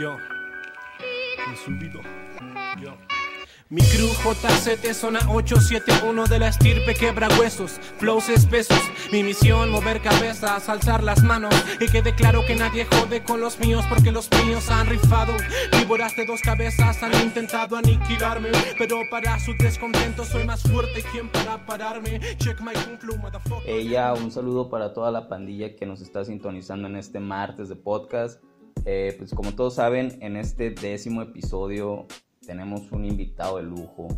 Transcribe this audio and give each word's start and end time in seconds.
Yo, 0.00 0.16
he 1.52 1.56
subido. 1.58 2.00
Yo. 2.80 2.96
Mi 3.68 3.82
crew 3.82 4.08
JCT 4.08 4.94
zona 4.94 5.20
871 5.28 6.26
de 6.26 6.38
la 6.38 6.48
estirpe 6.48 6.94
quebra 6.94 7.28
huesos, 7.38 7.72
flows 7.98 8.30
espesos. 8.30 8.80
Mi 9.12 9.22
misión 9.22 9.70
mover 9.70 10.00
cabezas, 10.00 10.70
alzar 10.70 11.02
las 11.02 11.22
manos 11.22 11.54
y 11.78 11.86
quede 11.88 12.14
claro 12.14 12.40
que 12.46 12.56
nadie 12.56 12.86
jode 12.86 13.22
con 13.24 13.42
los 13.42 13.60
míos 13.60 13.84
porque 13.90 14.10
los 14.10 14.30
míos 14.42 14.70
han 14.70 14.86
rifado. 14.86 15.34
Víboras 15.78 16.16
de 16.16 16.24
dos 16.24 16.40
cabezas 16.40 17.02
han 17.02 17.12
intentado 17.20 17.76
aniquilarme, 17.76 18.52
pero 18.78 19.02
para 19.10 19.38
su 19.38 19.52
descontento 19.58 20.24
soy 20.24 20.46
más 20.46 20.62
fuerte. 20.62 21.04
¿Quién 21.12 21.28
para 21.28 21.66
pararme? 21.66 22.20
Check 22.38 22.58
my 22.62 22.72
flow, 22.98 23.18
motherfucker. 23.18 23.68
Ella, 23.68 24.14
un 24.14 24.30
saludo 24.30 24.70
para 24.70 24.94
toda 24.94 25.10
la 25.10 25.28
pandilla 25.28 25.76
que 25.76 25.84
nos 25.84 26.00
está 26.00 26.24
sintonizando 26.24 26.88
en 26.88 26.96
este 26.96 27.20
martes 27.20 27.68
de 27.68 27.76
podcast. 27.76 28.42
Eh, 28.84 29.14
pues 29.18 29.34
como 29.34 29.52
todos 29.54 29.74
saben, 29.74 30.18
en 30.20 30.36
este 30.36 30.70
décimo 30.70 31.22
episodio 31.22 32.06
tenemos 32.46 32.90
un 32.92 33.04
invitado 33.04 33.58
de 33.58 33.64
lujo, 33.64 34.08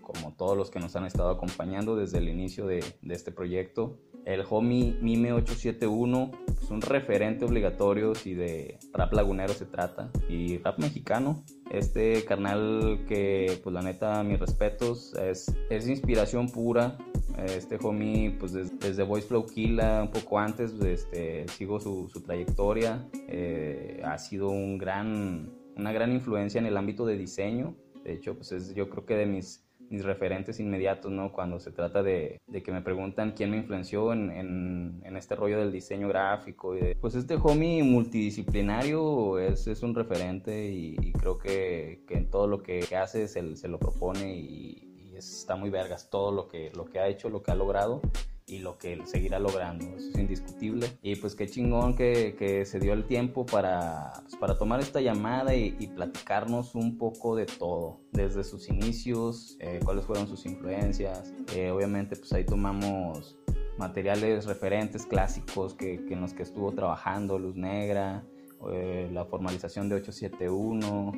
como 0.00 0.32
todos 0.32 0.56
los 0.56 0.70
que 0.70 0.80
nos 0.80 0.96
han 0.96 1.04
estado 1.04 1.30
acompañando 1.30 1.96
desde 1.96 2.18
el 2.18 2.28
inicio 2.28 2.66
de, 2.66 2.82
este 3.08 3.30
proyecto. 3.30 3.98
El 4.28 4.44
homie 4.50 4.94
Mime871 5.00 6.30
es 6.62 6.70
un 6.70 6.82
referente 6.82 7.46
obligatorio 7.46 8.14
si 8.14 8.34
de 8.34 8.78
rap 8.92 9.14
lagunero 9.14 9.54
se 9.54 9.64
trata 9.64 10.10
y 10.28 10.58
rap 10.58 10.78
mexicano. 10.78 11.42
Este 11.70 12.22
carnal 12.26 13.06
que, 13.08 13.58
pues 13.62 13.72
la 13.72 13.80
neta, 13.80 14.22
mis 14.24 14.38
respetos, 14.38 15.14
es, 15.14 15.50
es 15.70 15.88
inspiración 15.88 16.50
pura. 16.50 16.98
Este 17.46 17.78
homie, 17.82 18.36
pues 18.38 18.52
desde, 18.52 19.02
Voice 19.02 19.28
Flow 19.28 19.46
Killa, 19.46 20.02
un 20.02 20.10
poco 20.10 20.38
antes, 20.38 20.74
este, 20.78 21.48
sigo 21.48 21.80
su, 21.80 22.10
su 22.12 22.20
trayectoria. 22.20 23.08
Eh, 23.28 24.02
ha 24.04 24.18
sido 24.18 24.50
un 24.50 24.76
gran 24.76 25.54
una 25.74 25.92
gran 25.92 26.12
influencia 26.12 26.58
en 26.58 26.66
el 26.66 26.76
ámbito 26.76 27.06
de 27.06 27.16
diseño. 27.16 27.74
De 28.04 28.12
hecho, 28.12 28.34
pues 28.34 28.52
es 28.52 28.74
yo 28.74 28.90
creo 28.90 29.06
que 29.06 29.14
de 29.14 29.26
mis, 29.26 29.67
mis 29.90 30.04
referentes 30.04 30.60
inmediatos, 30.60 31.10
¿no? 31.10 31.32
Cuando 31.32 31.60
se 31.60 31.70
trata 31.70 32.02
de, 32.02 32.40
de 32.46 32.62
que 32.62 32.72
me 32.72 32.82
preguntan 32.82 33.32
quién 33.32 33.50
me 33.50 33.56
influenció 33.58 34.12
en, 34.12 34.30
en, 34.30 35.16
este 35.16 35.34
rollo 35.34 35.58
del 35.58 35.72
diseño 35.72 36.08
gráfico. 36.08 36.76
Y 36.76 36.94
pues 36.94 37.14
este 37.14 37.36
homie 37.42 37.82
multidisciplinario 37.82 39.38
es, 39.38 39.66
es 39.66 39.82
un 39.82 39.94
referente 39.94 40.70
y, 40.70 41.12
creo 41.12 41.38
que, 41.38 42.04
que, 42.06 42.14
en 42.14 42.30
todo 42.30 42.46
lo 42.46 42.62
que 42.62 42.84
hace 42.96 43.26
se, 43.28 43.56
se 43.56 43.68
lo 43.68 43.78
propone 43.78 44.36
y, 44.36 45.10
y, 45.12 45.16
está 45.16 45.56
muy 45.56 45.70
vergas 45.70 46.10
todo 46.10 46.30
lo 46.30 46.48
que, 46.48 46.70
lo 46.76 46.84
que 46.84 47.00
ha 47.00 47.08
hecho, 47.08 47.28
lo 47.28 47.42
que 47.42 47.50
ha 47.50 47.56
logrado 47.56 48.00
y 48.48 48.58
lo 48.58 48.78
que 48.78 48.94
él 48.94 49.06
seguirá 49.06 49.38
logrando, 49.38 49.84
eso 49.96 50.08
es 50.08 50.18
indiscutible. 50.18 50.98
Y 51.02 51.16
pues 51.16 51.34
qué 51.34 51.46
chingón 51.46 51.94
que, 51.94 52.34
que 52.36 52.64
se 52.64 52.80
dio 52.80 52.94
el 52.94 53.04
tiempo 53.04 53.44
para, 53.44 54.12
pues, 54.22 54.36
para 54.36 54.56
tomar 54.56 54.80
esta 54.80 55.00
llamada 55.00 55.54
y, 55.54 55.88
platicarnos 55.98 56.74
un 56.74 56.96
poco 56.96 57.34
de 57.34 57.46
todo, 57.46 58.00
desde 58.12 58.44
sus 58.44 58.68
inicios, 58.68 59.56
eh, 59.58 59.80
cuáles 59.84 60.04
fueron 60.04 60.28
sus 60.28 60.46
influencias. 60.46 61.32
Eh, 61.54 61.70
obviamente 61.70 62.14
pues 62.14 62.32
ahí 62.32 62.44
tomamos 62.44 63.36
materiales 63.78 64.46
referentes 64.46 65.06
clásicos 65.06 65.74
que, 65.74 65.94
en 65.94 66.20
los 66.20 66.34
que 66.34 66.42
estuvo 66.42 66.72
trabajando, 66.72 67.38
Luz 67.38 67.56
Negra, 67.56 68.24
eh, 68.70 69.08
la 69.12 69.24
formalización 69.24 69.88
de 69.88 69.96
871, 69.96 71.12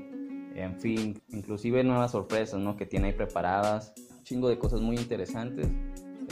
en 0.55 0.81
fin, 0.81 1.23
inclusive 1.29 1.85
nuevas 1.85 2.13
sorpresas 2.13 2.61
¿no? 2.61 2.77
que 2.77 2.87
tiene 2.87 3.09
ahí 3.09 3.15
preparadas, 3.15 3.93
un 4.11 4.23
chingo 4.25 4.49
de 4.49 4.59
cosas 4.59 4.81
muy 4.81 4.97
interesantes 4.97 5.69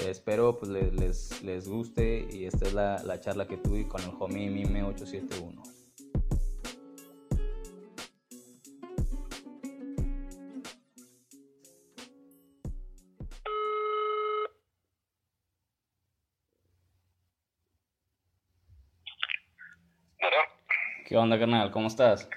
espero 0.07 0.59
pues 0.59 0.71
les, 0.71 1.43
les, 1.43 1.69
guste 1.69 2.27
y 2.31 2.45
esta 2.45 2.67
es 2.67 2.75
la, 2.75 3.03
la 3.03 3.21
charla 3.21 3.47
que 3.47 3.57
tuve 3.57 3.89
con 3.89 4.01
el 4.03 4.11
homie 4.19 4.49
Mime 4.49 4.83
871. 4.85 5.63
¿Qué 21.07 21.17
onda, 21.17 21.39
carnal? 21.39 21.71
¿Cómo 21.71 21.87
estás? 21.87 22.29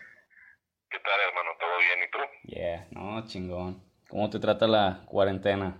¿Qué 0.89 0.99
tal, 0.99 1.19
hermano? 1.27 1.49
¿Todo 1.59 1.77
bien? 1.77 2.07
¿Y 2.07 2.11
tú? 2.11 2.19
Yeah, 2.43 2.87
no, 2.91 3.27
chingón. 3.27 3.83
¿Cómo 4.07 4.29
te 4.29 4.39
trata 4.39 4.65
la 4.65 5.03
cuarentena? 5.07 5.77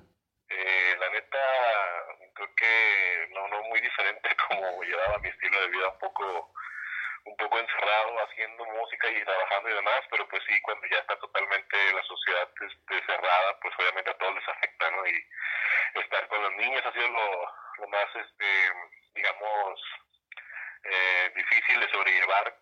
y 9.09 9.25
trabajando 9.25 9.69
y 9.69 9.73
demás, 9.73 10.01
pero 10.09 10.27
pues 10.29 10.41
sí, 10.47 10.61
cuando 10.61 10.85
ya 10.87 10.97
está 10.99 11.17
totalmente 11.17 11.75
la 11.93 12.03
sociedad 12.03 12.49
este, 12.61 13.05
cerrada, 13.05 13.59
pues 13.61 13.73
obviamente 13.79 14.11
a 14.11 14.17
todos 14.17 14.35
les 14.35 14.47
afecta, 14.47 14.91
¿no? 14.91 15.07
Y 15.07 15.25
estar 15.99 16.27
con 16.27 16.41
los 16.41 16.55
niños 16.57 16.85
ha 16.85 16.93
sido 16.93 17.07
lo, 17.09 17.47
lo 17.79 17.80
más, 17.91 18.09
este, 18.15 18.49
digamos, 19.13 19.79
eh, 20.83 21.31
difícil 21.35 21.79
de 21.79 21.89
sobrellevar 21.91 22.57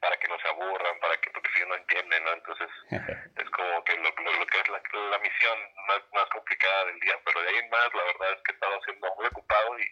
para 0.00 0.16
que 0.18 0.28
no 0.28 0.38
se 0.40 0.48
aburran, 0.48 0.98
para 1.00 1.16
que, 1.20 1.30
porque 1.30 1.50
si 1.54 1.66
no 1.68 1.74
entienden, 1.74 2.24
¿no? 2.24 2.32
Entonces, 2.32 2.68
es 2.90 3.50
como 3.50 3.84
que 3.84 3.96
lo, 3.96 4.08
lo, 4.08 4.46
que 4.46 4.60
es 4.60 4.68
la, 4.68 4.80
la 5.10 5.18
misión 5.18 5.58
más, 5.88 6.00
más 6.14 6.28
complicada 6.30 6.86
del 6.86 7.00
día, 7.00 7.14
pero 7.24 7.42
de 7.42 7.48
ahí 7.48 7.56
en 7.56 7.70
más, 7.70 7.88
la 7.92 8.04
verdad 8.04 8.32
es 8.36 8.42
que 8.42 8.52
he 8.52 8.54
estado 8.54 8.80
siendo 8.84 9.14
muy 9.16 9.26
ocupado 9.26 9.78
y, 9.78 9.84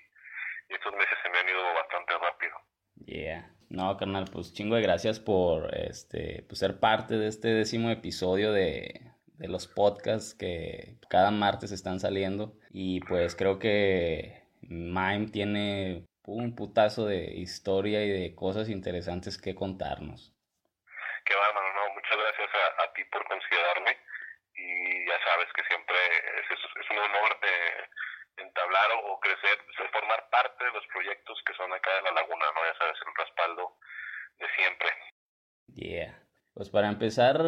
y 0.70 0.74
estos 0.74 0.94
meses 0.94 1.18
se 1.22 1.28
me 1.28 1.38
han 1.38 1.48
ido 1.48 1.74
bastante 1.74 2.18
rápido. 2.18 2.56
Yeah. 3.06 3.50
No, 3.68 3.96
carnal, 3.96 4.26
pues 4.32 4.54
chingo 4.54 4.76
de 4.76 4.82
gracias 4.82 5.18
por 5.18 5.74
este, 5.74 6.44
pues, 6.48 6.60
ser 6.60 6.78
parte 6.78 7.14
de 7.14 7.28
este 7.28 7.48
décimo 7.48 7.90
episodio 7.90 8.52
de, 8.52 9.12
de 9.34 9.48
los 9.48 9.66
podcasts 9.66 10.34
que 10.34 10.96
cada 11.10 11.30
martes 11.30 11.72
están 11.72 11.98
saliendo. 11.98 12.54
Y 12.70 13.00
pues 13.00 13.34
creo 13.34 13.58
que 13.58 14.43
Mime 14.74 15.30
tiene 15.30 16.06
un 16.26 16.54
putazo 16.54 17.06
de 17.06 17.32
historia 17.34 18.02
y 18.04 18.10
de 18.10 18.34
cosas 18.34 18.68
interesantes 18.68 19.40
que 19.40 19.54
contarnos. 19.54 20.34
Qué 21.24 21.34
mano, 21.34 21.60
no, 21.74 21.94
muchas 21.94 22.18
gracias 22.18 22.50
a, 22.78 22.92
ti 22.92 23.04
por 23.04 23.24
considerarme. 23.26 23.96
Y 24.56 25.06
ya 25.06 25.18
sabes 25.24 25.48
que 25.54 25.64
siempre 25.64 25.96
es, 26.40 26.58
es 26.58 26.90
un 26.90 26.98
honor 26.98 27.40
de 27.40 28.42
entablar 28.42 28.86
o, 29.04 29.20
crecer, 29.20 29.58
formar 29.92 30.28
parte 30.30 30.64
de 30.64 30.72
los 30.72 30.86
proyectos 30.88 31.40
que 31.46 31.54
son 31.54 31.72
acá 31.72 31.94
de 31.94 32.02
la 32.02 32.12
laguna, 32.12 32.46
¿no? 32.54 32.60
Ya 32.64 32.78
sabes, 32.78 32.98
el 33.06 33.14
respaldo 33.14 33.78
de 34.38 34.46
siempre. 34.56 34.88
Yeah. 35.68 36.20
Pues 36.54 36.70
para 36.70 36.88
empezar, 36.88 37.38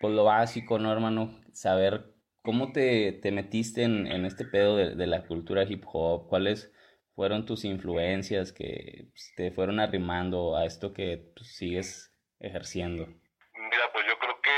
pues 0.00 0.14
lo 0.14 0.24
básico, 0.24 0.78
¿no, 0.78 0.92
hermano? 0.92 1.40
Saber 1.52 2.11
cómo 2.42 2.72
te, 2.72 3.12
te 3.12 3.30
metiste 3.30 3.84
en, 3.84 4.06
en 4.06 4.24
este 4.26 4.44
pedo 4.44 4.76
de, 4.76 4.94
de, 4.94 5.06
la 5.06 5.24
cultura 5.24 5.62
hip 5.62 5.84
hop, 5.86 6.28
cuáles 6.28 6.72
fueron 7.14 7.46
tus 7.46 7.64
influencias 7.64 8.52
que 8.52 9.06
pues, 9.12 9.32
te 9.36 9.52
fueron 9.52 9.80
arrimando 9.80 10.56
a 10.56 10.64
esto 10.64 10.92
que 10.92 11.22
pues, 11.34 11.56
sigues 11.56 12.12
ejerciendo. 12.40 13.06
Mira, 13.54 13.92
pues 13.92 14.06
yo 14.06 14.18
creo 14.18 14.40
que 14.40 14.50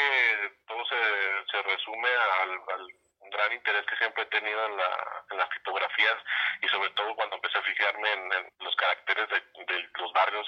todo 0.67 0.85
se, 0.87 1.51
se 1.51 1.63
resume 1.63 2.09
al, 2.43 2.51
al 2.51 2.87
gran 3.31 3.53
interés 3.53 3.85
que 3.87 3.97
siempre 3.97 4.23
he 4.23 4.27
tenido 4.27 4.67
en, 4.67 4.77
la, 4.77 5.25
en 5.31 5.39
las 5.39 5.49
fotografías 5.55 6.17
y 6.63 6.69
sobre 6.69 6.91
todo 6.91 7.15
cuando 7.15 7.37
empecé 7.37 7.59
a 7.59 7.63
fijarme 7.63 8.13
en, 8.13 8.31
los 8.61 8.77
caracteres 8.77 9.29
de, 9.29 9.43
los 9.99 10.13
barrios 10.13 10.47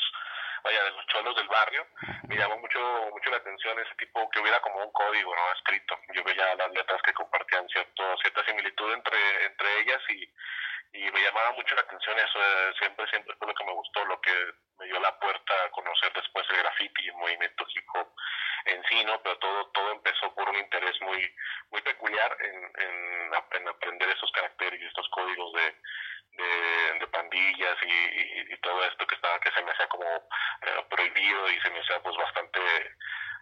vaya, 0.64 0.82
de 0.84 0.90
los 0.90 1.06
cholos 1.06 1.36
del 1.36 1.48
barrio, 1.48 1.86
me 2.28 2.36
llamó 2.36 2.58
mucho 2.58 2.80
mucho 3.12 3.30
la 3.30 3.36
atención 3.36 3.78
ese 3.78 3.94
tipo 3.96 4.28
que 4.30 4.40
hubiera 4.40 4.60
como 4.60 4.82
un 4.82 4.92
código 4.92 5.34
no 5.34 5.52
escrito. 5.54 5.98
Yo 6.14 6.24
veía 6.24 6.54
las 6.54 6.70
letras 6.72 7.00
que 7.02 7.12
compartían 7.12 7.68
cierto, 7.68 8.16
cierta 8.18 8.44
similitud 8.44 8.92
entre, 8.92 9.46
entre 9.46 9.80
ellas 9.80 10.02
y, 10.08 10.28
y 10.98 11.10
me 11.10 11.22
llamaba 11.22 11.52
mucho 11.52 11.74
la 11.74 11.82
atención 11.82 12.18
eso, 12.18 12.38
eh, 12.38 12.72
siempre, 12.78 13.06
siempre 13.08 13.34
fue 13.36 13.48
lo 13.48 13.54
que 13.54 13.64
me 13.64 13.72
gustó, 13.72 14.04
lo 14.04 14.20
que 14.20 14.45
me 14.78 14.86
dio 14.86 15.00
la 15.00 15.18
puerta 15.18 15.54
a 15.64 15.70
conocer 15.70 16.12
después 16.12 16.46
el 16.50 16.58
graffiti 16.58 17.02
y 17.02 17.08
el 17.08 17.16
movimiento 17.16 17.64
hip 17.74 17.86
hop 17.94 18.08
en 18.66 18.82
sí, 18.88 19.04
¿no? 19.04 19.20
Pero 19.22 19.38
todo, 19.38 19.66
todo 19.68 19.92
empezó 19.92 20.34
por 20.34 20.48
un 20.48 20.56
interés 20.56 21.00
muy, 21.00 21.34
muy 21.70 21.80
peculiar 21.82 22.36
en, 22.40 22.72
en, 22.82 23.34
aprender 23.34 24.08
esos 24.08 24.30
caracteres 24.32 24.80
y 24.80 24.86
estos 24.86 25.08
códigos 25.10 25.52
de, 25.54 25.74
de, 26.98 27.06
pandillas 27.08 27.76
y, 27.82 28.56
todo 28.60 28.84
esto 28.84 29.06
que 29.06 29.14
estaba, 29.14 29.38
que 29.40 29.50
se 29.52 29.62
me 29.62 29.70
hacía 29.70 29.86
como 29.88 30.04
eh, 30.04 30.84
prohibido 30.90 31.50
y 31.50 31.60
se 31.60 31.70
me 31.70 31.80
hacía 31.80 32.02
pues 32.02 32.16
bastante 32.16 32.60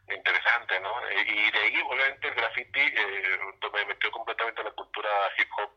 interesante, 0.09 0.81
¿no? 0.81 0.93
Y 1.11 1.51
de 1.51 1.59
ahí, 1.59 1.83
obviamente, 1.87 2.29
el 2.29 2.35
graffiti 2.35 2.81
eh, 2.81 3.39
me 3.73 3.85
metió 3.87 4.11
completamente 4.11 4.61
en 4.61 4.67
la 4.67 4.75
cultura 4.75 5.11
hip 5.39 5.49
hop 5.59 5.71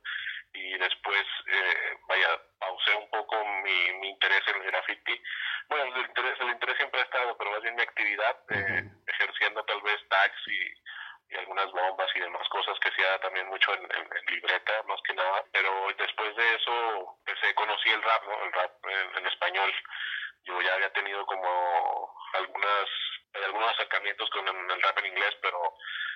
y 0.53 0.77
después, 0.77 1.25
eh, 1.47 1.97
vaya, 2.07 2.41
pausé 2.59 2.95
un 2.95 3.09
poco 3.09 3.43
mi, 3.63 3.93
mi 3.99 4.09
interés 4.09 4.41
en 4.47 4.55
el 4.55 4.71
graffiti. 4.71 5.21
Bueno, 5.69 5.95
el 5.95 6.05
interés, 6.05 6.39
el 6.39 6.49
interés 6.49 6.77
siempre 6.77 7.01
ha 7.01 7.03
estado, 7.03 7.37
pero 7.37 7.51
más 7.51 7.61
bien 7.61 7.75
mi 7.75 7.81
actividad, 7.81 8.37
eh, 8.49 8.83
ejerciendo 9.07 9.63
tal 9.65 9.81
vez 9.81 9.99
tags 10.09 10.47
y, 10.47 11.33
y, 11.33 11.37
algunas 11.37 11.71
bombas 11.71 12.09
y 12.15 12.19
demás 12.19 12.47
cosas 12.49 12.79
que 12.79 12.89
hacía 12.89 13.19
también 13.19 13.47
mucho 13.47 13.73
en, 13.73 13.83
en, 13.83 14.09
libreta, 14.27 14.83
más 14.83 15.01
que 15.03 15.13
nada. 15.13 15.43
Pero 15.51 15.87
después 15.97 16.35
de 16.35 16.55
eso, 16.55 17.17
empecé, 17.25 17.53
conocí 17.55 17.89
el 17.89 18.03
rap, 18.03 18.23
¿no? 18.27 18.43
El 18.43 18.53
rap 18.53 18.71
en, 18.85 19.17
en 19.17 19.27
español. 19.27 19.73
Yo 20.43 20.61
ya 20.61 20.73
había 20.73 20.93
tenido 20.93 21.25
como 21.25 22.15
algunas 22.33 22.89
hay 23.33 23.43
algunos 23.43 23.69
acercamientos 23.73 24.29
con 24.29 24.47
el, 24.47 24.81
rap 24.81 24.97
en 24.99 25.05
inglés, 25.07 25.35
pero 25.41 25.59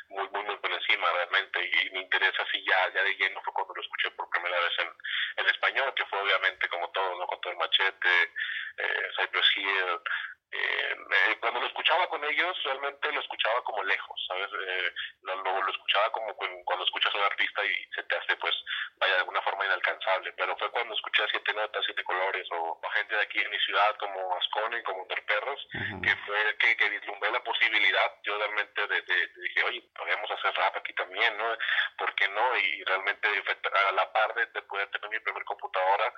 muy, 0.09 0.27
muy, 0.29 0.43
muy 0.43 0.57
por 0.57 0.71
encima 0.71 1.11
realmente. 1.11 1.59
Y, 1.63 1.89
mi 1.91 2.01
interés 2.01 2.33
así 2.39 2.63
ya, 2.65 2.93
ya 2.93 3.03
de 3.03 3.15
lleno 3.15 3.41
fue 3.43 3.53
cuando 3.53 3.73
lo 3.75 3.81
escuché 3.81 4.11
por 4.11 4.29
primera 4.29 4.59
vez 4.59 4.73
en, 4.79 4.89
en 5.37 5.45
español, 5.47 5.93
que 5.95 6.05
fue 6.05 6.19
obviamente 6.19 6.67
como 6.69 6.89
todo, 6.91 7.17
¿no? 7.17 7.27
Con 7.27 7.39
todo 7.41 7.53
el 7.53 7.59
machete, 7.59 8.33
eh, 8.77 9.09
Cypress 9.17 9.57
Hill, 9.57 10.01
eh, 10.53 10.95
eh, 11.11 11.37
cuando 11.39 11.61
lo 11.61 11.67
escuchaba 11.67 12.07
con 12.09 12.21
ellos, 12.25 12.57
realmente 12.65 13.11
lo 13.13 13.21
escuchaba 13.21 13.63
como 13.63 13.83
lejos, 13.83 14.25
¿sabes? 14.27 14.49
Eh, 14.51 14.93
lo, 15.21 15.35
lo, 15.43 15.71
escuchaba 15.71 16.11
como 16.11 16.35
cuando 16.35 16.83
escuchas 16.83 17.15
a 17.15 17.17
un 17.19 17.23
artista 17.23 17.63
y 17.63 17.73
se 17.95 18.03
te 18.03 18.17
hace, 18.17 18.35
pues, 18.35 18.53
vaya, 18.97 19.13
de 19.13 19.19
alguna 19.19 19.41
forma 19.43 19.65
inalcanzable. 19.65 20.33
Pero 20.33 20.57
fue 20.57 20.69
cuando 20.71 20.93
escuché 20.93 21.23
a 21.23 21.29
Siete 21.29 21.53
Notas, 21.53 21.85
Siete 21.85 22.03
Colores, 22.03 22.45
o, 22.51 22.81
gente 22.93 23.15
de 23.15 23.21
aquí 23.21 23.39
en 23.39 23.49
mi 23.49 23.59
ciudad, 23.59 23.95
como 24.01 24.35
Ascone, 24.35 24.81
como 24.83 25.03
Interperros, 25.03 25.67
que 26.01 26.15
fue 26.25 26.57
que, 26.57 26.75
que 26.75 26.89
vislumbré 26.89 27.31
la 27.31 27.43
posibilidad, 27.43 28.11
yo 28.23 28.35
realmente 28.37 28.87
de, 28.87 29.01
de, 29.01 29.27
dije, 29.37 29.63
oye, 29.63 29.83
podríamos 29.95 30.29
hacer 30.31 30.53
rap 30.55 30.75
aquí 30.75 30.91
también, 30.93 31.37
¿no? 31.37 31.55
¿Por 31.97 32.13
qué 32.15 32.27
no? 32.29 32.57
Y 32.57 32.83
realmente 32.83 33.27
a 33.27 33.91
la 33.91 34.11
par 34.11 34.33
de, 34.33 34.47
de 34.47 34.61
poder 34.63 34.89
tener 34.89 35.09
mi 35.09 35.19
primer 35.19 35.43
computadora, 35.45 36.13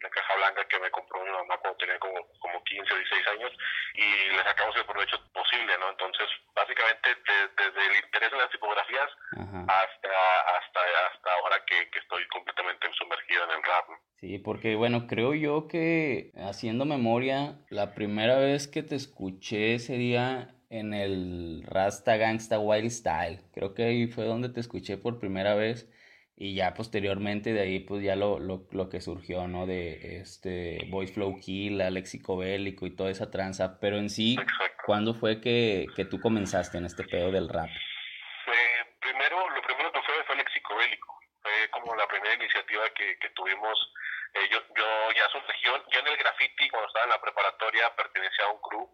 una 0.00 0.10
caja 0.10 0.34
blanca 0.36 0.64
que 0.64 0.78
me 0.78 0.90
compró 0.90 1.22
mi 1.22 1.30
mamá 1.30 1.58
cuando 1.58 1.78
tenía 1.78 1.98
como, 1.98 2.26
como 2.40 2.64
15 2.64 2.92
o 2.92 2.96
16 2.96 3.28
años 3.28 3.52
y 3.94 4.28
le 4.30 4.42
sacamos 4.42 4.76
el 4.76 4.84
provecho 4.84 5.20
posible, 5.32 5.76
¿no? 5.78 5.90
Entonces, 5.90 6.28
básicamente, 6.54 7.16
desde 7.56 7.86
el 7.86 7.96
interés 8.04 8.32
en 8.32 8.38
las 8.38 8.50
tipografías 8.50 9.10
hasta, 9.68 10.40
hasta, 10.56 10.80
hasta 11.12 11.32
ahora 11.34 11.62
que, 11.66 11.90
que, 11.90 11.98
estoy 11.98 12.26
completamente 12.28 12.90
sumergido 12.94 13.44
en 13.44 13.50
el 13.50 13.62
rap. 13.62 13.86
Sí, 14.20 14.34
porque 14.46 14.76
bueno, 14.76 15.08
creo 15.08 15.34
yo 15.34 15.68
que 15.68 16.30
haciendo 16.36 16.86
memoria, 16.86 17.58
la 17.68 17.92
primera 17.92 18.38
vez 18.38 18.66
que 18.66 18.82
te 18.82 18.94
escuché 18.94 19.78
sería 19.78 20.56
en 20.70 20.94
el 20.94 21.64
Rasta 21.66 22.16
Gangsta 22.16 22.58
Wild 22.58 22.90
Style. 22.90 23.40
Creo 23.54 23.74
que 23.74 23.84
ahí 23.84 24.06
fue 24.06 24.24
donde 24.24 24.48
te 24.48 24.60
escuché 24.60 24.96
por 24.96 25.18
primera 25.18 25.54
vez 25.54 25.88
y 26.36 26.54
ya 26.54 26.74
posteriormente 26.74 27.52
de 27.52 27.60
ahí 27.60 27.80
pues 27.80 28.02
ya 28.02 28.16
lo, 28.16 28.38
lo, 28.38 28.66
lo 28.70 28.88
que 28.88 29.00
surgió, 29.00 29.48
¿no? 29.48 29.66
De 29.66 30.20
este 30.20 30.86
Voice 30.90 31.14
Flow 31.14 31.40
Kill, 31.40 31.78
Léxico 31.78 32.36
Bélico 32.36 32.86
y 32.86 32.94
toda 32.94 33.10
esa 33.10 33.30
tranza, 33.30 33.78
pero 33.80 33.96
en 33.96 34.10
sí, 34.10 34.36
¿cuándo 34.84 35.14
fue 35.14 35.40
que, 35.40 35.86
que 35.96 36.04
tú 36.04 36.20
comenzaste 36.20 36.78
en 36.78 36.86
este 36.86 37.04
pedo 37.04 37.30
del 37.30 37.48
rap? 37.48 37.70
primero, 39.00 39.48
lo 39.50 39.62
primero 39.62 39.92
que 39.92 40.02
fue 40.02 40.24
fue 40.24 40.36
Léxico 40.36 40.76
Bélico, 40.76 41.20
fue 41.42 41.70
como 41.70 41.94
la 41.94 42.08
primera 42.08 42.34
iniciativa 42.34 42.90
que, 42.90 43.16
que 43.18 43.30
tuvimos, 43.30 43.78
eh, 44.34 44.48
yo, 44.50 44.60
yo 44.76 45.12
ya 45.12 45.28
surgió, 45.30 45.84
yo 45.88 46.00
en 46.00 46.06
el 46.08 46.16
graffiti 46.16 46.68
cuando 46.68 46.88
estaba 46.88 47.04
en 47.04 47.10
la 47.12 47.20
preparatoria 47.20 47.94
pertenecía 47.94 48.46
a 48.46 48.50
un 48.50 48.60
crew, 48.60 48.90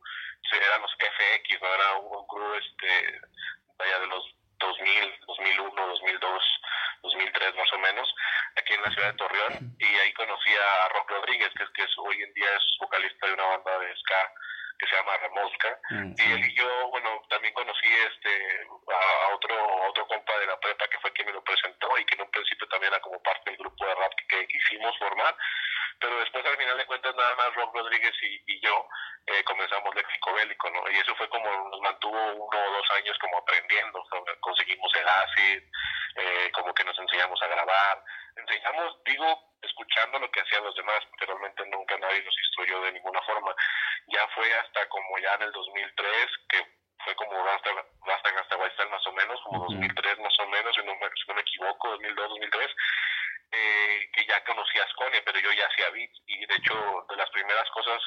eran 0.53 0.83
los 0.83 0.93
FX, 0.93 1.63
¿no? 1.63 1.75
Era 1.75 1.97
un, 1.97 2.17
un 2.17 2.27
crew, 2.27 2.55
este, 2.55 3.21
vaya, 3.79 3.99
de 4.01 4.07
los 4.07 4.35
2000, 4.59 5.15
2001, 5.27 5.87
2002, 5.87 6.61
2003 7.03 7.55
más 7.57 7.73
o 7.73 7.79
menos, 7.79 8.15
aquí 8.57 8.75
en 8.75 8.83
la 8.83 8.91
ciudad 8.91 9.11
de 9.13 9.19
Torreón, 9.19 9.77
y 9.79 9.85
ahí 9.85 10.13
conocí 10.13 10.51
a 10.51 10.89
Rock 10.91 11.11
Rodríguez, 11.11 11.51
que 11.57 11.65
es 11.65 11.71
que 11.71 11.83
es, 11.83 11.99
hoy 11.99 12.23
en 12.23 12.33
día 12.35 12.49
es 12.57 12.63
vocalista 12.79 13.27
de 13.27 13.35
una 13.35 13.47
banda 13.47 13.79
de 13.79 13.97
ska 13.97 14.33
que 14.79 14.89
se 14.89 14.97
llama 14.97 15.17
Remosca, 15.17 15.79
mm, 15.91 16.15
y 16.19 16.33
él 16.33 16.45
y 16.45 16.55
yo, 16.55 16.89
bueno, 16.89 17.23
también 17.29 17.55
conocí 17.55 17.87
este 17.87 18.67
a, 18.89 19.35
otro 19.35 19.55
otro 19.89 20.07
compa 20.09 20.37
de 20.39 20.47
la 20.47 20.59
prepa 20.59 20.89
que 20.89 20.99
fue 20.99 21.13
quien 21.13 21.27
me 21.27 21.35
lo 21.35 21.45
presentó 21.45 21.87
y 21.99 22.05
que 22.05 22.15
en 22.15 22.23
un 22.23 22.31
principio 22.31 22.67
también 22.69 22.93
era 22.93 23.01
como 23.01 23.23
parte 23.23 23.51
del 23.51 23.59
grupo 23.59 23.87
de 23.87 23.95
rap 23.95 24.13
que, 24.29 24.47
quisimos 24.47 24.99
formar, 24.99 25.37
pero 26.01 26.19
después 26.19 26.45
al 26.45 26.57
final 26.57 26.79
de 26.79 26.87
cuentas 26.87 27.15
nada 27.15 27.35
más 27.37 27.55
Rock 27.55 27.75
Rodríguez 27.75 28.13
y, 28.23 28.43
y 28.47 28.61
yo 28.61 28.89
eh, 29.27 29.45
comenzamos 29.45 29.95
Léxico 29.95 30.35
Bélico, 30.35 30.69
¿no? 30.71 30.91
Y 30.91 30.97
eso 30.99 31.15
fue 31.15 31.29
como 31.29 31.47
nos 31.71 31.81
mantuvo 31.81 32.19
uno 32.19 32.59
o 32.59 32.73
dos 32.73 32.91
años 32.99 33.17
como 33.21 33.39
aprendiendo, 33.39 34.05
conseguimos 34.41 34.93
el 34.95 35.09
acid, 35.09 35.63
eh, 36.17 36.51
como 36.53 36.75
que 36.75 36.85
nos 36.85 36.99
enseñamos 36.99 37.41
a 37.43 37.47
grabar, 37.47 38.05
enseñamos, 38.37 39.03
digo, 39.05 39.55
escuchando 39.63 40.19
lo 40.19 40.31
que 40.31 40.41
hacían 40.41 40.65
los 40.65 40.75
demás, 40.75 41.01
porque 41.11 41.27
realmente 41.27 41.67
nunca 41.67 41.97
nadie 41.99 42.23
nos 42.23 42.39
instruyó 42.39 42.81
de 42.83 42.93
ninguna 42.93 43.21
forma. 43.23 43.55
Ya 44.09 44.27
fue 44.35 44.53
hasta 44.55 44.89
como 44.89 45.19
ya 45.19 45.35
en 45.35 45.43
el 45.43 45.53
2003, 45.53 46.27
que 46.49 46.83
fue 47.05 47.15
como 47.17 47.47
hasta, 47.47 47.71
hasta, 47.71 48.41
hasta 48.41 48.87
más 48.89 49.07
o 49.07 49.13
menos, 49.13 49.41
como 49.43 49.65
2003 49.65 50.19
más 50.21 50.39
o 50.41 50.47
menos, 50.49 50.75
si 50.75 50.83
no 50.83 50.95
me, 50.95 51.07
si 51.09 51.29
no 51.29 51.35
me 51.35 51.41
equivoco, 51.41 51.89
2002, 51.91 52.29
2003, 52.29 52.71
eh, 53.53 54.09
que 54.15 54.25
ya 54.27 54.43
conocí 54.45 54.79
a 54.79 54.85
Ascone, 54.85 55.21
pero 55.23 55.39
yo 55.39 55.53
ya 55.53 55.67
hacía 55.67 55.91
beats 55.91 56.23
y 56.27 56.47
de 56.47 56.55
hecho 56.55 57.07
de 57.09 57.17
las 57.17 57.29
primeras 57.31 57.69
cosas 57.71 58.01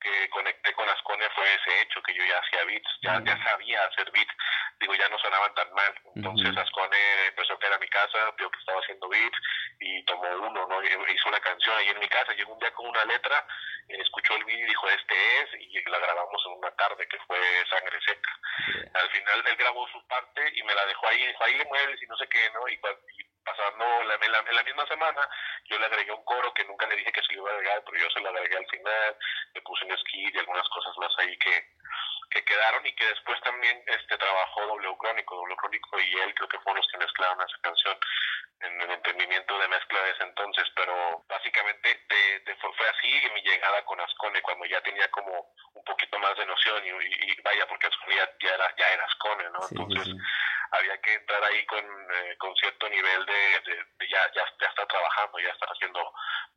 que 0.00 0.28
conecté 0.30 0.72
con 0.74 0.88
Ascone 0.88 1.28
fue 1.30 1.44
ese 1.54 1.82
hecho, 1.82 2.02
que 2.02 2.14
yo 2.14 2.24
ya 2.24 2.38
hacía 2.38 2.64
beats, 2.64 2.88
ya, 3.02 3.20
ya 3.24 3.42
sabía 3.42 3.84
hacer 3.84 4.10
beats, 4.12 4.32
digo, 4.78 4.94
ya 4.94 5.08
no 5.08 5.18
sonaban 5.18 5.52
tan 5.54 5.72
mal. 5.72 5.92
Entonces 6.14 6.56
Ascone 6.56 7.26
empezó 7.26 7.54
a 7.54 7.58
caer 7.58 7.74
a 7.74 7.78
mi 7.78 7.88
casa, 7.88 8.30
vio 8.38 8.50
que 8.50 8.58
estaba 8.60 8.80
haciendo 8.80 9.08
beats 9.08 9.38
y 9.80 10.04
tomó 10.04 10.28
uno, 10.38 10.66
¿no? 10.68 10.82
hizo 10.82 11.28
una 11.28 11.40
canción 11.40 11.76
ahí 11.76 11.88
en 11.88 11.98
mi 11.98 12.08
casa, 12.08 12.32
llegó 12.34 12.52
un 12.52 12.60
día 12.60 12.72
con 12.72 12.86
una 12.86 13.04
letra, 13.04 13.44
escuchó 13.88 14.36
el 14.36 14.44
beat 14.44 14.58
y 14.60 14.62
dijo, 14.62 14.88
este 14.88 15.42
es, 15.42 15.48
y 15.58 15.90
la 15.90 15.98
grabamos 15.98 16.42
en 16.46 16.52
una 16.52 16.70
tarde 16.76 17.06
que 17.08 17.18
fue 17.26 17.38
Sangre 17.68 17.98
Seca. 18.06 18.38
Al 18.94 19.10
final 19.10 19.42
él 19.46 19.56
grabó 19.56 19.88
su 19.88 20.06
parte 20.06 20.42
y 20.54 20.62
me 20.62 20.74
la 20.74 20.86
dejó 20.86 21.08
ahí, 21.08 21.26
dijo, 21.26 21.44
ahí 21.44 21.58
le 21.58 21.64
mueves 21.64 22.00
y 22.00 22.06
no 22.06 22.16
sé 22.16 22.28
qué, 22.28 22.50
¿no? 22.54 22.68
Y, 22.68 22.74
y 22.74 23.31
pasando 23.44 24.02
la, 24.04 24.14
en, 24.14 24.32
la, 24.32 24.38
en, 24.38 24.56
la, 24.56 24.62
misma 24.62 24.86
semana, 24.86 25.28
yo 25.64 25.78
le 25.78 25.86
agregué 25.86 26.12
un 26.12 26.24
coro 26.24 26.52
que 26.54 26.64
nunca 26.64 26.86
le 26.86 26.96
dije 26.96 27.12
que 27.12 27.22
se 27.22 27.32
le 27.32 27.38
iba 27.38 27.50
a 27.50 27.54
agregar, 27.54 27.82
pero 27.84 27.98
yo 27.98 28.10
se 28.10 28.20
lo 28.20 28.28
agregué 28.28 28.56
al 28.56 28.66
final, 28.66 29.16
le 29.54 29.62
puse 29.62 29.84
un 29.84 29.98
skit 29.98 30.34
y 30.34 30.38
algunas 30.38 30.68
cosas 30.68 30.96
más 30.98 31.12
ahí 31.18 31.36
que, 31.38 31.66
que 32.30 32.44
quedaron 32.44 32.86
y 32.86 32.94
que 32.94 33.06
después 33.06 33.40
también 33.42 33.82
este 33.86 34.16
trabajó 34.16 34.66
W 34.66 34.96
Crónico, 34.98 35.36
W 35.36 35.56
Crónico 35.56 36.00
y 36.00 36.12
él 36.20 36.34
creo 36.34 36.48
que 36.48 36.58
fueron 36.60 36.76
los 36.76 36.88
que 36.88 36.98
mezclaron 36.98 37.38
esa 37.40 37.58
canción 37.62 37.98
en 38.60 38.80
el 38.80 38.90
entendimiento 38.92 39.58
de 39.58 39.68
mezcla 39.68 40.02
de 40.02 40.10
ese 40.12 40.22
entonces, 40.22 40.64
pero 40.76 41.24
básicamente 41.28 42.00
de, 42.08 42.40
de 42.40 42.56
fue, 42.56 42.72
fue, 42.74 42.88
así 42.88 43.08
mi 43.34 43.42
llegada 43.42 43.84
con 43.84 44.00
Ascone 44.00 44.40
cuando 44.42 44.64
ya 44.66 44.80
tenía 44.82 45.08
como 45.10 45.52
un 45.74 45.84
poquito 45.84 46.18
más 46.20 46.36
de 46.36 46.46
noción 46.46 46.80
y, 46.86 46.90
y, 46.90 47.42
vaya 47.42 47.66
porque 47.66 47.88
Ascone 47.88 48.16
ya, 48.16 48.30
ya, 48.40 48.54
era 48.54 48.76
ya 48.76 48.88
era 48.88 49.04
Ascone, 49.04 49.50
¿no? 49.50 49.62
Sí, 49.62 49.74
entonces 49.76 50.04
sí, 50.04 50.12
sí 50.12 50.18
había 50.72 50.98
que 51.00 51.14
entrar 51.14 51.42
ahí 51.44 51.64
con, 51.66 51.84
eh, 51.84 52.36
con 52.38 52.54
cierto 52.56 52.88
nivel 52.88 53.26
de, 53.26 53.76
ya, 54.08 54.20
ya, 54.34 54.42
ya, 54.60 54.68
estar 54.68 54.86
trabajando, 54.86 55.38
ya 55.38 55.50
estar 55.50 55.68
haciendo 55.68 56.00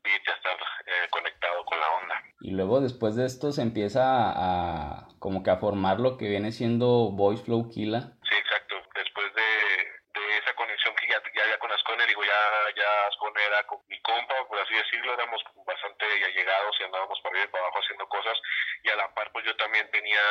beats, 0.03 0.23
ya 0.25 0.33
estar 0.33 0.57
eh, 0.85 1.07
conectado 1.09 1.65
con 1.65 1.79
la 1.79 1.91
onda. 1.91 2.15
Y 2.41 2.51
luego 2.51 2.79
después 2.81 3.15
de 3.15 3.25
esto 3.25 3.51
se 3.51 3.61
empieza 3.61 4.01
a, 4.03 5.07
como 5.19 5.43
que 5.43 5.51
a 5.51 5.57
formar 5.57 5.99
lo 5.99 6.17
que 6.17 6.29
viene 6.29 6.51
siendo 6.51 7.11
Voice 7.11 7.43
Flow 7.43 7.69
Kila. 7.69 8.01
Sí, 8.23 8.35
exacto. 8.35 8.75
Después 8.95 9.33
de, 9.35 10.19
de 10.19 10.37
esa 10.37 10.53
conexión 10.55 10.95
que 10.95 11.07
ya, 11.07 11.21
ya 11.35 11.43
había 11.43 11.59
con 11.59 11.71
Ascone, 11.71 12.07
digo, 12.07 12.23
ya, 12.23 12.75
ya 12.75 13.07
Ascone 13.07 13.43
era 13.43 13.63
con 13.67 13.79
mi 13.87 13.99
compa, 14.15 14.47
por 14.47 14.59
así 14.59 14.73
decirlo, 14.73 15.13
éramos 15.13 15.43
bastante 15.65 16.05
ya 16.19 16.27
llegados 16.29 16.75
y 16.79 16.83
andábamos 16.83 17.19
para 17.21 17.31
arriba 17.33 17.45
y 17.45 17.51
para 17.51 17.63
abajo 17.63 17.79
haciendo 17.79 18.07
cosas 18.07 18.37
y 18.83 18.89
a 18.89 18.95
la 18.95 19.13
par 19.13 19.31
pues 19.31 19.45
yo 19.45 19.55
también 19.57 19.89
tenía, 19.91 20.21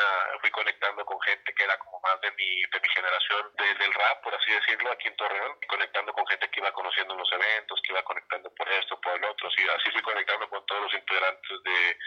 fui 0.40 0.50
conectando 0.50 1.04
con 1.04 1.20
gente 1.22 1.52
que 1.54 1.64
era 1.64 1.76
como 1.78 2.00
más 2.00 2.20
de 2.20 2.30
mi, 2.32 2.62
de 2.62 2.80
mi 2.80 2.88
generación 2.88 3.52
de, 3.58 3.74
del 3.74 3.92
rap, 3.92 4.22
por 4.22 4.34
así 4.34 4.52
decirlo, 4.52 4.90
aquí 4.92 5.08
en 5.08 5.16
Torreón, 5.16 5.58
y 5.60 5.66
conectando 5.66 6.12
con 6.12 6.26
gente 6.26 6.48
que 6.48 6.60
iba 6.60 6.72
conociendo 6.72 7.14
en 7.14 7.20
los 7.20 7.32
eventos, 7.32 7.80
que 7.82 7.92
iba 7.92 8.02
conectando 8.02 8.54
por 8.54 8.68
esto, 8.68 9.00
por 9.00 9.16
el 9.16 9.24
otro, 9.24 9.48
así, 9.48 9.62
así 9.68 9.90
fui 9.90 10.02
conectando 10.02 10.48
con 10.48 10.64
todos 10.66 10.82
los 10.82 10.94
integrantes 10.94 11.62
de, 11.64 11.98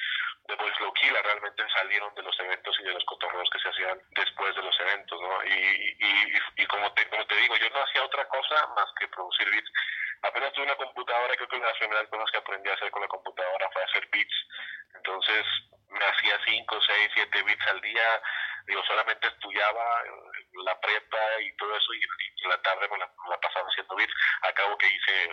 de 0.47 0.55
Low 0.79 0.93
Killa, 0.93 1.21
realmente 1.21 1.63
salieron 1.73 2.13
de 2.15 2.23
los 2.23 2.39
eventos 2.39 2.75
y 2.79 2.83
de 2.83 2.93
los 2.93 3.03
cotorreos 3.05 3.49
que 3.51 3.59
se 3.59 3.69
hacían 3.69 4.01
después 4.11 4.55
de 4.55 4.63
los 4.63 4.79
eventos, 4.79 5.21
¿no? 5.21 5.43
Y, 5.43 5.97
y, 5.99 6.63
y 6.63 6.65
como, 6.67 6.91
te, 6.93 7.07
como 7.09 7.25
te 7.25 7.35
digo, 7.35 7.55
yo 7.57 7.69
no 7.69 7.83
hacía 7.83 8.03
otra 8.03 8.27
cosa 8.29 8.67
más 8.75 8.87
que 8.99 9.07
producir 9.09 9.49
beats. 9.51 9.71
Apenas 10.21 10.53
tuve 10.53 10.65
una 10.65 10.75
computadora, 10.75 11.35
creo 11.35 11.47
que 11.47 11.55
una 11.55 11.65
de 11.65 11.71
las 11.71 11.79
primeras 11.79 12.07
cosas 12.09 12.31
que 12.31 12.37
aprendí 12.37 12.69
a 12.69 12.73
hacer 12.73 12.91
con 12.91 13.01
la 13.01 13.07
computadora 13.07 13.69
fue 13.71 13.83
hacer 13.83 14.07
beats. 14.11 14.35
Entonces, 14.95 15.45
me 15.89 16.05
hacía 16.05 16.39
5, 16.45 16.79
6, 16.81 17.09
7 17.13 17.43
bits 17.43 17.67
al 17.67 17.81
día, 17.81 18.21
digo, 18.65 18.83
solamente 18.83 19.27
estudiaba 19.27 20.03
la 20.65 20.79
prepa 20.79 21.41
y 21.41 21.55
todo 21.55 21.75
eso 21.75 21.93
y, 21.93 22.01
y 22.35 22.47
la 22.47 22.61
tarde 22.61 22.87
me 22.89 22.97
la, 22.97 23.39
pasaba 23.39 23.67
haciendo 23.69 23.95
bits, 23.95 24.13
acabo 24.41 24.77
que 24.77 24.87
hice 24.87 25.29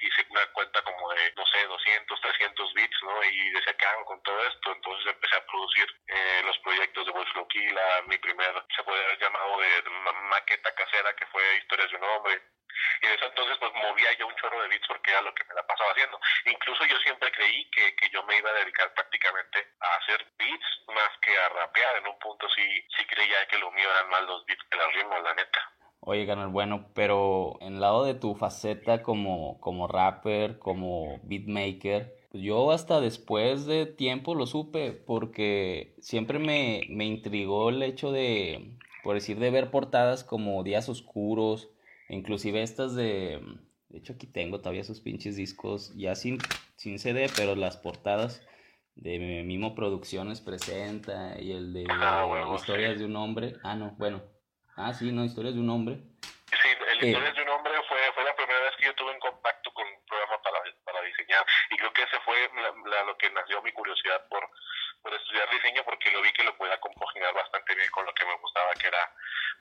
hice 0.00 0.26
una 0.30 0.46
cuenta 0.52 0.82
como 0.82 1.10
de, 1.12 1.32
no 1.36 1.44
sé, 1.46 1.66
200, 1.66 2.20
300 2.20 2.74
bits, 2.74 2.96
¿no? 3.02 3.24
Y 3.24 3.50
decía, 3.50 3.76
¿qué 3.76 3.86
hago 3.86 4.04
con 4.04 4.22
todo 4.22 4.40
esto? 4.46 4.72
Entonces 4.72 5.12
empecé 5.12 5.36
a 5.36 5.46
producir 5.46 5.86
eh, 6.06 6.42
los 6.44 6.58
proyectos 6.58 7.06
de 7.06 7.12
Voice 7.12 7.32
Loquila, 7.34 8.02
mi 8.06 8.18
primer, 8.18 8.64
se 8.76 8.82
puede 8.84 9.04
haber 9.04 9.18
llamado 9.18 9.58
de 9.58 9.82
maqueta 10.30 10.74
casera, 10.74 11.14
que 11.16 11.26
fue 11.26 11.42
Historias 11.56 11.90
de 11.90 11.96
un 11.96 12.04
Hombre, 12.04 12.42
y 13.02 13.06
en 13.06 13.12
ese 13.12 13.26
entonces 13.26 13.56
pues 13.58 13.72
movía 13.74 14.12
yo 14.18 14.26
un 14.26 14.34
chorro 14.36 14.62
de 14.62 14.68
beats 14.68 14.86
porque 14.88 15.10
era 15.10 15.22
lo 15.22 15.34
que 15.34 15.44
me 15.44 15.54
la 15.54 15.66
pasaba 15.66 15.90
haciendo. 15.92 16.20
Incluso 16.46 16.84
yo 16.86 16.96
siempre 16.98 17.30
creí 17.32 17.70
que, 17.70 17.94
que 17.96 18.08
yo 18.10 18.22
me 18.24 18.36
iba 18.36 18.50
a 18.50 18.60
dedicar 18.64 18.92
prácticamente 18.94 19.58
a 19.80 19.88
hacer 19.96 20.26
beats 20.38 20.68
más 20.88 21.10
que 21.22 21.36
a 21.36 21.48
rapear. 21.48 21.96
En 21.98 22.08
un 22.08 22.18
punto 22.18 22.48
sí, 22.50 22.62
sí 22.96 23.04
creía 23.06 23.46
que 23.50 23.58
lo 23.58 23.70
mío 23.72 23.88
eran 23.90 24.10
más 24.10 24.22
los 24.22 24.44
beats 24.46 24.64
que 24.70 24.78
las 24.78 24.92
ritmos, 24.94 25.22
la 25.22 25.34
neta. 25.34 25.60
Oye, 26.00 26.26
Canal, 26.26 26.48
bueno, 26.48 26.86
pero 26.94 27.58
en 27.60 27.80
lado 27.80 28.04
de 28.04 28.14
tu 28.14 28.34
faceta 28.34 29.02
como, 29.02 29.60
como 29.60 29.88
rapper, 29.88 30.58
como 30.58 31.20
beatmaker, 31.24 32.14
Pues 32.30 32.42
yo 32.42 32.70
hasta 32.70 33.00
después 33.00 33.66
de 33.66 33.86
tiempo 33.86 34.34
lo 34.34 34.46
supe 34.46 34.92
porque 34.92 35.94
siempre 36.00 36.38
me, 36.38 36.82
me 36.88 37.04
intrigó 37.04 37.68
el 37.68 37.82
hecho 37.82 38.12
de, 38.12 38.70
por 39.02 39.16
decir, 39.16 39.38
de 39.38 39.50
ver 39.50 39.70
portadas 39.70 40.24
como 40.24 40.62
Días 40.62 40.88
Oscuros, 40.88 41.68
inclusive 42.08 42.62
estas 42.62 42.94
de... 42.94 43.40
De 43.88 43.98
hecho 44.00 44.12
aquí 44.12 44.26
tengo 44.26 44.58
todavía 44.58 44.82
esos 44.82 45.00
pinches 45.00 45.34
discos, 45.36 45.94
ya 45.96 46.14
sin, 46.14 46.36
sin 46.76 46.98
CD, 46.98 47.30
pero 47.34 47.54
las 47.56 47.78
portadas 47.78 48.46
de 48.96 49.18
Mimo 49.18 49.74
Producciones 49.74 50.42
presenta 50.42 51.40
y 51.40 51.52
el 51.52 51.72
de 51.72 51.86
Ah, 51.88 52.52
Historias 52.54 52.98
de 52.98 53.06
un 53.06 53.16
hombre. 53.16 53.54
Ah, 53.64 53.76
no, 53.76 53.92
bueno. 53.96 54.20
Ah, 54.76 54.92
sí, 54.92 55.10
no, 55.10 55.24
Historias 55.24 55.54
de 55.54 55.60
un 55.60 55.70
hombre. 55.70 55.96
Sí, 56.52 56.68
el 56.68 56.98
Eh. 57.02 57.06
Historias 57.08 57.34
de 57.34 57.42
un 57.44 57.48
hombre 57.48 57.72
fue, 57.88 57.98
fue 58.12 58.24
la 58.24 58.36
primera 58.36 58.60
vez 58.60 58.76
que 58.76 58.84
yo 58.86 58.94
tuve 58.94 59.12
en 59.12 59.20
contacto 59.20 59.72
con 59.72 59.86
un 59.86 60.04
programa 60.04 60.42
para, 60.42 60.58
para 60.84 61.00
diseñar 61.02 61.46
y 61.70 61.76
creo 61.78 61.92
que 61.94 62.02
ese 62.02 62.20
fue 62.20 62.36
la- 62.60 62.90
la- 62.90 63.04
lo 63.04 63.16
que 63.16 63.30
nació 63.30 63.62
mi 63.62 63.72
curiosidad 63.72 64.26
por, 64.28 64.46
por 65.02 65.14
estudiar 65.14 65.48
diseño 65.50 65.82
porque 65.84 66.10
lo 66.10 66.20
vi 66.20 66.32
que 66.32 66.42
lo 66.44 66.54
podía 66.58 66.78
compaginar 66.80 67.32
bastante 67.32 67.74
bien 67.74 67.88
con 67.90 68.04
lo 68.04 68.12
que 68.12 68.26
me 68.26 68.36
gustaba 68.36 68.72
que 68.74 68.86
era 68.88 68.98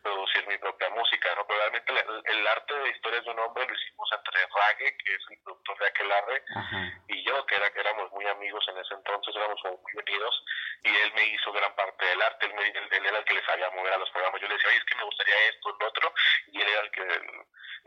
producir 0.02 0.48
mi 0.48 0.58
propia 0.58 0.90
música, 0.92 1.30
¿no? 1.36 1.46
Pero 1.48 1.60
realmente 1.60 1.92
el, 1.92 2.38
el 2.38 2.48
arte 2.48 2.74
de 2.74 2.90
Historias 2.90 3.26
de 3.26 3.32
un 3.32 3.40
hombre 3.40 3.66
lo 3.68 3.74
hicimos 3.74 4.10
entre 4.16 4.40
Rague, 4.56 4.98
que 5.04 5.12
es 5.16 5.22
el 5.30 5.40
productor 5.44 5.78
de 5.80 5.88
Aquelarre, 5.88 6.44
Ajá. 6.56 7.02
y 7.10 7.24
yo, 7.26 7.46
que, 7.46 7.56
era, 7.56 7.70
que 7.74 7.80
éramos 7.82 8.12
muy 8.12 8.26
amigos 8.28 8.64
en 8.70 8.78
ese 8.78 8.94
entonces, 8.94 9.36
éramos 9.36 9.60
como 9.62 9.78
muy 9.82 9.94
unidos, 9.98 10.46
y 10.84 10.90
él 10.96 11.12
me 11.16 11.26
hizo 11.34 11.52
gran 11.52 11.76
parte 11.76 12.06
del 12.06 12.22
arte, 12.22 12.46
él, 12.46 12.54
me, 12.54 12.68
él, 12.68 12.88
él 12.92 13.06
era 13.06 13.18
el 13.20 13.26
que 13.26 13.34
le 13.34 13.46
sabía 13.46 13.70
mover 13.72 13.94
a 13.94 13.98
los 13.98 14.10
programas, 14.12 14.40
yo 14.40 14.48
le 14.48 14.54
decía, 14.54 14.70
oye, 14.70 14.78
es 14.78 14.86
que 14.86 14.96
me 14.96 15.04
gustaría 15.04 15.36
esto, 15.50 15.76
lo 15.80 15.88
otro, 15.88 16.14
y 16.54 16.62
él 16.62 16.68
era 16.70 16.82
el 16.82 16.92
que 16.92 17.02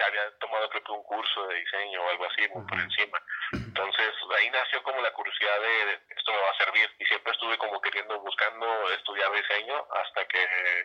había 0.00 0.30
tomado 0.38 0.68
creo 0.70 0.82
que 0.82 0.92
un 0.92 1.02
curso 1.04 1.46
de 1.48 1.56
diseño 1.60 2.02
o 2.02 2.08
algo 2.08 2.24
así, 2.26 2.40
muy 2.48 2.64
por 2.64 2.74
Ujú. 2.78 2.84
encima. 2.88 3.18
Entonces 3.52 4.10
ahí 4.38 4.50
nació 4.50 4.82
como 4.82 5.00
la 5.00 5.12
curiosidad 5.12 5.60
de, 5.60 5.86
de, 5.86 5.92
esto 6.16 6.32
me 6.32 6.40
va 6.40 6.50
a 6.50 6.56
servir, 6.64 6.90
y 6.98 7.04
siempre 7.06 7.32
estuve 7.32 7.56
como 7.58 7.80
queriendo, 7.80 8.18
buscando 8.20 8.66
estudiar 8.92 9.30
diseño, 9.32 9.76
hasta 9.92 10.24
que 10.26 10.38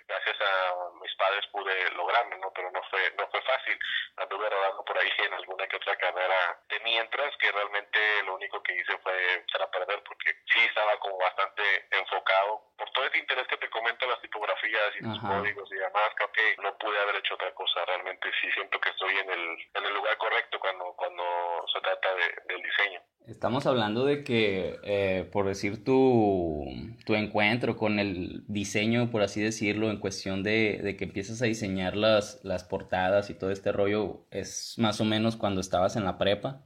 gracias 0.08 0.36
a 0.41 0.75
mis 1.01 1.15
padres 1.15 1.46
pude 1.51 1.91
lograrlo, 1.91 2.38
¿no? 2.38 2.51
Pero 2.53 2.70
no 2.72 2.82
fue, 2.89 3.12
no 3.17 3.27
fue 3.29 3.41
fácil, 3.44 3.79
anduve 4.17 4.50
rodando 4.50 4.84
por 4.84 4.98
ahí 4.98 5.10
en 5.17 5.34
alguna 5.34 5.67
que 5.67 5.77
otra 5.77 5.96
carrera 5.98 6.60
de 6.70 6.79
mientras, 6.82 7.36
que 7.38 7.51
realmente 7.51 8.00
lo 8.24 8.36
único 8.36 8.62
que 8.63 8.75
hice 8.75 8.98
fue 9.00 9.13
echar 9.36 9.62
a 9.62 9.72
perder, 9.72 10.03
porque 10.03 10.31
sí 10.53 10.60
estaba 10.65 10.98
como 11.00 11.18
bastante 11.18 11.63
enfocado 11.91 12.62
por 12.77 12.89
todo 12.91 13.05
ese 13.05 13.18
interés 13.20 13.48
que 13.48 13.58
te 13.58 13.70
comento 13.70 14.05
las 14.08 14.20
tipografías 14.22 14.96
y 15.00 15.03
los 15.03 15.18
Ajá. 15.20 15.29
códigos 15.39 15.72
y 15.72 15.75
demás, 15.75 16.10
creo 16.15 16.31
que 16.34 16.55
no 16.62 16.77
pude 16.77 17.00
haber 17.00 17.15
hecho 17.15 17.36
otra 17.36 17.53
cosa, 17.53 17.86
realmente 17.86 18.29
sí 18.41 18.51
siento 18.51 18.79
que 18.81 18.89
estoy 18.89 19.18
en 19.18 19.29
el, 19.29 19.58
en 19.75 19.86
el 19.86 19.94
lugar 19.94 20.18
correcto 20.18 20.60
cuando, 20.60 20.94
cuando 20.96 21.65
se 21.74 21.79
trata 21.81 22.13
de, 22.15 22.36
del 22.48 22.62
diseño. 22.62 23.01
Estamos 23.36 23.68
hablando 23.68 24.06
de 24.06 24.24
que, 24.24 24.80
eh, 24.84 25.30
por 25.32 25.46
decir, 25.46 25.84
tu, 25.84 26.65
tu 27.06 27.15
encuentro 27.15 27.75
con 27.75 28.00
el 28.00 28.44
diseño, 28.48 29.12
por 29.12 29.22
así 29.24 29.42
decirlo, 29.44 29.89
en 29.92 30.00
cuestión 30.00 30.42
de, 30.42 30.80
de 30.82 30.96
que 30.96 31.04
empiezas 31.04 31.42
a 31.42 31.46
diseñar 31.46 31.98
las, 31.98 32.39
las 32.46 32.63
portadas 32.63 33.30
y 33.30 33.38
todo 33.38 33.51
este 33.51 33.74
rollo, 33.74 34.24
es 34.32 34.75
más 34.77 35.01
o 35.01 35.06
menos 35.06 35.36
cuando 35.36 35.60
estabas 35.60 35.98
en 35.98 36.06
la 36.06 36.18
prepa. 36.18 36.62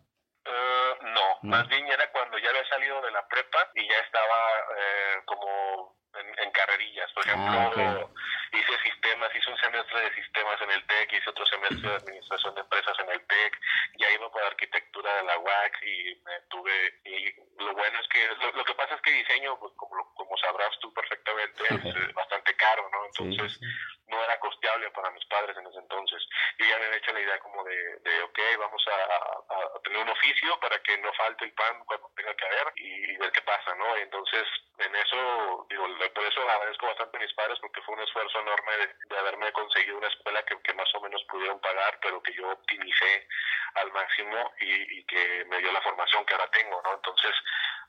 Eh, 0.45 0.93
no, 1.01 1.27
No. 1.41 1.57
más 1.57 1.67
bien 1.69 1.85
era 1.87 2.05
cuando 2.11 2.37
ya 2.37 2.49
había 2.49 2.65
salido 2.69 3.01
de 3.01 3.11
la 3.11 3.27
prepa 3.27 3.71
y 3.73 3.81
ya 3.89 3.97
estaba 4.05 4.39
eh, 4.77 5.15
como 5.25 5.97
en, 6.21 6.27
en 6.45 6.51
carrerillas. 6.51 7.11
Por 7.15 7.25
ejemplo, 7.25 7.51
Ah, 7.51 7.67
ok. 8.05 8.11
hice 8.53 8.75
sistemas, 8.89 9.29
hice 9.35 9.49
un 9.51 9.57
semestre 9.57 10.01
de 10.01 10.13
sistemas 10.21 10.38
en 10.69 10.75
el 10.75 10.87
TEC, 10.87 11.13
hice 11.13 11.29
otro 11.29 11.45
semestre 11.47 11.89
de 11.89 11.95
administración 11.95 12.55
de 12.55 12.61
empresas 12.61 12.97
en 12.99 13.09
el 13.11 13.25
TEC, 13.27 13.59
ya 13.97 14.11
iba 14.11 14.31
para 14.31 14.47
arquitectura 14.47 15.13
de 15.15 15.23
la 15.23 15.37
UAC 15.39 15.83
y 15.83 16.15
me 16.23 16.39
tuve, 16.49 16.99
y 17.05 17.33
lo 17.63 17.73
bueno 17.73 17.99
es 17.99 18.07
que, 18.09 18.27
lo, 18.27 18.51
lo 18.51 18.63
que 18.65 18.73
pasa 18.75 18.95
es 18.95 19.01
que 19.01 19.11
diseño, 19.11 19.59
pues, 19.59 19.73
como, 19.75 19.95
lo- 19.95 20.13
como 20.15 20.37
sabrás 20.37 20.71
tú 20.79 20.93
perfectamente, 20.93 21.63
es 21.63 21.95
eh, 21.95 22.13
bastante 22.13 22.55
caro, 22.55 22.89
¿no? 22.91 23.05
Entonces, 23.05 23.57
sí. 23.59 23.65
no 24.07 24.23
era 24.23 24.39
costeable 24.39 24.89
para 24.91 25.09
mis 25.11 25.25
padres 25.25 25.57
en 25.57 25.67
ese 25.67 25.79
entonces. 25.79 26.25
Yo 26.57 26.65
ya 26.65 26.77
me 26.79 26.85
había 26.85 26.97
hecho 26.97 27.13
la 27.13 27.21
idea 27.21 27.39
como 27.39 27.63
de, 27.63 27.75
de 27.99 28.21
ok, 28.23 28.39
vamos 28.59 28.83
a, 28.87 29.53
a- 29.53 29.75
a 29.75 29.81
tener 29.83 29.99
un 29.99 30.09
oficio 30.09 30.59
para 30.59 30.79
que 30.83 30.97
no 30.99 31.11
falte 31.13 31.45
el 31.45 31.53
pan 31.53 31.83
cuando 31.85 32.11
tenga 32.15 32.33
que 32.35 32.45
haber 32.45 32.73
y 32.75 32.98
ver 33.19 33.31
qué 33.31 33.41
pasa, 33.41 33.75
¿no? 33.75 33.95
Entonces, 33.97 34.43
en 34.79 34.95
eso, 34.95 35.67
digo, 35.69 35.85
por 36.13 36.23
eso 36.23 36.41
agradezco 36.49 36.87
bastante 36.87 37.17
a 37.17 37.19
mis 37.19 37.33
padres 37.33 37.59
porque 37.59 37.81
fue 37.81 37.95
un 37.95 38.01
esfuerzo 38.01 38.39
enorme 38.39 38.71
de, 38.77 39.17
haberme 39.17 39.51
conseguido 39.51 39.97
una 39.97 40.07
escuela 40.07 40.43
que, 40.43 40.73
más 40.73 40.95
o 40.95 41.01
menos 41.01 41.23
pudieron 41.25 41.59
pagar, 41.59 41.99
pero 42.01 42.21
que 42.23 42.33
yo 42.33 42.49
optimicé 42.49 43.27
al 43.75 43.91
máximo 43.91 44.53
y, 44.61 45.03
que 45.05 45.45
me 45.45 45.57
dio 45.59 45.71
la 45.71 45.81
formación 45.81 46.25
que 46.25 46.33
ahora 46.33 46.49
tengo, 46.51 46.81
¿no? 46.83 46.93
Entonces, 46.93 47.33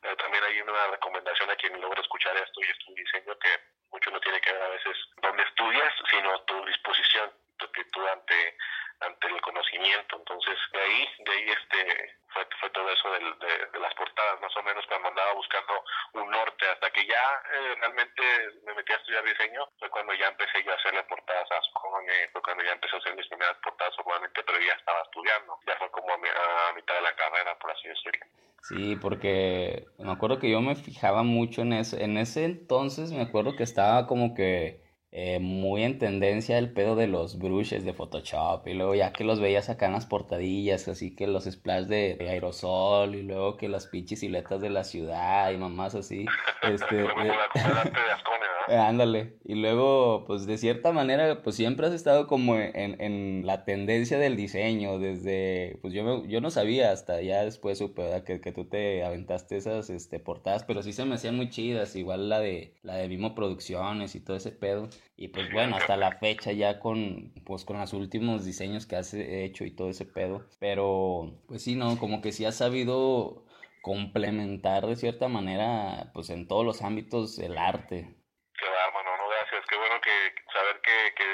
eh, 0.03 0.17
también 0.17 0.43
hay 0.45 0.61
una 0.61 0.87
recomendación 0.89 1.51
a 1.51 1.57
quien 1.57 1.81
logra 1.81 2.01
escuchar 2.01 2.37
esto 2.37 2.61
y 2.61 2.71
estudia 2.71 3.05
diseño 3.05 3.39
que 3.39 3.61
mucho 3.91 4.11
no 4.11 4.21
tiene 4.21 4.41
que 4.41 4.53
ver 4.53 4.63
a 4.63 4.69
veces 4.69 4.97
dónde 5.23 5.43
estudias, 5.43 5.93
sino 6.11 6.41
tu 6.43 6.65
disposición, 6.65 7.33
tu 7.59 7.67
actitud 7.67 8.07
ante, 8.09 8.57
ante 9.01 9.27
el 9.29 9.41
conocimiento. 9.43 10.17
Entonces, 10.17 10.59
de 10.73 10.81
ahí, 10.81 11.15
de 11.19 11.33
ahí 11.33 11.51
este 11.51 12.21
fue, 12.33 12.47
fue 12.61 12.71
todo 12.71 12.89
eso 12.91 13.11
del- 13.13 13.39
de, 13.39 13.67
de 13.67 13.79
las 13.81 13.95
portadas, 13.95 14.41
más 14.41 14.57
o 14.57 14.63
menos 14.63 14.85
cuando 14.87 15.09
andaba 15.09 15.33
buscando 15.33 15.85
un 16.13 16.31
norte, 16.31 16.67
hasta 16.69 16.91
que 16.91 17.05
ya 17.21 17.29
eh, 17.53 17.75
realmente 17.81 18.23
me 18.65 18.75
metí 18.75 18.93
a 18.93 18.97
estudiar 18.97 19.25
diseño, 19.25 19.69
fue 19.79 19.91
cuando 19.91 20.15
ya 20.15 20.29
empecé 20.29 20.65
yo 20.65 20.73
a 20.73 20.77
hacerle 20.77 21.03
portadas 21.05 21.51
a 21.53 21.57
Ascone, 21.59 22.29
fue 22.33 22.43
cuando 22.43 22.65
ya 22.65 22.73
empecé 22.73 22.97
a 22.97 22.99
hacer 22.99 23.17
mis 23.17 23.29
primeras 23.29 23.57
portadas 23.63 23.95
formalmente, 23.97 24.43
pero 24.47 24.59
ya 24.61 24.73
estaba 24.73 25.03
estudiando, 25.03 25.59
ya 25.67 25.77
fue 25.77 25.91
como 25.91 26.13
a, 26.15 26.19
mi- 26.19 26.29
a 26.29 26.73
mitad 26.75 26.95
de 26.95 27.03
la 27.03 27.15
carrera, 27.17 27.59
por 27.59 27.71
así 27.71 27.89
decirlo. 27.89 28.25
Sí, 28.63 28.97
porque 28.97 29.85
me 29.99 30.13
acuerdo 30.13 30.39
que 30.39 30.51
yo 30.51 30.61
me 30.61 30.77
fijaba 30.77 31.23
mucho 31.23 31.63
en 31.63 31.73
eso. 31.73 31.97
En 31.97 32.17
ese 32.19 32.45
entonces 32.45 33.11
me 33.13 33.23
acuerdo 33.23 33.57
que 33.57 33.63
estaba 33.65 34.07
como 34.07 34.35
que 34.35 34.81
eh, 35.13 35.41
muy 35.41 35.83
en 35.83 35.99
tendencia 35.99 36.57
el 36.57 36.73
pedo 36.73 36.95
de 36.95 37.09
los 37.09 37.39
brushes 37.39 37.85
de 37.85 37.93
Photoshop 37.93 38.69
y 38.69 38.75
luego 38.75 38.95
ya 38.95 39.13
que 39.13 39.25
los 39.25 39.41
veías 39.41 39.69
acá 39.69 39.87
en 39.87 39.93
las 39.93 40.07
portadillas, 40.07 40.87
así 40.87 41.17
que 41.17 41.27
los 41.27 41.45
splash 41.45 41.87
de, 41.87 42.15
de 42.15 42.31
aerosol 42.31 43.17
y 43.17 43.23
luego 43.23 43.57
que 43.57 43.69
las 43.69 43.89
pinches 43.89 44.21
siluetas 44.21 44.61
de 44.61 44.71
la 44.71 44.85
ciudad 44.85 45.51
y 45.51 45.57
mamás 45.57 45.95
así. 45.95 46.27
Este, 46.63 47.05
eh, 47.05 47.07
eh, 48.71 48.77
ándale. 48.77 49.39
Y 49.45 49.57
luego, 49.57 50.25
pues 50.27 50.47
de 50.47 50.57
cierta 50.57 50.93
manera, 50.93 51.43
pues 51.43 51.57
siempre 51.57 51.87
has 51.87 51.93
estado 51.93 52.27
como 52.27 52.57
en, 52.57 53.01
en 53.01 53.47
la 53.47 53.65
tendencia 53.65 54.19
del 54.19 54.37
diseño, 54.37 54.99
desde, 54.99 55.79
pues 55.83 55.93
yo, 55.93 56.25
yo 56.27 56.41
no 56.41 56.51
sabía 56.51 56.93
hasta 56.93 57.21
ya 57.21 57.45
después 57.45 57.79
supe. 57.79 58.23
Que, 58.25 58.41
que 58.41 58.53
tú 58.53 58.67
te 58.67 59.05
aventaste 59.05 59.57
esas 59.57 59.91
este, 59.91 60.21
portadas, 60.21 60.65
pero 60.65 60.83
sí 60.83 60.93
se 60.93 61.05
me 61.05 61.17
hacían 61.17 61.37
muy 61.37 61.51
chidas, 61.51 61.97
igual 61.97 62.29
la 62.29 62.41
de, 62.41 62.75
la 62.83 62.95
de 62.95 63.09
Mimo 63.09 63.35
Producciones 63.35 64.15
y 64.15 64.21
todo 64.21 64.37
ese 64.37 64.53
pedo. 64.53 64.89
Y 65.17 65.29
pues 65.29 65.53
bueno, 65.53 65.77
hasta 65.77 65.97
la 65.97 66.13
fecha 66.19 66.53
ya 66.53 66.81
con, 66.81 67.35
pues 67.45 67.65
con 67.65 67.79
los 67.79 67.93
últimos 67.93 68.45
diseños 68.45 68.87
que 68.87 68.97
has 68.97 69.13
hecho 69.13 69.65
y 69.65 69.71
todo 69.71 69.91
ese 69.91 70.07
pedo. 70.07 70.47
Pero, 70.59 71.43
pues 71.47 71.63
sí, 71.63 71.75
¿no? 71.75 71.99
Como 71.99 72.23
que 72.23 72.33
sí 72.33 72.45
has 72.45 72.57
sabido 72.57 73.45
complementar 73.83 74.87
de 74.87 74.97
cierta 74.97 75.29
manera, 75.29 76.11
pues 76.13 76.31
en 76.31 76.47
todos 76.47 76.65
los 76.65 76.83
ámbitos 76.83 77.39
el 77.39 77.57
arte. 77.57 78.15
Qué 78.59 78.67
bárbaro, 78.67 79.17
no, 79.17 79.29
gracias. 79.29 79.65
Qué 79.69 79.77
bueno 79.77 79.97
que 80.03 80.53
saber 80.53 80.81
que, 80.83 81.15
que 81.17 81.25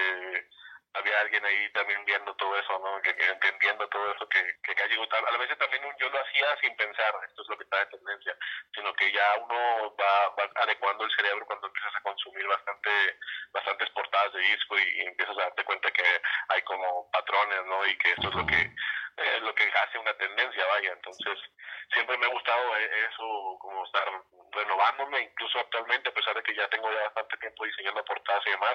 había 0.95 1.25
ahí 1.45 1.71
también 1.73 2.05
viendo 2.05 2.35
todo 2.37 2.59
eso, 2.59 2.78
¿no? 2.78 3.00
Que, 3.02 3.11
entendiendo 3.11 3.88
todo 3.88 4.12
eso, 4.12 4.28
que, 4.28 4.43
que. 4.62 4.75
A 4.83 5.38
veces 5.38 5.59
también 5.59 5.83
yo 5.99 6.09
lo 6.09 6.21
hacía 6.21 6.57
sin 6.61 6.76
pensar, 6.76 7.14
esto 7.28 7.43
es 7.43 7.49
lo 7.49 7.59
que 7.59 7.64
está 7.64 7.78
de 7.78 7.87
tendencia, 7.87 8.37
sino 8.75 8.93
que 8.95 9.12
ya 9.12 9.37
uno 9.38 9.95
va, 9.97 10.28
va 10.31 10.50
adecuando 10.62 11.05
el 11.05 11.11
cerebro 11.16 11.47
cuando 11.47 11.66
empiezas 11.66 11.95
a 11.97 12.02
consumir 12.02 12.47
bastante, 12.47 12.90
bastantes 13.52 13.90
portadas 13.90 14.33
de 14.33 14.40
disco 14.40 14.78
y, 14.78 14.83
y 14.83 15.00
empiezas 15.02 15.37
a 15.38 15.43
darte 15.43 15.64
cuenta 15.64 15.90
que 15.90 16.05
hay 16.49 16.62
como 16.62 17.11
patrones, 17.11 17.64
¿no? 17.66 17.87
Y 17.87 17.97
que 17.99 18.11
esto 18.11 18.28
es 18.28 18.35
lo 18.35 18.47
que 18.47 18.75
es 19.16 19.42
lo 19.42 19.54
que 19.54 19.64
hace 19.64 19.99
una 19.99 20.14
tendencia, 20.14 20.66
vaya. 20.66 20.92
Entonces, 20.92 21.38
siempre 21.92 22.18
me 22.18 22.26
ha 22.26 22.30
gustado 22.30 22.76
eh, 22.76 22.90
eso, 23.11 23.56
como 23.61 23.85
estar 23.85 24.04
renovándome, 24.52 25.23
incluso 25.23 25.58
actualmente, 25.58 26.08
a 26.08 26.14
pesar 26.14 26.35
de 26.35 26.42
que 26.42 26.54
ya 26.54 26.68
tengo 26.68 26.90
ya 26.92 27.04
bastante 27.04 27.37
tiempo 27.38 27.64
diseñando 27.64 28.04
portadas 28.04 28.46
y 28.46 28.50
demás, 28.50 28.75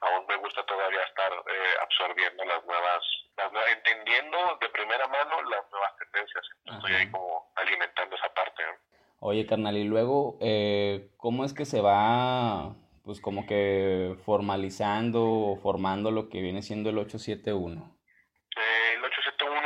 aún 0.00 0.26
me 0.26 0.36
gusta 0.36 0.64
todavía 0.64 1.02
estar 1.02 1.32
eh, 1.32 1.74
absorbiendo 1.82 2.44
las 2.44 2.64
nuevas, 2.64 3.02
las 3.36 3.52
nuevas, 3.52 3.72
entendiendo 3.72 4.58
de 4.60 4.68
primera 4.70 5.06
mano 5.08 5.42
las 5.42 5.70
nuevas 5.70 5.96
tendencias. 5.96 6.44
Estoy 6.64 6.92
Ajá. 6.92 7.00
ahí 7.00 7.10
como 7.10 7.52
alimentando 7.56 8.16
esa 8.16 8.32
parte. 8.34 8.64
¿no? 8.64 8.88
Oye, 9.20 9.46
carnal, 9.46 9.76
y 9.76 9.84
luego, 9.84 10.38
eh, 10.40 11.10
¿cómo 11.16 11.44
es 11.44 11.52
que 11.52 11.64
se 11.64 11.80
va, 11.80 12.76
pues 13.04 13.20
como 13.20 13.46
que 13.46 14.14
formalizando 14.24 15.24
o 15.24 15.56
formando 15.56 16.12
lo 16.12 16.28
que 16.28 16.40
viene 16.40 16.62
siendo 16.62 16.90
el 16.90 16.98
871? 16.98 17.98
Eh, 18.56 18.92
el 18.94 19.04
871 19.04 19.58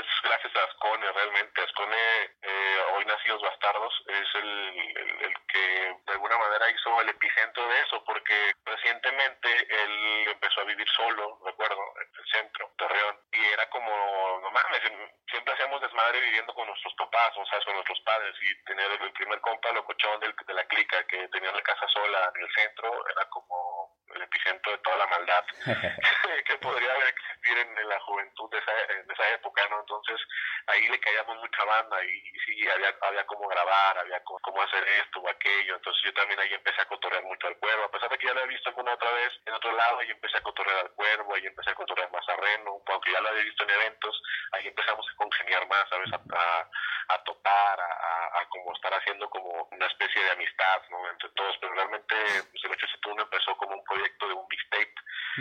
es 0.00 0.06
gracias 0.24 0.52
a 0.56 0.64
Ascone, 0.64 1.12
realmente. 1.12 1.60
Ascone, 1.60 1.96
eh, 2.40 2.78
hoy 2.96 3.04
nacidos 3.04 3.42
bastardos, 3.42 3.92
es 4.06 4.28
el, 4.42 4.48
el, 4.48 5.10
el 5.28 5.34
que 5.52 5.92
de 6.06 6.12
alguna 6.12 6.38
manera 6.38 6.70
hizo 6.70 7.00
el 7.02 7.10
epicentro 7.10 7.68
de 7.68 7.80
eso, 7.80 8.02
porque 8.04 8.52
recientemente 8.64 9.48
él 9.68 10.28
empezó 10.32 10.62
a 10.62 10.64
vivir 10.64 10.88
solo, 10.96 11.38
recuerdo, 11.44 11.80
en 12.00 12.08
el 12.16 12.26
centro, 12.32 12.70
Torreón, 12.78 13.18
y 13.32 13.44
era 13.44 13.68
como, 13.68 13.92
no 14.40 14.50
mames, 14.50 14.80
siempre 15.28 15.52
hacíamos 15.52 15.62
hacíamos 15.62 15.80
desmadre 15.82 16.20
viviendo 16.20 16.54
con 16.54 16.61
nuestros 16.72 16.94
papás, 16.94 17.32
o 17.36 17.46
sea, 17.46 17.60
con 17.64 17.74
nuestros 17.74 18.00
padres, 18.00 18.34
y 18.40 18.64
tener 18.64 18.90
el 18.90 19.12
primer 19.12 19.40
compa 19.40 19.72
locochón 19.72 20.20
del, 20.20 20.34
de 20.34 20.54
la 20.54 20.64
clica 20.64 21.04
que 21.04 21.28
tenía 21.28 21.52
la 21.52 21.62
casa 21.62 21.86
sola 21.88 22.32
en 22.34 22.42
el 22.42 22.52
centro, 22.54 22.88
era 23.08 23.24
como 23.28 23.92
el 24.14 24.22
epicentro 24.22 24.72
de 24.72 24.78
toda 24.78 24.96
la 24.96 25.06
maldad 25.06 25.44
que 26.46 26.56
podría 26.58 26.92
existir 27.08 27.58
en, 27.58 27.88
la 27.88 27.98
juventud 28.00 28.50
de 28.50 28.58
esa, 28.58 28.72
de 28.72 29.12
esa 29.12 29.28
época, 29.30 29.62
¿no? 29.70 29.80
Entonces 29.80 30.20
ahí 30.66 30.88
le 30.88 31.00
caíamos 31.00 31.36
mucha 31.38 31.64
banda 31.64 32.04
y, 32.04 32.20
sí, 32.46 32.68
había, 32.68 32.94
había 33.02 33.26
cómo 33.26 33.48
grabar, 33.48 33.98
había 33.98 34.22
cómo, 34.24 34.62
hacer 34.62 34.86
esto 34.88 35.20
o 35.20 35.28
aquello, 35.28 35.74
entonces 35.74 36.02
yo 36.04 36.14
también 36.14 36.38
ahí 36.40 36.54
empecé 36.54 36.80
a 36.80 36.86
cotorrear 36.86 37.24
mucho 37.24 37.48
al 37.48 37.58
cuervo, 37.58 37.84
a 37.84 37.90
pesar 37.90 38.08
de 38.10 38.18
que 38.18 38.26
ya 38.26 38.34
lo 38.34 38.40
había 38.40 38.54
visto 38.54 38.68
alguna 38.68 38.94
otra 38.94 39.10
vez 39.12 39.32
en 39.44 39.54
otro 39.54 39.72
lado, 39.72 39.98
ahí 39.98 40.10
empecé 40.10 40.38
a 40.38 40.42
cotorrear 40.42 40.78
al 40.78 40.90
cuervo, 40.92 41.34
ahí 41.34 41.46
empecé 41.46 41.70
a 41.70 41.74
cotorrear 41.74 41.91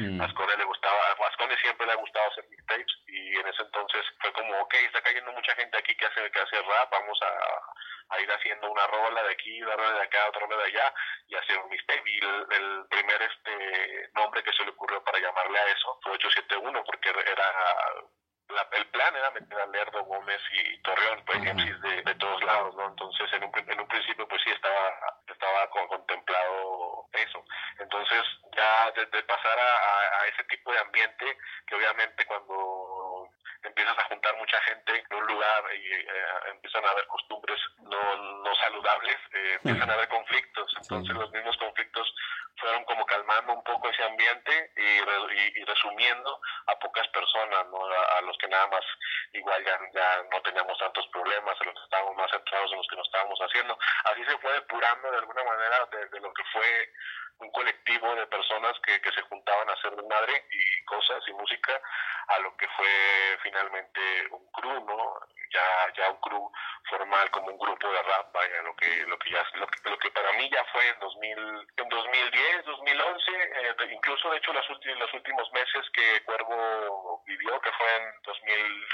mm. 0.01 0.21
a 0.21 0.25
Ascone 0.25 0.57
le 0.57 0.63
gustaba, 0.65 0.97
a 0.97 1.27
Ascone 1.27 1.57
siempre 1.57 1.85
le 1.85 1.93
ha 1.93 1.95
gustado 1.95 2.27
hacer 2.31 2.45
mixtapes 2.49 2.93
y 3.07 3.35
en 3.37 3.47
ese 3.47 3.61
entonces 3.63 4.05
fue 4.19 4.31
como, 4.33 4.61
ok, 4.61 4.73
está 4.73 5.01
cayendo 5.01 5.31
mucha 5.31 5.55
gente 5.55 5.77
aquí 5.77 5.95
que 5.95 6.05
hace, 6.05 6.31
que 6.31 6.39
hace 6.39 6.61
rap, 6.61 6.91
vamos 6.91 7.19
a, 7.21 8.15
a 8.15 8.21
ir 8.21 8.31
haciendo 8.31 8.71
una 8.71 8.87
rola 8.87 9.23
de 9.23 9.31
aquí, 9.31 9.61
una 9.63 9.75
rola 9.75 9.93
de 9.93 10.03
acá, 10.03 10.27
otra 10.29 10.41
rola 10.41 10.57
de 10.57 10.69
allá 10.69 10.93
y 11.27 11.35
hacer 11.35 11.57
un 11.59 11.69
mixtape 11.69 12.09
y 12.09 12.17
el, 12.17 12.85
primer 12.89 13.21
este 13.21 14.09
nombre 14.13 14.43
que 14.43 14.51
se 14.53 14.63
le 14.63 14.71
ocurrió 14.71 15.03
para 15.03 15.19
llamarle 15.19 15.59
a 15.59 15.67
eso 15.67 15.99
fue 16.03 16.13
871 16.13 16.83
porque 16.83 17.09
era 17.09 17.45
el 18.73 18.85
plan 18.87 19.15
era 19.15 19.31
meter 19.31 19.59
a 19.59 19.65
Lerdo, 19.67 20.03
Gómez 20.03 20.41
y 20.51 20.77
Torreón, 20.81 21.23
pues 21.25 21.41
de, 21.41 22.15
todos 22.15 22.43
lados, 22.43 22.75
¿no? 22.75 22.87
Entonces, 22.87 23.31
en 23.33 23.43
un, 23.43 23.51
en 23.55 23.79
un 23.79 23.87
principio, 23.87 24.27
pues 24.27 24.41
sí 24.43 24.51
estaba, 24.51 24.93
estaba 25.27 25.69
contemplado 25.87 26.50
eso. 27.21 27.43
Entonces, 27.79 28.21
ya 28.55 28.91
de, 28.91 29.23
pasar 29.23 29.57
a, 29.59 30.21
a, 30.21 30.27
ese 30.27 30.43
tipo 30.45 30.71
de 30.71 30.79
ambiente, 30.79 31.37
que 31.67 31.75
obviamente 31.75 32.25
cuando 32.25 32.90
empiezas 33.63 33.97
a 33.97 34.03
juntar 34.05 34.35
mucha 34.37 34.59
gente 34.61 35.03
en 35.09 35.17
un 35.17 35.27
lugar 35.27 35.63
y 35.75 35.93
eh, 35.93 36.25
empiezan 36.51 36.85
a 36.85 36.91
haber 36.91 37.05
costumbres 37.07 37.59
no, 37.79 38.15
no 38.43 38.55
saludables, 38.55 39.17
eh, 39.33 39.59
empiezan 39.63 39.89
a 39.89 39.93
haber 39.93 40.07
conflictos. 40.09 40.73
Entonces, 40.81 41.15
los 41.15 41.31
mismos 41.31 41.57
conflictos 41.57 42.13
fueron 42.57 42.83
como 42.85 43.05
calmando 43.05 43.53
un 43.53 43.63
poco 43.63 43.89
ese 43.89 44.03
ambiente 44.03 44.71
y, 44.75 45.59
y, 45.59 45.65
resumiendo 45.65 46.39
a 46.67 46.79
pocas 46.79 47.07
personas, 47.09 47.65
¿no? 47.67 47.83
A, 47.85 48.21
los 48.21 48.37
que 48.37 48.47
nada 48.47 48.67
más 48.67 48.83
igual 49.33 49.63
ya, 49.65 49.79
ya 49.93 50.23
no 50.31 50.41
teníamos 50.41 50.77
tantos 50.77 51.07
problemas, 51.07 51.59
a 51.59 51.63
los 51.63 51.73
que 51.73 51.83
estábamos 51.83 52.15
más 52.15 52.31
centrados 52.31 52.71
en 52.71 52.77
los 52.77 52.87
que 52.87 52.95
nos 52.95 53.07
estábamos 53.07 53.39
haciendo. 53.39 53.77
Así 54.05 54.23
se 54.25 54.37
fue 54.37 54.53
depurando 54.53 55.11
de 55.11 55.17
alguna 55.17 55.43
manera 55.43 55.85
de, 56.11 56.19
lo 56.19 56.33
que 56.33 56.43
fue 56.53 56.89
un 57.39 57.51
colectivo 57.51 58.15
de 58.15 58.27
personas 58.27 58.73
que, 58.85 59.01
que 59.01 59.11
se 59.11 59.21
juntaban 59.23 59.69
a 59.69 59.73
hacer 59.73 59.95
de 59.95 60.07
madre 60.07 60.45
y 60.51 60.85
cosas 60.85 61.23
y 61.27 61.33
música 61.33 61.81
a 62.27 62.39
lo 62.39 62.55
que 62.55 62.67
fue 62.69 63.37
finalmente 63.51 63.99
un 64.31 64.47
crew, 64.51 64.85
¿no? 64.85 65.13
Ya, 65.51 65.93
ya 65.97 66.09
un 66.09 66.17
crew 66.21 66.49
formal 66.89 67.29
como 67.31 67.47
un 67.47 67.57
grupo 67.57 67.91
de 67.91 68.01
rap, 68.03 68.33
vaya, 68.33 68.61
lo 68.63 68.73
que, 68.77 68.87
lo 69.05 69.19
que 69.19 69.31
ya, 69.31 69.45
lo 69.55 69.67
que, 69.67 69.89
lo 69.89 69.97
que 69.97 70.09
para 70.11 70.31
mí 70.33 70.49
ya 70.49 70.63
fue 70.71 70.87
en 70.87 70.99
2000, 70.99 71.37
en 71.77 71.89
2010, 71.89 72.65
2011, 72.65 73.31
eh, 73.31 73.75
incluso 73.91 74.29
de 74.31 74.37
hecho 74.37 74.53
los, 74.53 74.69
últimos, 74.69 74.99
los 74.99 75.13
últimos 75.13 75.51
meses 75.51 75.89
que 75.93 76.23
Cuervo 76.23 77.21
vivió, 77.25 77.59
que 77.59 77.71
fue 77.73 77.95
en 77.97 78.21
2000, 78.23 78.87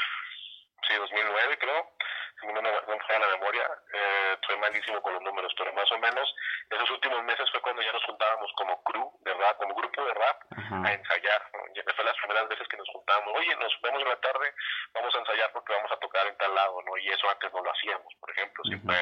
sí, 0.87 0.93
2009 0.95 1.57
creo, 1.59 1.91
si 2.39 2.47
no 2.47 2.61
me, 2.61 2.71
falla 3.07 3.19
la 3.19 3.37
memoria, 3.37 3.69
eh, 3.93 4.31
estoy 4.33 4.57
malísimo 4.57 5.01
con 5.01 5.13
los 5.13 5.21
números, 5.23 5.53
pero 5.57 5.73
más 5.73 5.91
o 5.91 5.97
menos 5.97 6.35
esos 6.69 6.89
últimos 6.91 7.23
meses 7.23 7.49
fue 7.51 7.61
cuando 7.61 7.81
ya 7.81 7.91
nos 7.91 8.03
juntábamos 8.03 8.51
como 8.55 8.83
crew 8.83 9.11
de 9.21 9.33
rap, 9.33 9.57
como 9.57 9.75
grupo 9.75 10.05
de 10.05 10.13
rap, 10.13 10.41
a 10.85 10.93
ensayar. 10.93 11.41
Ya 11.73 11.83
fue 11.95 12.05
las 12.05 12.17
primeras 12.17 12.47
veces 12.49 12.67
que 12.67 12.77
nos 12.77 12.87
juntábamos, 12.89 13.33
oye, 13.35 13.55
nos 13.55 13.81
vemos 13.81 14.01
en 14.01 14.09
la 14.09 14.19
tarde, 14.21 14.53
vamos 14.93 15.15
a 15.15 15.19
ensayar 15.19 15.51
porque 15.51 15.73
vamos 15.73 15.91
a 15.91 15.99
tocar 15.99 16.27
en 16.27 16.37
tal 16.37 16.53
lado, 16.53 16.81
¿no? 16.85 16.97
Y 16.97 17.07
eso 17.09 17.29
antes 17.29 17.51
no 17.53 17.61
lo 17.61 17.71
hacíamos, 17.71 18.13
por 18.19 18.31
ejemplo, 18.31 18.63
siempre 18.65 18.95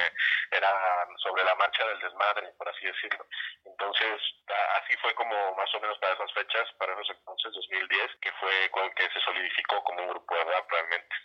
era 0.52 0.70
sobre 1.18 1.44
la 1.44 1.56
marcha 1.56 1.86
del 1.88 2.00
desmadre, 2.00 2.54
por 2.58 2.70
así 2.70 2.86
decirlo. 2.86 3.26
Entonces, 3.66 4.22
así 4.82 4.96
fue 5.02 5.14
como 5.16 5.56
más 5.56 5.74
o 5.76 5.80
menos 5.80 5.98
para 6.00 6.14
esas 6.14 6.32
fechas, 6.34 6.72
para 6.78 6.94
esos 6.94 7.16
entonces, 7.18 7.52
2010, 7.54 8.16
que 8.22 8.32
fue 8.34 8.70
con 8.72 8.90
que 8.94 9.10
se 9.10 9.20
solidificó 9.22 9.84
como 9.84 10.04
un 10.04 10.10
grupo 10.10 10.36
de 10.36 10.44
rap 10.44 10.70
realmente. 10.70 11.16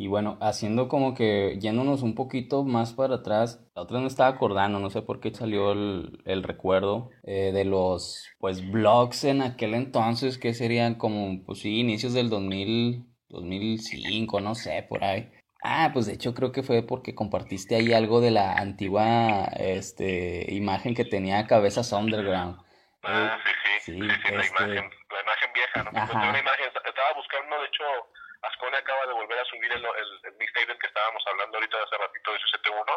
Y 0.00 0.06
bueno, 0.06 0.38
haciendo 0.40 0.86
como 0.86 1.12
que 1.16 1.58
yéndonos 1.60 2.02
un 2.02 2.14
poquito 2.14 2.62
más 2.62 2.92
para 2.92 3.16
atrás, 3.16 3.60
la 3.74 3.82
otra 3.82 3.98
me 3.98 4.06
estaba 4.06 4.28
acordando, 4.28 4.78
no 4.78 4.90
sé 4.90 5.02
por 5.02 5.18
qué 5.18 5.34
salió 5.34 5.72
el, 5.72 6.22
el 6.24 6.44
recuerdo 6.44 7.10
eh, 7.24 7.50
de 7.52 7.64
los 7.64 8.24
pues 8.38 8.70
blogs 8.70 9.24
en 9.24 9.42
aquel 9.42 9.74
entonces 9.74 10.38
que 10.38 10.54
serían 10.54 10.94
como, 10.94 11.44
pues 11.44 11.58
sí, 11.58 11.80
inicios 11.80 12.14
del 12.14 12.30
2000, 12.30 13.06
2005, 13.28 14.40
no 14.40 14.54
sé, 14.54 14.86
por 14.88 15.02
ahí. 15.02 15.32
Ah, 15.64 15.90
pues 15.92 16.06
de 16.06 16.12
hecho 16.12 16.32
creo 16.32 16.52
que 16.52 16.62
fue 16.62 16.84
porque 16.84 17.16
compartiste 17.16 17.74
ahí 17.74 17.92
algo 17.92 18.20
de 18.20 18.30
la 18.30 18.52
antigua 18.52 19.46
este, 19.56 20.46
imagen 20.54 20.94
que 20.94 21.06
tenía 21.06 21.48
Cabezas 21.48 21.90
Underground. 21.90 22.56
Ah, 23.02 23.36
sí, 23.84 23.94
sí, 23.94 24.00
sí, 24.00 24.00
sí, 24.00 24.32
la, 24.32 24.42
este 24.42 24.62
imagen, 24.62 24.90
la 25.10 25.22
imagen 25.22 25.52
vieja, 25.52 25.82
¿no? 25.82 25.90
Una 25.90 26.38
imagen, 26.38 26.66
estaba 26.86 27.14
buscando, 27.16 27.58
de 27.58 27.66
hecho, 27.66 27.82
Ascone 28.42 28.76
acaba 28.76 29.06
de 29.06 29.14
subir 29.58 29.72
el, 29.72 29.82
el, 29.82 30.32
mixtape 30.38 30.66
del 30.66 30.78
que 30.78 30.86
estábamos 30.86 31.22
hablando 31.26 31.58
ahorita 31.58 31.82
hace 31.82 31.98
ratito 31.98 32.32
de 32.32 32.38
ST1 32.38 32.90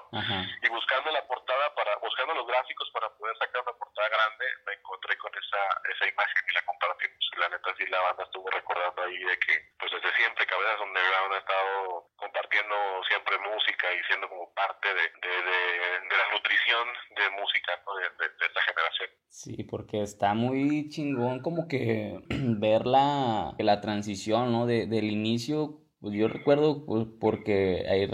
y 0.62 0.70
buscando 0.70 1.12
la 1.12 1.26
portada 1.26 1.74
para 1.74 1.98
buscando 1.98 2.34
los 2.36 2.46
gráficos 2.46 2.90
para 2.94 3.10
poder 3.18 3.36
sacar 3.38 3.62
una 3.66 3.74
portada 3.74 4.10
grande 4.10 4.46
me 4.66 4.74
encontré 4.74 5.18
con 5.18 5.32
esa 5.34 5.62
esa 5.90 6.06
imagen 6.06 6.44
y 6.50 6.54
la 6.54 6.62
compartimos 6.62 7.32
la 7.38 7.50
neta 7.50 7.74
sí 7.78 7.86
la 7.88 8.02
banda 8.02 8.24
estuvo 8.24 8.48
recordando 8.50 9.02
ahí 9.02 9.18
de 9.18 9.38
que 9.40 9.54
pues 9.80 9.92
desde 9.92 10.16
siempre 10.18 10.46
Cabezas 10.46 10.82
Underground 10.86 11.34
ha 11.34 11.40
estado 11.40 12.06
compartiendo 12.16 12.76
siempre 13.10 13.34
música 13.42 13.88
y 13.94 14.04
siendo 14.06 14.30
como 14.30 14.54
parte 14.54 14.88
de, 14.94 15.02
de, 15.02 15.34
de, 15.42 16.18
la 16.18 16.28
nutrición 16.32 16.86
de 17.18 17.26
música 17.42 17.72
de, 17.74 18.28
de, 18.30 18.46
esta 18.46 18.62
generación. 18.62 19.10
Sí 19.30 19.64
porque 19.64 20.04
está 20.04 20.34
muy 20.36 20.90
chingón 20.90 21.42
como 21.42 21.68
que 21.68 22.22
ver 22.30 22.86
la, 22.86 23.56
la 23.58 23.82
transición 23.82 24.52
¿no? 24.52 24.68
de, 24.68 24.86
del 24.86 25.06
inicio 25.06 25.81
pues 26.02 26.16
yo 26.16 26.28
recuerdo 26.28 26.86
pues, 26.86 27.08
porque 27.20 27.86
ahí 27.88 28.08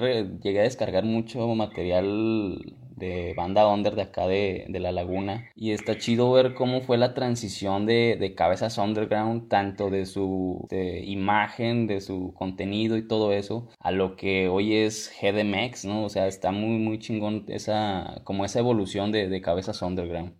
llegué 0.43 0.59
a 0.59 0.63
descargar 0.63 1.05
mucho 1.05 1.47
material 1.55 2.59
de 2.97 3.33
banda 3.37 3.67
under 3.67 3.93
de 3.93 4.01
acá 4.01 4.27
de, 4.27 4.65
de, 4.67 4.79
La 4.79 4.91
Laguna. 4.91 5.51
Y 5.55 5.71
está 5.71 5.97
chido 5.97 6.31
ver 6.31 6.55
cómo 6.55 6.81
fue 6.81 6.97
la 6.97 7.13
transición 7.13 7.85
de, 7.85 8.17
de 8.19 8.33
Cabezas 8.35 8.77
Underground, 8.79 9.49
tanto 9.49 9.89
de 9.89 10.05
su 10.05 10.67
imagen, 10.71 11.87
de 11.87 12.01
su 12.01 12.33
contenido 12.33 12.97
y 12.97 13.07
todo 13.07 13.31
eso, 13.31 13.69
a 13.79 13.91
lo 13.91 14.15
que 14.15 14.49
hoy 14.49 14.77
es 14.77 15.15
GDMX, 15.21 15.85
¿no? 15.85 16.05
O 16.05 16.09
sea, 16.09 16.25
está 16.27 16.51
muy, 16.51 16.79
muy 16.79 16.99
chingón 16.99 17.45
esa, 17.47 18.15
como 18.23 18.45
esa 18.45 18.59
evolución 18.59 19.11
de, 19.11 19.29
de 19.29 19.41
Cabezas 19.41 19.81
Underground. 19.83 20.33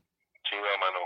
Sí, 0.50 0.56
hermano. 0.56 1.00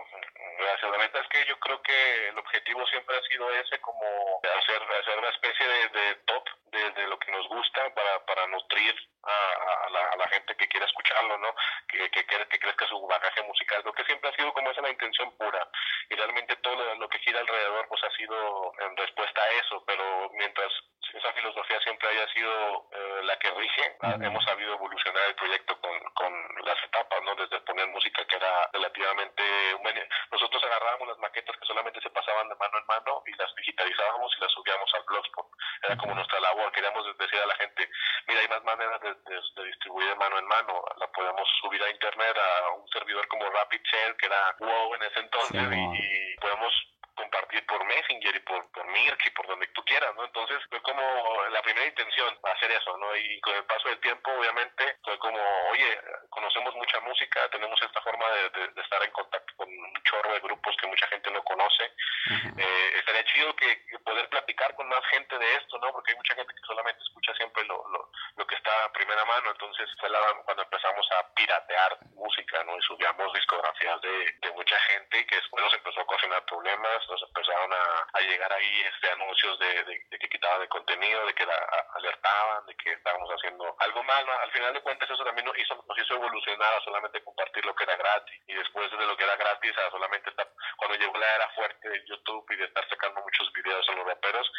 Gracias. 0.58 0.89
La 0.89 0.97
neta 1.04 1.19
es 1.19 1.27
que 1.27 1.49
yo 1.49 1.60
creo 1.60 1.82
que 1.82 2.30
el 2.30 2.38
objetivo 2.39 2.80
siempre 2.88 3.15
ha 3.17 3.23
sido 3.27 3.43
ese, 3.60 3.80
como 3.82 4.01
hacer, 4.39 4.80
hacer 4.82 5.19
una 5.19 5.30
especie 5.30 5.67
de, 5.67 5.80
de 5.99 6.15
top 6.25 6.45
de, 6.71 7.01
de, 7.01 7.08
lo 7.08 7.19
que 7.19 7.32
nos 7.32 7.47
gusta 7.49 7.93
para, 7.93 8.25
para 8.25 8.47
nutrir 8.47 8.95
a, 9.23 9.86
a, 9.86 9.89
la, 9.89 9.99
a 10.08 10.15
la 10.17 10.27
gente 10.30 10.56
que 10.56 10.67
quiera 10.67 10.86
escucharlo, 10.86 11.38
¿no? 11.38 11.54
Que, 11.88 12.10
que, 12.10 12.25
que, 12.25 12.60
crezca 12.60 12.88
su 12.88 12.99
bagaje 13.08 13.43
musical, 13.43 13.82
lo 13.84 13.93
que 13.93 14.06
siempre 14.06 14.30
ha 14.30 14.36
sido 14.36 14.54
como 14.54 14.71
esa 14.71 14.82
la 14.82 14.89
intención 14.89 15.36
pura. 15.38 15.67
Y 16.10 16.15
realmente 16.15 16.56
todo 16.58 16.75
lo, 16.75 16.95
lo 16.95 17.10
que 17.10 17.19
gira 17.19 17.39
alrededor 17.39 17.88
pues 17.88 18.04
ha 18.04 18.12
sido 18.12 18.73
en 18.80 18.97
respuesta 18.97 19.41
a 19.41 19.49
eso, 19.51 19.84
pero 19.86 20.30
mientras 20.34 20.71
esa 21.13 21.34
filosofía 21.34 21.80
siempre 21.82 22.08
haya 22.08 22.27
sido 22.34 22.88
eh, 22.91 23.21
la 23.23 23.38
que 23.38 23.51
rige, 23.51 23.97
hemos 24.21 24.43
sabido 24.45 24.73
evolucionar 24.73 25.27
el 25.27 25.36
proyecto 25.36 25.80
con, 25.82 25.99
con 26.13 26.34
las 26.63 26.82
etapas, 26.84 27.21
¿no? 27.23 27.36
Desde 27.36 27.60
poner 27.62 27.88
música 27.88 28.25
que 28.25 28.36
era 28.36 28.69
relativamente... 28.73 29.43
Nosotros 30.32 30.63
agarrábamos 30.63 31.10
las 31.10 31.17
maquetas 31.19 31.56
que 31.58 31.65
solamente 31.65 32.01
se 32.01 32.10
pasaban 32.10 32.47
de 32.49 32.56
mano 32.56 32.77
en 32.77 32.86
mano 32.86 33.23
y 33.25 33.34
las 33.36 33.54
digitalizábamos 33.56 34.34
y 34.38 34.41
las 34.41 34.51
subíamos 34.51 34.89
al 34.93 35.04
blogspot. 35.04 35.45
Era 35.84 35.97
como 35.97 36.15
nuestra 36.15 36.39
labor. 36.39 36.71
Queríamos 36.71 37.06
decir 37.17 37.39
a 37.39 37.45
la 37.45 37.56
gente, 37.56 37.89
mira, 38.27 38.41
hay 38.41 38.47
más 38.47 38.63
maneras 38.63 39.01
de, 39.01 39.13
de, 39.13 39.65
distribuir 39.65 40.08
de 40.08 40.15
mano 40.15 40.39
en 40.39 40.47
mano. 40.47 40.84
La 40.97 41.08
podemos 41.12 41.47
subir 41.62 41.84
a 41.84 41.89
internet 41.89 42.38
a 42.38 42.71
un 42.71 42.88
servidor 42.89 43.27
como 43.27 43.49
RapidShare, 43.49 44.15
que 44.17 44.25
era 44.25 44.56
WoW 44.60 44.95
en 44.95 45.04
ese 45.04 45.19
entonces, 45.19 45.62
y, 45.71 46.34
y 46.34 46.38
podemos 46.38 46.73
compartir 47.15 47.41
compartir 47.51 47.65
por 47.65 47.84
Messenger 47.86 48.36
y 48.36 48.39
por, 48.39 48.71
por 48.71 48.86
Mirk 48.88 49.19
y 49.25 49.30
por 49.32 49.47
donde 49.47 49.67
tú 49.67 49.84
quieras, 49.86 50.13
¿no? 50.15 50.25
Entonces 50.25 50.60
fue 50.69 50.82
como 50.82 51.01
la 51.51 51.62
primera 51.62 51.86
intención 51.86 52.38
hacer 52.43 52.71
eso, 52.71 52.97
¿no? 52.97 53.15
Y 53.15 53.39
con 53.41 53.56
el 53.56 53.63
paso 53.65 53.89
del 53.89 53.99
tiempo, 53.99 54.32
obviamente, 54.32 54.97
fue 55.04 55.17
como, 55.19 55.39
oye, 55.71 55.99
conocemos 56.30 56.75
mucha 56.75 56.99
música, 57.01 57.49
tenemos 57.49 57.80
esta 57.82 58.01
forma 58.01 58.25
de, 58.30 58.82
estar 58.82 59.04
en 59.04 59.12
contacto 59.12 59.54
con 59.56 59.69
un 59.69 60.04
chorro 60.04 60.34
de 60.34 60.39
grupos 60.39 60.75
que 60.77 60.88
mucha 60.88 61.08
gente 61.08 61.32
no 61.32 61.43
conoce. 61.43 61.84
Eh, 62.58 62.93
estaría 62.97 63.23
chido 63.25 63.56
que, 63.56 63.82
poder 64.04 64.27
platicar 64.30 64.75
con 64.75 64.88
más 64.89 65.06
gente 65.12 65.38
de 65.38 65.56
esto, 65.56 65.77
¿no? 65.80 65.91
Porque 65.91 66.12
hay 66.12 66.17
mucha 66.17 66.36
gente 66.36 66.54
que 66.54 66.62
solamente 66.65 67.01
escucha 67.04 67.34
siempre 67.36 67.63
lo, 67.65 67.88
lo, 67.89 68.12
lo 68.36 68.47
que 68.47 68.56
está 68.56 68.71
a 68.84 68.91
primera 68.91 69.23
mano, 69.25 69.51
entonces 69.51 69.89
fue 69.99 70.10
la, 70.10 70.19
cuando 70.45 70.63
empezamos 70.63 71.08
a 71.12 71.34
piratear 71.34 71.97
música, 72.15 72.63
¿no? 72.63 72.77
Y 72.77 72.82
subíamos 72.82 73.34
discografías 73.34 74.01
de, 74.01 74.36
de 74.41 74.51
mucha 74.51 74.77
gente 74.80 75.19
y 75.19 75.25
que 75.25 75.36
después 75.36 75.63
nos 75.63 75.73
empezó 75.73 75.99
a 75.99 76.04
ocasionar 76.04 76.45
problemas, 76.45 77.11
nos 77.21 77.29
empezaron 77.29 77.71
a, 77.73 78.07
a 78.13 78.21
llegar 78.21 78.51
ahí 78.51 78.81
este 78.93 79.12
anuncios 79.12 79.60
de, 79.60 79.84
de, 79.84 80.19
que 80.19 80.29
quitaban 80.29 80.62
de 80.62 80.67
contenido, 80.67 81.25
de 81.25 81.34
que 81.34 81.45
la, 81.45 81.55
alertaban, 81.95 82.65
de 82.65 82.75
que 82.75 82.91
estábamos 82.93 83.29
haciendo 83.29 83.75
algo 83.79 84.03
mal, 84.03 84.25
¿no? 84.25 84.31
Al 84.39 84.51
final 84.51 84.73
de 84.73 84.81
cuentas 84.81 85.10
eso 85.10 85.23
también 85.23 85.45
nos 85.45 85.57
hizo, 85.57 85.75
nos 85.88 85.97
hizo 85.97 86.15
evolucionar 86.15 86.73
a 86.73 86.84
solamente 86.84 87.23
compartir 87.23 87.65
lo 87.65 87.75
que 87.75 87.84
era 87.84 87.95
gratis. 87.95 88.41
Y 88.47 88.53
después 88.53 88.89
de 88.91 89.05
lo 89.05 89.15
que 89.17 89.23
era 89.23 89.36
gratis 89.36 89.77
a 89.77 89.91
solamente 89.91 90.29
estar, 90.29 90.47
cuando 90.77 90.97
llegó 90.97 91.17
la 91.17 91.36
era 91.36 91.49
fuerte 91.49 91.89
de 91.89 92.05
YouTube 92.07 92.45
y 92.51 92.55
de 92.55 92.65
estar 92.65 92.88
sacando 92.89 93.21
muchos 93.21 93.51
videos 93.53 93.88
en 93.89 93.95
los 93.95 94.05
raperos 94.05 94.51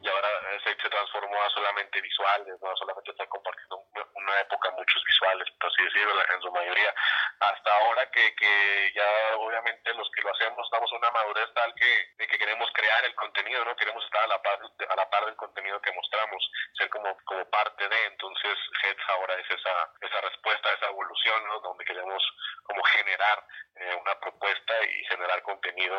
y 0.00 0.08
ahora 0.08 0.28
se, 0.64 0.70
se, 0.76 0.88
transformó 0.88 1.42
a 1.42 1.50
solamente 1.50 2.00
visuales, 2.00 2.54
no 2.62 2.76
solamente 2.76 3.10
estar 3.10 3.28
compartiendo 3.28 3.82
una 4.14 4.40
época 4.40 4.70
muchos 4.72 5.02
visuales, 5.04 5.48
por 5.60 5.70
así 5.70 5.82
decirlo, 5.82 6.14
en 6.34 6.42
su 6.42 6.50
mayoría, 6.52 6.94
hasta 7.40 7.76
ahora 7.76 8.10
que, 8.10 8.34
que 8.34 8.92
ya 8.94 9.36
obviamente 9.36 9.94
los 9.94 10.10
que 10.10 10.22
lo 10.22 10.32
hacemos 10.32 10.68
damos 10.70 10.92
una 10.92 11.10
madurez 11.10 11.52
tal 11.54 11.74
que, 11.74 12.05
de 12.18 12.26
que 12.26 12.38
queremos 12.38 12.68
crear 12.72 13.04
el 13.04 13.14
contenido, 13.14 13.64
¿no? 13.64 13.76
Queremos 13.76 14.04
estar 14.04 14.24
a 14.24 14.28
la 14.28 14.42
par, 14.42 14.58
a 14.60 14.96
la 14.96 15.10
par 15.10 15.26
del 15.26 15.36
contenido 15.36 15.80
que 15.80 15.92
mostramos, 15.92 16.50
ser 16.78 16.88
como, 16.90 17.16
como 17.24 17.44
parte 17.50 17.88
de, 17.88 17.96
entonces 18.10 18.56
Heads 18.82 19.04
ahora 19.08 19.34
es 19.34 19.46
esa, 19.50 19.74
esa 20.00 20.20
respuesta, 20.20 20.72
esa 20.72 20.90
evolución, 20.90 21.46
¿no? 21.48 21.60
Donde 21.60 21.84
queremos 21.84 22.22
como 22.64 22.82
generar 22.82 23.44
eh, 23.76 23.96
una 24.00 24.18
propuesta 24.20 24.74
y 24.84 25.04
generar 25.04 25.42
contenido 25.42 25.96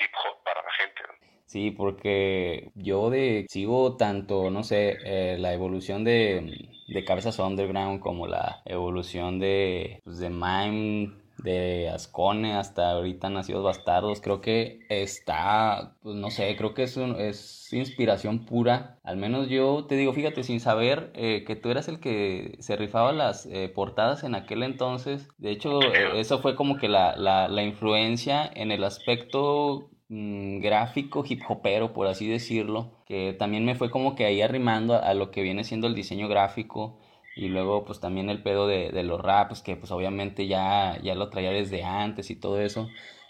hip 0.00 0.12
hop 0.24 0.42
para 0.44 0.62
la 0.62 0.72
gente. 0.72 1.02
Sí, 1.46 1.70
porque 1.70 2.70
yo 2.74 3.08
de 3.08 3.46
sigo 3.48 3.96
tanto, 3.96 4.50
no 4.50 4.64
sé, 4.64 4.98
eh, 5.04 5.36
la 5.38 5.52
evolución 5.52 6.02
de, 6.04 6.68
de 6.88 7.04
Cabezas 7.04 7.38
Underground 7.38 8.00
como 8.00 8.26
la 8.26 8.62
evolución 8.64 9.38
de, 9.38 10.00
pues, 10.04 10.18
de 10.18 10.28
Mime 10.28 11.25
de 11.46 11.88
Ascone 11.88 12.54
hasta 12.54 12.90
ahorita 12.90 13.30
Nacidos 13.30 13.62
Bastardos, 13.64 14.20
creo 14.20 14.40
que 14.40 14.80
está, 14.88 15.96
pues 16.02 16.16
no 16.16 16.30
sé, 16.30 16.54
creo 16.56 16.74
que 16.74 16.82
es, 16.82 16.96
es 16.96 17.72
inspiración 17.72 18.44
pura. 18.44 18.98
Al 19.04 19.16
menos 19.16 19.48
yo 19.48 19.86
te 19.86 19.94
digo, 19.94 20.12
fíjate, 20.12 20.42
sin 20.42 20.60
saber 20.60 21.12
eh, 21.14 21.44
que 21.46 21.56
tú 21.56 21.70
eras 21.70 21.88
el 21.88 22.00
que 22.00 22.56
se 22.58 22.76
rifaba 22.76 23.12
las 23.12 23.46
eh, 23.46 23.68
portadas 23.68 24.24
en 24.24 24.34
aquel 24.34 24.62
entonces. 24.64 25.28
De 25.38 25.52
hecho, 25.52 25.80
eso 26.14 26.40
fue 26.40 26.56
como 26.56 26.78
que 26.78 26.88
la, 26.88 27.16
la, 27.16 27.48
la 27.48 27.62
influencia 27.62 28.50
en 28.52 28.72
el 28.72 28.82
aspecto 28.84 29.90
mm, 30.08 30.60
gráfico 30.60 31.24
hip 31.28 31.42
hopero, 31.48 31.92
por 31.92 32.08
así 32.08 32.28
decirlo, 32.28 32.92
que 33.06 33.32
también 33.34 33.64
me 33.64 33.76
fue 33.76 33.90
como 33.90 34.16
que 34.16 34.24
ahí 34.26 34.42
arrimando 34.42 34.94
a, 34.94 34.98
a 34.98 35.14
lo 35.14 35.30
que 35.30 35.42
viene 35.42 35.62
siendo 35.64 35.86
el 35.86 35.94
diseño 35.94 36.28
gráfico 36.28 36.98
y 37.36 37.48
luego 37.48 37.84
pues 37.84 38.00
también 38.00 38.30
el 38.30 38.42
pedo 38.42 38.66
de, 38.66 38.90
de, 38.90 39.02
los 39.02 39.20
raps, 39.20 39.60
que 39.60 39.76
pues 39.76 39.92
obviamente 39.92 40.46
ya, 40.46 40.98
ya 41.02 41.14
lo 41.14 41.28
traía 41.28 41.50
desde 41.50 41.84
antes 41.84 42.30
y 42.30 42.36
todo 42.36 42.58
eso. 42.60 42.88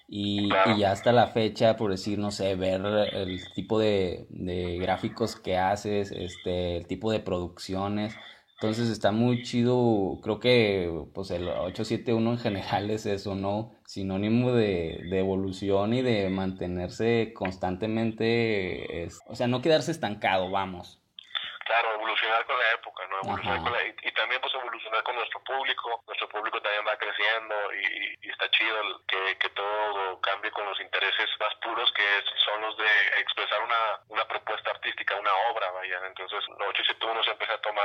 Y, 0.08 0.48
y, 0.66 0.78
ya 0.78 0.92
hasta 0.92 1.10
la 1.12 1.26
fecha, 1.26 1.76
por 1.76 1.90
decir, 1.90 2.18
no 2.18 2.30
sé, 2.30 2.54
ver 2.54 2.80
el 3.12 3.52
tipo 3.54 3.80
de, 3.80 4.26
de, 4.30 4.78
gráficos 4.78 5.34
que 5.34 5.58
haces, 5.58 6.12
este, 6.12 6.76
el 6.76 6.86
tipo 6.86 7.10
de 7.10 7.18
producciones. 7.18 8.16
Entonces 8.54 8.88
está 8.88 9.10
muy 9.10 9.42
chido, 9.42 10.18
creo 10.22 10.38
que 10.40 10.90
pues 11.12 11.30
el 11.30 11.48
871 11.48 12.32
en 12.32 12.38
general 12.38 12.90
es 12.90 13.04
eso, 13.04 13.34
¿no? 13.34 13.72
Sinónimo 13.84 14.52
de, 14.52 15.00
de 15.10 15.18
evolución 15.18 15.92
y 15.92 16.02
de 16.02 16.30
mantenerse 16.30 17.32
constantemente, 17.34 19.04
es, 19.04 19.20
o 19.26 19.34
sea, 19.34 19.48
no 19.48 19.60
quedarse 19.60 19.90
estancado, 19.90 20.50
vamos. 20.50 21.02
Claro, 21.66 21.94
evolucionar 21.96 22.46
con 22.46 22.56
la 22.56 22.74
época, 22.80 23.02
¿no? 23.10 23.16
Evolucionar 23.24 23.62
con 23.62 23.72
la, 23.72 23.82
y, 23.82 24.08
y, 24.08 24.12
también 24.12 24.40
pues 24.40 24.54
evolucionar 24.54 25.02
con 25.02 25.16
nuestro 25.16 25.35
público. 25.46 26.02
Nuestro 26.06 26.28
público 26.28 26.60
también 26.60 26.86
va 26.86 26.98
creciendo 26.98 27.54
y, 27.74 28.28
está 28.28 28.50
chido 28.50 28.76
que, 29.08 29.38
que, 29.38 29.48
todo 29.50 30.20
cambie 30.20 30.50
con 30.50 30.66
los 30.66 30.78
intereses 30.80 31.30
más 31.40 31.54
puros 31.62 31.90
que 31.92 32.04
son 32.44 32.60
los 32.60 32.76
de 32.76 32.90
expresar 33.18 33.62
una, 33.62 34.00
una 34.08 34.28
propuesta 34.28 34.70
artística, 34.70 35.16
una 35.16 35.32
obra, 35.50 35.70
vaya. 35.70 36.00
Entonces, 36.06 36.44
871 36.48 37.24
se 37.24 37.30
empieza 37.30 37.54
a 37.54 37.62
tomar 37.62 37.84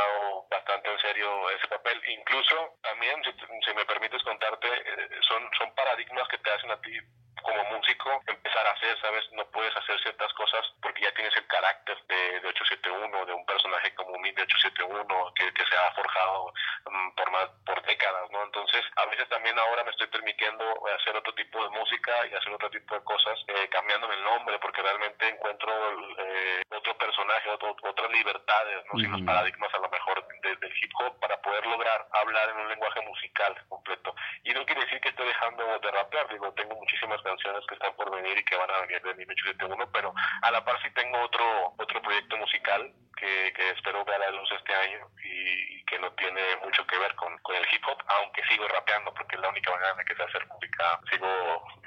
bastante 0.50 0.92
en 0.92 1.00
serio 1.00 1.50
ese 1.52 1.68
papel. 1.68 2.02
Incluso 2.08 2.78
también, 2.82 3.24
si, 3.24 3.32
si 3.32 3.74
me 3.74 3.86
permites 3.86 4.22
contarte, 4.24 4.68
eh, 4.68 5.10
son, 5.22 5.50
son 5.58 5.74
paradigmas 5.76 6.28
que 6.28 6.38
te 6.40 6.52
hacen 6.52 6.72
a 6.72 6.82
ti 6.82 7.00
como 7.44 7.64
músico 7.66 8.22
empezar 8.28 8.66
a 8.68 8.72
hacer, 8.72 9.00
¿sabes? 9.02 9.24
No 9.34 9.46
puedes 9.52 9.76
hacer 9.76 10.00
ciertas 10.02 10.32
cosas 10.34 10.62
porque 10.82 11.02
ya 11.02 11.12
tienes 11.14 11.36
el 11.36 11.48
carácter 11.48 11.98
de, 12.08 12.40
de 12.40 12.48
871, 12.48 13.26
de 13.26 13.34
un 13.34 13.46
personaje 13.46 13.94
como 13.96 14.18
mí 14.20 14.32
de 14.32 14.44
871 14.44 15.34
que, 15.36 15.54
que 15.54 15.66
se 15.66 15.76
ha 15.76 15.92
forjado 15.94 16.54
um, 16.86 17.16
por 17.16 17.32
más, 17.32 17.50
por 17.66 17.82
décadas, 17.84 18.30
¿no? 18.32 18.44
Entonces, 18.44 18.84
a 18.96 19.06
veces 19.06 19.28
también 19.30 19.58
ahora 19.58 19.84
me 19.84 19.92
estoy 19.92 20.08
permitiendo 20.08 20.66
hacer 20.96 21.16
otro 21.16 21.34
tipo 21.34 21.64
de 21.64 21.70
música 21.70 22.12
y 22.28 22.36
hacer 22.36 22.54
otro 22.54 22.70
tipo 22.70 22.96
de 22.96 23.04
cosas, 23.04 23.40
eh, 23.48 23.68
cambiándome 23.70 24.16
el 24.16 24.24
nombre 24.24 24.60
porque 24.60 24.82
realmente 24.82 25.28
encuentro 25.28 25.72
eh, 26.18 26.62
otro 26.70 26.98
personaje, 26.98 27.50
otro, 27.50 27.76
otras 27.84 28.12
libertades, 28.12 28.86
¿no? 28.86 28.94
-huh. 28.94 29.02
Sin 29.02 29.12
los 29.12 29.22
paradigmas 29.22 29.74
a 29.74 29.80
lo 29.80 29.90
mejor 29.90 30.28
de, 30.42 30.56
del 30.56 30.74
hip 30.82 30.92
hop 31.00 31.20
para 31.20 31.42
poder 31.42 31.66
lograr 31.66 32.08
hablar 32.14 32.50
en 32.50 32.58
un 32.58 32.70
lenguaje 32.70 33.02
musical 33.02 33.56
completo. 33.70 34.16
Y 34.44 34.54
no 34.54 34.66
quiere 34.66 34.82
decir 34.82 35.00
que 35.02 35.10
estoy 35.10 35.28
dejando 35.28 35.80
de 35.80 35.92
rapear, 35.92 36.28
digo, 36.30 36.52
tengo 36.54 36.76
muchísimas 36.76 37.21
canciones 37.22 37.64
que 37.68 37.76
están 37.76 37.94
por 37.96 38.10
venir 38.12 38.38
y 38.38 38.46
que 38.46 38.56
van 38.56 38.72
a 38.72 38.82
venir 38.86 39.02
de 39.02 39.16
1871, 39.16 39.90
pero 39.94 40.14
a 40.42 40.52
la 40.52 40.64
par 40.64 40.82
sí 40.82 40.90
tengo 40.94 41.20
otro 41.22 41.74
otro 41.78 42.02
proyecto 42.02 42.38
musical 42.38 42.94
que, 43.18 43.54
que 43.54 43.70
espero 43.72 44.06
ver 44.06 44.16
a 44.16 44.32
la 44.32 44.38
luz 44.38 44.50
este 44.58 44.74
año 44.74 45.08
y, 45.24 45.78
y, 45.78 45.84
que 45.86 46.00
no 46.00 46.12
tiene 46.14 46.42
mucho 46.64 46.86
que 46.88 46.98
ver 46.98 47.14
con, 47.16 47.38
con 47.40 47.56
el 47.56 47.64
hip 47.72 47.84
hop, 47.86 47.98
aunque 48.20 48.42
sigo 48.50 48.68
rapeando 48.68 49.14
porque 49.14 49.36
es 49.36 49.42
la 49.42 49.50
única 49.50 49.72
manera 49.72 49.94
de 49.94 50.06
que 50.06 50.16
se 50.16 50.24
hacer 50.24 50.48
música, 50.48 51.00
sigo 51.12 51.28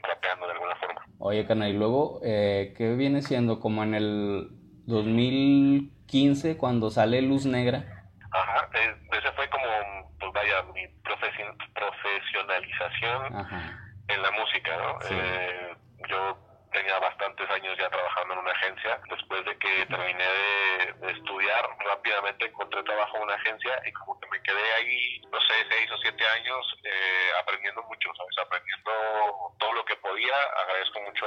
rapeando 0.03 0.47
de 0.47 0.53
alguna 0.53 0.77
forma. 0.77 1.05
Oye, 1.19 1.45
Cana, 1.47 1.69
y 1.69 1.73
luego, 1.73 2.21
eh, 2.23 2.75
¿qué 2.77 2.95
viene 2.95 3.23
siendo 3.23 3.59
como 3.61 3.83
en 3.83 3.95
el 3.95 4.49
2015 4.87 6.57
cuando 6.57 6.91
sale 6.91 7.21
Luz 7.23 7.47
Negra? 7.47 7.85
Ajá, 8.31 8.69
ese 8.73 9.33
fue 9.33 9.49
como, 9.49 9.65
pues 10.19 10.33
vaya, 10.33 10.63
mi 10.75 10.87
profesionalización 11.03 13.37
Ajá. 13.37 13.84
En 14.09 14.23
la 14.23 14.31
música, 14.33 14.77
¿no? 14.77 15.01
Sí. 15.03 15.15
Eh, 15.19 15.77
yo 16.09 16.37
tenía 16.75 16.99
bastantes 16.99 17.49
años 17.51 17.77
ya 17.79 17.89
trabajando 17.89 18.35
en 18.35 18.41
una 18.41 18.51
agencia. 18.51 19.01
Después 19.09 19.45
de 19.45 19.57
que 19.59 19.87
terminé 19.87 20.25
de, 20.25 20.93
de, 21.07 21.13
estudiar, 21.13 21.69
rápidamente 21.79 22.47
encontré 22.47 22.83
trabajo 22.83 23.17
en 23.17 23.23
una 23.23 23.35
agencia 23.35 23.81
y 23.87 23.93
como 23.93 24.19
que 24.21 24.29
me 24.29 24.43
quedé 24.43 24.73
ahí, 24.75 25.23
no 25.31 25.41
sé, 25.41 25.55
seis 25.71 25.91
o 25.93 25.99
siete 25.99 26.27
años 26.27 26.77
eh, 26.83 27.31
aprendiendo 27.41 27.83
mucho, 27.85 28.11
¿sabes? 28.17 28.37
Aprendiendo 28.45 28.91
todo 29.59 29.73
lo 29.73 29.85
que 29.85 29.97
podía. 30.15 30.37
Agradezco 30.63 31.01
mucho 31.01 31.27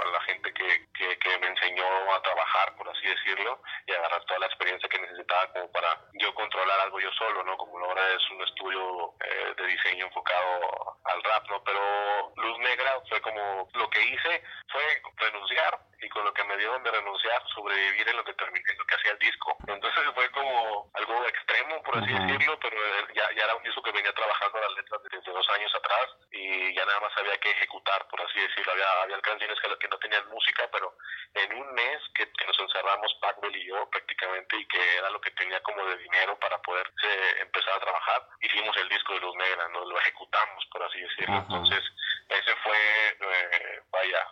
a 0.00 0.04
la 0.12 0.20
gente 0.22 0.52
que, 0.52 0.86
que, 0.94 1.18
que 1.18 1.38
me 1.38 1.48
enseñó 1.48 1.84
a 2.14 2.22
trabajar, 2.22 2.74
por 2.76 2.88
así 2.88 3.06
decirlo, 3.06 3.60
y 3.86 3.92
agarrar 3.92 4.24
toda 4.24 4.40
la 4.40 4.46
experiencia 4.46 4.88
que 4.88 5.00
necesitaba 5.00 5.52
como 5.52 5.72
para 5.72 5.88
yo 6.14 6.32
controlar 6.34 6.80
algo 6.80 7.00
yo 7.00 7.10
solo, 7.12 7.42
¿no? 7.42 7.56
Como 7.56 7.84
ahora 7.84 8.02
es 8.10 8.30
un 8.30 8.42
estudio 8.42 9.14
eh, 9.24 9.54
de 9.56 9.66
diseño 9.66 10.06
enfocado 10.06 10.98
al 11.04 11.22
rap, 11.24 11.48
¿no? 11.48 11.62
Pero 11.64 12.32
Luz 12.36 12.58
Negra 12.60 13.02
fue 13.08 13.20
como 13.20 13.68
lo 13.74 13.90
que 13.90 14.02
hice 14.02 14.42
fue 14.70 14.82
renunciar 15.16 15.78
y 16.00 16.08
con 16.08 16.24
lo 16.24 16.32
que 16.32 16.44
me 16.44 16.56
dieron 16.56 16.82
de 16.82 16.90
renunciar 16.90 17.42
sobrevivir 17.54 18.08
en 18.08 18.16
lo 18.16 18.24
que 18.24 18.34
terminé, 18.34 18.64
en 18.70 18.78
lo 18.78 18.84
que 18.86 18.94
hacía 18.94 19.12
el 19.12 19.18
disco. 19.18 19.56
Entonces 19.66 20.04
fue 20.14 20.30
como 20.30 20.90
algo 20.94 21.26
extremo, 21.26 21.82
por 21.82 21.98
así 21.98 22.12
uh 22.12 22.16
-huh. 22.16 22.26
decirlo, 22.26 22.58
pero 22.60 22.76
ya, 23.14 23.30
ya, 23.34 23.44
era 23.44 23.54
un 23.56 23.62
disco 23.62 23.82
que 23.82 23.92
venía 23.92 24.12
trabajando 24.12 24.60
las 24.60 24.72
letras 24.76 25.02
desde 25.10 25.32
dos 25.32 25.48
años 25.50 25.74
atrás 25.74 26.06
y 26.30 26.74
ya 26.74 26.84
nada 26.84 27.00
más 27.00 27.12
había 27.16 27.36
que 27.38 27.50
ejecutar, 27.50 28.06
por 28.08 28.20
así 28.20 28.40
decirlo. 28.40 28.72
Había, 28.72 29.02
había 29.02 29.20
canciones 29.20 29.58
que, 29.60 29.78
que 29.78 29.88
no 29.88 29.98
tenían 29.98 30.28
música, 30.28 30.68
pero 30.72 30.94
en 31.34 31.52
un 31.54 31.74
mes 31.74 32.00
que, 32.14 32.30
que 32.32 32.46
nos 32.46 32.58
encerramos 32.60 33.14
Pacbell 33.20 33.56
y 33.56 33.66
yo 33.66 33.88
prácticamente 33.90 34.56
y 34.56 34.66
que 34.66 34.96
era 34.96 35.10
lo 35.10 35.20
que 35.20 35.30
tenía 35.32 35.60
como 35.62 35.84
de 35.84 35.96
dinero 35.98 36.38
para 36.38 36.58
poder 36.62 36.86
eh, 37.02 37.36
empezar 37.40 37.74
a 37.74 37.80
trabajar, 37.80 38.22
hicimos 38.40 38.76
el 38.76 38.88
disco 38.88 39.14
de 39.14 39.20
Luz 39.20 39.34
Negra, 39.36 39.68
¿no? 39.68 39.84
lo 39.84 39.98
ejecutamos, 39.98 40.66
por 40.72 40.82
así 40.84 41.00
decirlo. 41.00 41.36
Uh 41.36 41.40
-huh. 41.40 41.46
Entonces 41.46 41.84
ese 42.28 42.54
fue, 42.56 42.76
eh, 43.20 43.82
vaya, 43.90 44.26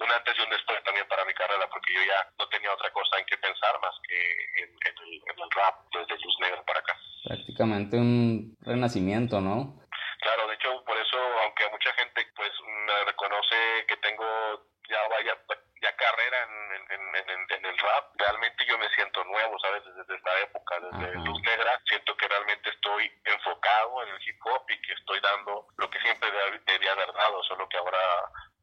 un 0.00 0.10
antes 0.10 0.34
y 0.38 0.42
un 0.42 0.50
después 0.50 0.82
también 0.84 1.06
para 1.08 1.24
mi 1.24 1.34
carrera, 1.34 1.68
porque 1.68 1.94
yo 1.94 2.02
ya 2.02 2.26
no 2.38 2.48
tenía 2.48 2.72
otra 2.72 2.90
cosa 2.92 3.18
en 3.18 3.26
que 3.26 3.36
pensar 3.38 3.80
más 3.80 3.94
que 4.08 4.18
en, 4.62 4.70
el, 4.70 5.22
el, 5.26 5.50
rap 5.50 5.74
desde 5.92 6.22
Luz 6.22 6.36
Negra 6.40 6.62
para 6.64 6.80
acá. 6.80 6.96
Prácticamente 7.24 7.96
un 7.96 8.56
renacimiento, 8.62 9.40
¿no? 9.40 9.78
Claro, 10.20 10.46
de 10.48 10.54
hecho, 10.54 10.84
por 10.84 10.96
eso, 10.96 11.18
aunque 11.42 11.68
mucha 11.70 11.92
gente 11.94 12.26
pues 12.36 12.52
me 12.86 13.04
reconoce 13.04 13.86
que 13.88 13.96
tengo 13.96 14.24
ya 14.88 15.08
vaya 15.08 15.38
ya 15.80 15.96
carrera 15.96 16.48
estoy 22.82 23.10
enfocado 23.24 24.02
en 24.02 24.08
el 24.10 24.28
hip 24.28 24.36
hop 24.44 24.64
y 24.68 24.80
que 24.82 24.92
estoy 24.92 25.20
dando 25.20 25.66
lo 25.76 25.90
que 25.90 26.00
siempre 26.00 26.30
debía 26.66 26.92
haber 26.92 27.12
dado, 27.12 27.42
solo 27.44 27.68
que 27.68 27.76
ahora, 27.76 27.98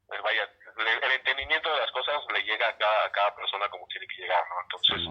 pues 0.07 0.21
vaya, 0.21 0.49
el 0.77 1.11
entendimiento 1.11 1.71
de 1.71 1.79
las 1.79 1.91
cosas 1.91 2.21
le 2.33 2.43
llega 2.43 2.67
a 2.67 2.77
cada, 2.77 3.05
a 3.05 3.11
cada 3.11 3.35
persona 3.35 3.67
como 3.69 3.87
tiene 3.87 4.07
que 4.07 4.21
llegar, 4.21 4.43
¿no? 4.49 4.61
Entonces, 4.61 5.01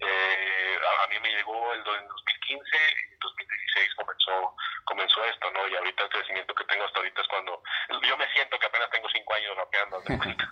eh, 0.00 0.78
a, 1.02 1.06
mí 1.08 1.16
me 1.20 1.30
llegó 1.30 1.72
el, 1.72 1.80
en 1.80 2.08
2015 2.08 2.76
y 2.76 3.12
en 3.12 3.18
2016 3.18 3.94
comenzó, 3.94 4.56
comenzó 4.84 5.24
esto, 5.24 5.50
¿no? 5.52 5.68
Y 5.68 5.76
ahorita 5.76 6.04
el 6.04 6.10
crecimiento 6.10 6.54
que 6.54 6.64
tengo 6.64 6.84
hasta 6.84 6.98
ahorita 6.98 7.22
es 7.22 7.28
cuando 7.28 7.62
yo 8.02 8.16
me 8.16 8.32
siento 8.32 8.58
que 8.58 8.66
apenas 8.66 8.90
tengo 8.90 9.08
cinco 9.10 9.34
años 9.34 9.56
rapeando, 9.56 10.02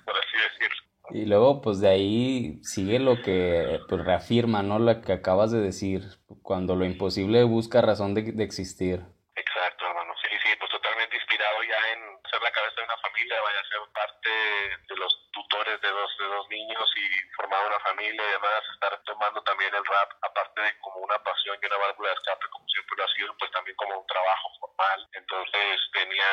por 0.04 0.16
así 0.16 0.36
decirlo. 0.38 0.82
Y 1.10 1.26
luego, 1.26 1.53
pues 1.64 1.80
de 1.80 1.88
ahí 1.88 2.60
sigue 2.62 2.98
lo 2.98 3.22
que 3.22 3.80
pues, 3.88 4.04
reafirma, 4.04 4.62
¿no? 4.62 4.78
Lo 4.78 5.00
que 5.00 5.14
acabas 5.14 5.50
de 5.50 5.60
decir, 5.64 6.02
cuando 6.42 6.76
lo 6.76 6.84
imposible 6.84 7.42
busca 7.44 7.80
razón 7.80 8.12
de, 8.12 8.20
de 8.36 8.44
existir. 8.44 9.00
Exacto, 9.34 9.86
hermano. 9.88 10.12
Sí, 10.20 10.28
sí, 10.44 10.50
pues 10.60 10.70
totalmente 10.70 11.16
inspirado 11.16 11.62
ya 11.64 11.80
en 11.96 12.20
ser 12.28 12.42
la 12.42 12.52
cabeza 12.52 12.76
de 12.76 12.84
una 12.84 13.00
familia, 13.00 13.40
vaya 13.40 13.60
a 13.64 13.68
ser 13.72 13.80
parte 13.96 14.28
de 14.28 14.96
los 14.96 15.24
tutores 15.32 15.80
de 15.80 15.88
dos, 15.88 16.10
de 16.18 16.26
dos 16.26 16.48
niños 16.50 16.84
y 17.00 17.06
formar 17.34 17.66
una 17.66 17.80
familia 17.80 18.22
y 18.22 18.30
además 18.36 18.60
estar 18.74 19.00
tomando 19.04 19.42
también 19.42 19.74
el 19.74 19.84
rap, 19.84 20.10
aparte 20.20 20.60
de 20.60 20.78
como 20.80 21.00
una 21.00 21.18
pasión 21.24 21.56
y 21.60 21.66
una 21.66 21.78
válvula 21.78 22.10
de 22.10 22.14
escape, 22.14 22.46
como 22.50 22.68
siempre 22.68 22.96
lo 22.96 23.04
ha 23.04 23.14
sido, 23.14 23.36
pues 23.38 23.50
también 23.52 23.76
como 23.76 23.98
un 23.98 24.06
trabajo 24.06 24.48
formal. 24.60 25.08
Entonces 25.12 25.80
tenía 25.92 26.30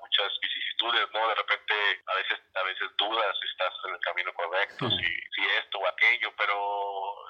muchas 0.00 0.30
vicisitudes, 0.40 1.08
¿no? 1.12 1.28
De 1.28 1.34
repente 1.34 1.74
a 2.06 2.14
veces, 2.14 2.38
a 2.54 2.62
veces 2.62 2.88
dudas 2.96 3.36
si 3.40 3.46
estás 3.48 3.72
en 3.88 3.94
el 3.94 4.00
camino 4.00 4.32
correcto, 4.34 4.90
si, 4.90 5.08
si 5.34 5.42
esto 5.58 5.78
o 5.78 5.86
aquello, 5.86 6.32
pero 6.36 6.56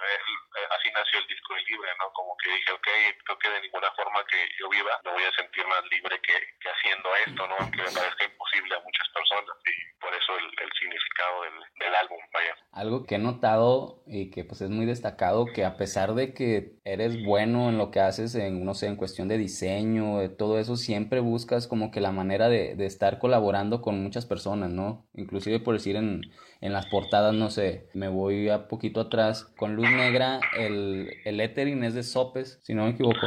eh, 0.05 0.67
así 0.71 0.91
nació 0.93 1.19
el 1.19 1.27
disco 1.27 1.55
de 1.55 1.63
libre, 1.63 1.91
¿no? 1.99 2.13
Como 2.13 2.37
que 2.37 2.51
dije, 2.51 2.73
ok, 2.73 2.89
creo 3.25 3.39
que 3.39 3.51
de 3.51 3.61
ninguna 3.63 3.91
forma 3.93 4.25
que 4.27 4.49
yo 4.59 4.69
viva 4.69 5.01
me 5.05 5.13
voy 5.13 5.25
a 5.25 5.33
sentir 5.33 5.67
más 5.67 5.85
libre 5.91 6.21
que, 6.21 6.35
que 6.61 6.69
haciendo 6.71 7.15
esto, 7.17 7.47
¿no? 7.49 7.57
Aunque 7.59 7.83
me 7.83 7.91
parezca 7.91 8.25
imposible 8.25 8.77
a 8.77 8.81
muchas 8.81 9.09
personas 9.09 9.57
y 9.65 9.99
por 10.01 10.15
eso 10.15 10.37
el, 10.37 10.47
el 10.61 10.73
significado 10.79 11.43
del, 11.43 11.61
del 11.77 11.95
álbum, 11.95 12.04
vaya. 12.33 12.55
Algo 12.73 13.05
que 13.05 13.15
he 13.15 13.19
notado 13.19 14.03
y 14.07 14.31
que 14.31 14.45
pues 14.45 14.61
es 14.61 14.71
muy 14.71 14.85
destacado, 14.85 15.47
que 15.47 15.65
a 15.65 15.77
pesar 15.77 16.15
de 16.15 16.35
que 16.35 16.77
eres 16.85 17.25
bueno 17.25 17.69
en 17.69 17.79
lo 17.79 17.91
que 17.91 18.01
haces, 18.01 18.35
en, 18.35 18.65
no 18.65 18.75
sé, 18.75 18.89
en 18.89 18.97
cuestión 18.97 19.29
de 19.29 19.39
diseño, 19.39 20.19
de 20.19 20.29
todo 20.29 20.59
eso, 20.59 20.77
siempre 20.77 21.21
buscas 21.21 21.69
como 21.69 21.91
que 21.91 22.01
la 22.01 22.11
manera 22.11 22.49
de, 22.49 22.75
de 22.75 22.87
estar 22.87 23.19
colaborando 23.19 23.81
con 23.81 24.03
muchas 24.03 24.27
personas, 24.27 24.71
¿no? 24.71 25.07
Inclusive 25.15 25.61
por 25.61 25.75
decir 25.75 25.97
en, 25.97 26.23
en 26.61 26.73
las 26.73 26.87
portadas, 26.87 27.33
no 27.33 27.51
sé, 27.51 27.89
me 27.95 28.09
voy 28.09 28.49
a 28.49 28.67
poquito 28.67 29.03
atrás, 29.03 29.45
con 29.45 29.77
Luz 29.77 29.91
Negra, 29.91 30.41
el, 30.59 31.11
el 31.25 31.37
lettering 31.37 31.85
es 31.85 31.95
de 31.95 32.03
Sopes, 32.03 32.59
si 32.63 32.75
no 32.75 32.85
me 32.85 32.91
equivoco. 32.91 33.27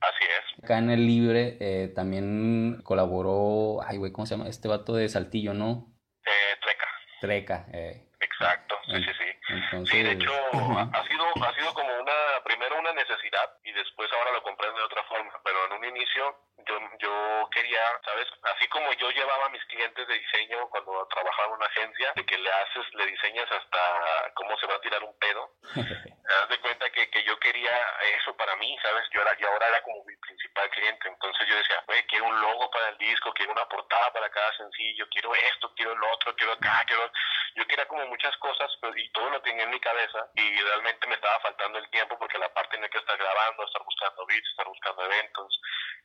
Así 0.00 0.24
es. 0.24 0.64
Acá 0.64 0.78
en 0.78 0.90
el 0.90 1.06
Libre 1.06 1.58
eh, 1.60 1.92
también 1.94 2.80
colaboró, 2.82 3.82
ay 3.86 3.98
güey, 3.98 4.10
¿cómo 4.12 4.26
se 4.26 4.36
llama? 4.36 4.48
Este 4.48 4.66
vato 4.66 4.94
de 4.94 5.08
Saltillo, 5.08 5.54
¿no? 5.54 5.94
Eh, 6.24 6.58
Treca. 6.60 6.86
Treca, 7.20 7.66
eh. 7.72 8.06
Exacto, 8.20 8.74
sí, 8.86 8.94
sí, 8.94 9.10
sí. 9.18 9.54
Entonces, 9.70 9.94
Sí, 9.94 10.02
de 10.02 10.12
hecho, 10.12 10.32
ha 10.32 11.06
sido, 11.06 11.24
ha 11.44 11.54
sido 11.54 11.74
como 11.74 11.94
una, 11.94 12.42
primero 12.44 12.78
una 12.78 12.92
necesidad 12.92 13.54
y 13.62 13.72
después 13.72 14.10
ahora 14.12 14.32
lo 14.32 14.42
comprendo 14.42 14.78
de 14.78 14.84
otra 14.84 15.04
forma, 15.04 15.32
pero 15.44 15.64
en 15.66 15.72
un 15.72 15.84
inicio 15.84 16.36
yo, 16.66 16.78
yo 16.98 17.48
quería, 17.52 17.80
¿sabes? 18.04 18.26
Así 18.54 18.66
como 18.68 18.92
yo 18.94 19.10
llevaba 19.10 19.46
a 19.46 19.50
mis 19.50 19.64
clientes 19.66 20.06
de 20.06 20.18
diseño 20.18 20.68
cuando 20.70 21.06
trabajaba 21.08 21.48
en 21.48 21.54
una 21.54 21.66
agencia, 21.66 22.12
de 22.16 22.26
que 22.26 22.38
le 22.38 22.50
haces, 22.50 22.94
le 22.94 23.06
diseñas 23.06 23.50
hasta 23.50 24.32
cómo 24.34 24.58
se 24.58 24.66
va 24.66 24.74
a 24.74 24.80
tirar 24.80 25.02
un 25.04 25.16
pedo, 25.18 25.54
te 25.72 26.34
das 26.34 26.48
de 26.48 26.60
cuenta 26.60 26.90
que, 26.90 27.08
que 27.10 27.22
yo 27.24 27.38
quería 27.38 27.72
eso 28.18 28.36
para 28.36 28.56
mí, 28.56 28.76
¿sabes? 28.82 29.04
Yo 29.12 29.22
era, 29.22 29.36
y 29.38 29.44
ahora 29.44 29.68
era 29.68 29.82
como 29.82 30.04
mi 30.04 30.16
principal 30.16 30.68
cliente, 30.70 31.08
entonces 31.08 31.48
yo 31.48 31.56
decía, 31.56 31.82
güey, 31.86 32.02
quiero 32.06 32.26
un 32.26 32.40
logo 32.40 32.70
para 32.70 32.88
el 32.88 32.98
disco, 32.98 33.32
quiero 33.32 33.52
una 33.52 33.68
portada 33.68 34.12
para 34.12 34.28
cada 34.30 34.52
sencillo, 34.56 35.06
quiero 35.10 35.34
esto, 35.34 35.72
quiero 35.76 35.94
lo 35.94 36.12
otro, 36.12 36.34
quiero 36.34 36.52
acá, 36.52 36.82
quiero... 36.86 37.10
Yo 37.56 37.66
quería 37.66 37.86
como 37.86 38.06
muchas 38.06 38.36
cosas 38.38 38.70
pero, 38.80 38.96
y 38.96 39.10
todo 39.12 39.30
lo 39.30 39.40
tenía 39.42 39.64
en 39.64 39.70
mi 39.70 39.80
cabeza 39.80 40.30
y 40.34 40.60
realmente 40.60 41.06
me 41.06 41.14
estaba 41.14 41.38
faltando 41.40 41.78
el 41.78 41.88
tiempo 41.90 42.18
porque 42.18 42.38
la 42.38 42.52
parte 42.52 42.76
tenía 42.76 42.88
que 42.88 42.98
estar 42.98 43.16
grabando, 43.16 43.64
estar 43.64 43.82
buscando 43.84 44.26
beats, 44.26 44.48
estar 44.50 44.66
buscando 44.66 45.04
eventos, 45.04 45.60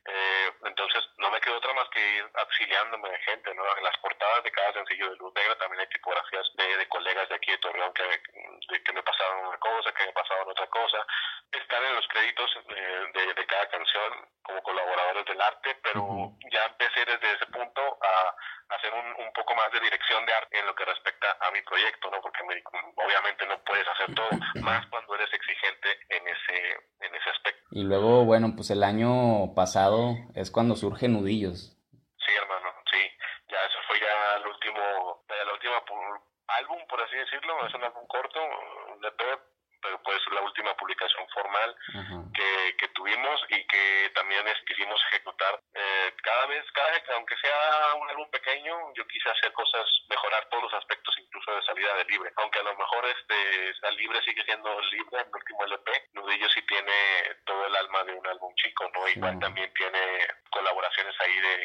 eh, 0.06 0.52
entonces 0.64 1.02
no 1.18 1.30
me 1.30 1.40
quedó 1.40 1.56
otra 1.56 1.72
más 1.72 1.88
que 1.90 2.00
ir 2.00 2.30
auxiliándome 2.34 3.10
de 3.10 3.18
gente, 3.18 3.54
¿no? 3.54 3.62
En 3.76 3.84
las 3.84 3.96
portadas 3.98 4.44
de 4.44 4.52
cada 4.52 4.72
sencillo 4.72 5.10
de 5.10 5.16
Luz 5.16 5.32
Negra 5.34 5.58
también 5.58 5.80
hay 5.80 5.88
tipografías 5.88 6.46
de, 6.54 6.76
de 6.76 6.88
colegas 6.88 7.28
de 7.28 7.34
aquí 7.34 7.50
de 7.50 7.58
Torreón 7.58 7.92
que, 7.92 8.02
de, 8.04 8.82
que 8.82 8.92
me 8.92 9.02
pasaron 9.02 9.46
una 9.46 9.58
cosa, 9.58 9.92
que 9.92 10.06
me 10.06 10.12
pasaron 10.12 10.48
otra 10.48 10.66
cosa. 10.68 11.04
Están 11.50 11.84
en 11.84 11.96
los 11.96 12.06
créditos 12.08 12.50
eh, 12.68 13.06
de, 13.14 13.34
de, 13.34 13.46
cada 13.46 13.68
canción 13.68 14.28
como 14.42 14.62
colaboradores 14.62 15.24
del 15.24 15.40
arte, 15.40 15.76
pero 15.82 16.02
uh 16.02 16.30
-huh. 16.30 16.50
ya 16.52 16.66
empecé 16.66 17.04
desde 17.04 17.32
ese 17.32 17.46
punto 17.46 17.98
a 18.00 18.34
hacer 18.86 18.98
un, 18.98 19.26
un, 19.26 19.32
poco 19.32 19.54
más 19.54 19.70
de 19.72 19.80
dirección 19.80 20.24
de 20.26 20.32
arte 20.32 20.58
en 20.58 20.66
lo 20.66 20.74
que 20.74 20.84
respecta 20.84 21.36
a 21.40 21.50
mi 21.50 21.62
proyecto, 21.62 22.10
¿no? 22.10 22.20
Porque 22.20 22.42
me, 22.44 22.62
obviamente 22.96 23.46
no 23.46 23.58
puedes 23.64 23.86
hacer 23.88 24.14
todo, 24.14 24.28
más 24.62 24.86
cuando 24.86 25.14
eres 25.14 25.32
exigente 25.32 25.88
en 26.08 26.28
ese, 26.28 26.72
en 27.00 27.14
ese 27.14 27.30
aspecto. 27.30 27.62
Y 27.70 27.84
luego, 27.84 28.24
bueno, 28.24 28.52
pues 28.54 28.70
el 28.70 28.82
año 28.82 29.54
pasado 29.54 30.14
es 30.34 30.50
cuando 30.50 30.76
surge 30.76 31.08
Nudillos. 31.08 31.76
Sí, 32.24 32.32
hermano, 32.36 32.72
sí. 32.90 33.02
Ya 33.48 33.58
eso 33.62 33.78
fue 33.88 34.00
ya 34.00 34.36
el 34.36 34.46
último, 34.46 35.24
el 35.28 35.52
último 35.52 35.74
álbum, 36.48 36.86
por 36.88 37.00
así 37.02 37.16
decirlo, 37.16 37.66
es 37.66 37.74
un 37.74 37.84
álbum 37.84 38.06
corto, 38.06 38.40
un 38.42 39.04
EP, 39.04 39.20
pero 39.82 40.02
pues 40.02 40.18
la 40.32 40.40
última 40.42 40.74
publicación 40.76 41.26
formal 41.32 41.70
uh 41.94 41.98
-huh. 41.98 42.32
que, 42.32 42.76
que, 42.76 42.88
tuvimos 42.88 43.40
y 43.48 43.66
que 43.66 44.10
también 44.14 44.46
es, 44.48 44.58
quisimos 44.66 45.00
ejecutar 45.12 45.60
eh, 45.74 46.12
cada 46.22 46.46
vez, 46.46 46.64
cada 46.72 46.90
vez, 46.90 47.02
aunque 47.14 47.36
sea 47.36 47.94
un 47.94 48.10
álbum 48.10 48.28
pequeño, 48.30 48.74
yo 48.94 49.06
quise 49.06 49.28
hacer 49.30 49.52
cosas, 49.52 49.86
mejorar 50.08 50.48
todos 50.48 50.64
los 50.64 50.74
aspectos, 50.74 51.14
incluso 51.86 51.94
de 51.94 51.94
salida 51.94 51.94
de 51.96 52.04
libre, 52.04 52.32
aunque 52.36 52.58
a 52.58 52.62
lo 52.62 52.76
mejor 52.76 53.04
este 53.06 53.90
libre 53.96 54.22
sigue 54.22 54.44
siendo 54.44 54.80
libre, 54.80 55.20
el 55.20 55.28
último 55.32 55.64
LP, 55.64 56.08
Nudillo 56.12 56.48
sí 56.50 56.62
tiene 56.66 57.36
todo 57.44 57.66
el 57.66 57.76
alma 57.76 58.04
de 58.04 58.12
un 58.12 58.26
álbum 58.26 58.54
chico, 58.56 58.90
¿no? 58.94 59.08
Igual 59.08 59.38
también 59.38 59.72
tiene 59.74 60.28
colaboraciones 60.50 61.14
ahí 61.20 61.40
de, 61.40 61.56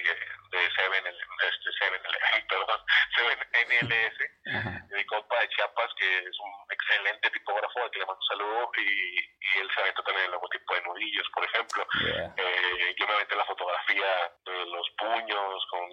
de 0.51 0.71
Seven, 0.75 1.05
este 1.07 1.71
Seven, 1.79 2.01
perdón, 2.47 2.79
Seven 3.15 3.39
NLS, 3.67 4.19
uh 4.45 4.49
-huh. 4.51 4.87
de 4.87 4.97
mi 4.97 5.05
compa 5.05 5.39
de 5.39 5.49
Chiapas, 5.49 5.91
que 5.97 6.17
es 6.19 6.39
un 6.39 6.53
excelente 6.71 7.29
tipógrafo, 7.31 7.83
al 7.83 7.91
que 7.91 7.99
le 7.99 8.05
mando 8.05 8.19
un 8.19 8.27
saludo, 8.27 8.71
y, 8.77 9.19
y 9.19 9.59
él 9.59 9.69
se 9.73 9.81
aventó 9.81 10.03
también 10.03 10.25
el 10.25 10.31
logotipo 10.31 10.75
de 10.75 10.81
nudillos, 10.81 11.27
por 11.33 11.43
ejemplo. 11.43 11.87
Yeah. 12.01 12.33
Eh, 12.37 12.95
yo 12.97 13.07
me 13.07 13.13
aventé 13.13 13.35
la 13.35 13.45
fotografía 13.45 14.31
de 14.45 14.65
los 14.65 14.89
puños 14.97 15.65
con, 15.69 15.89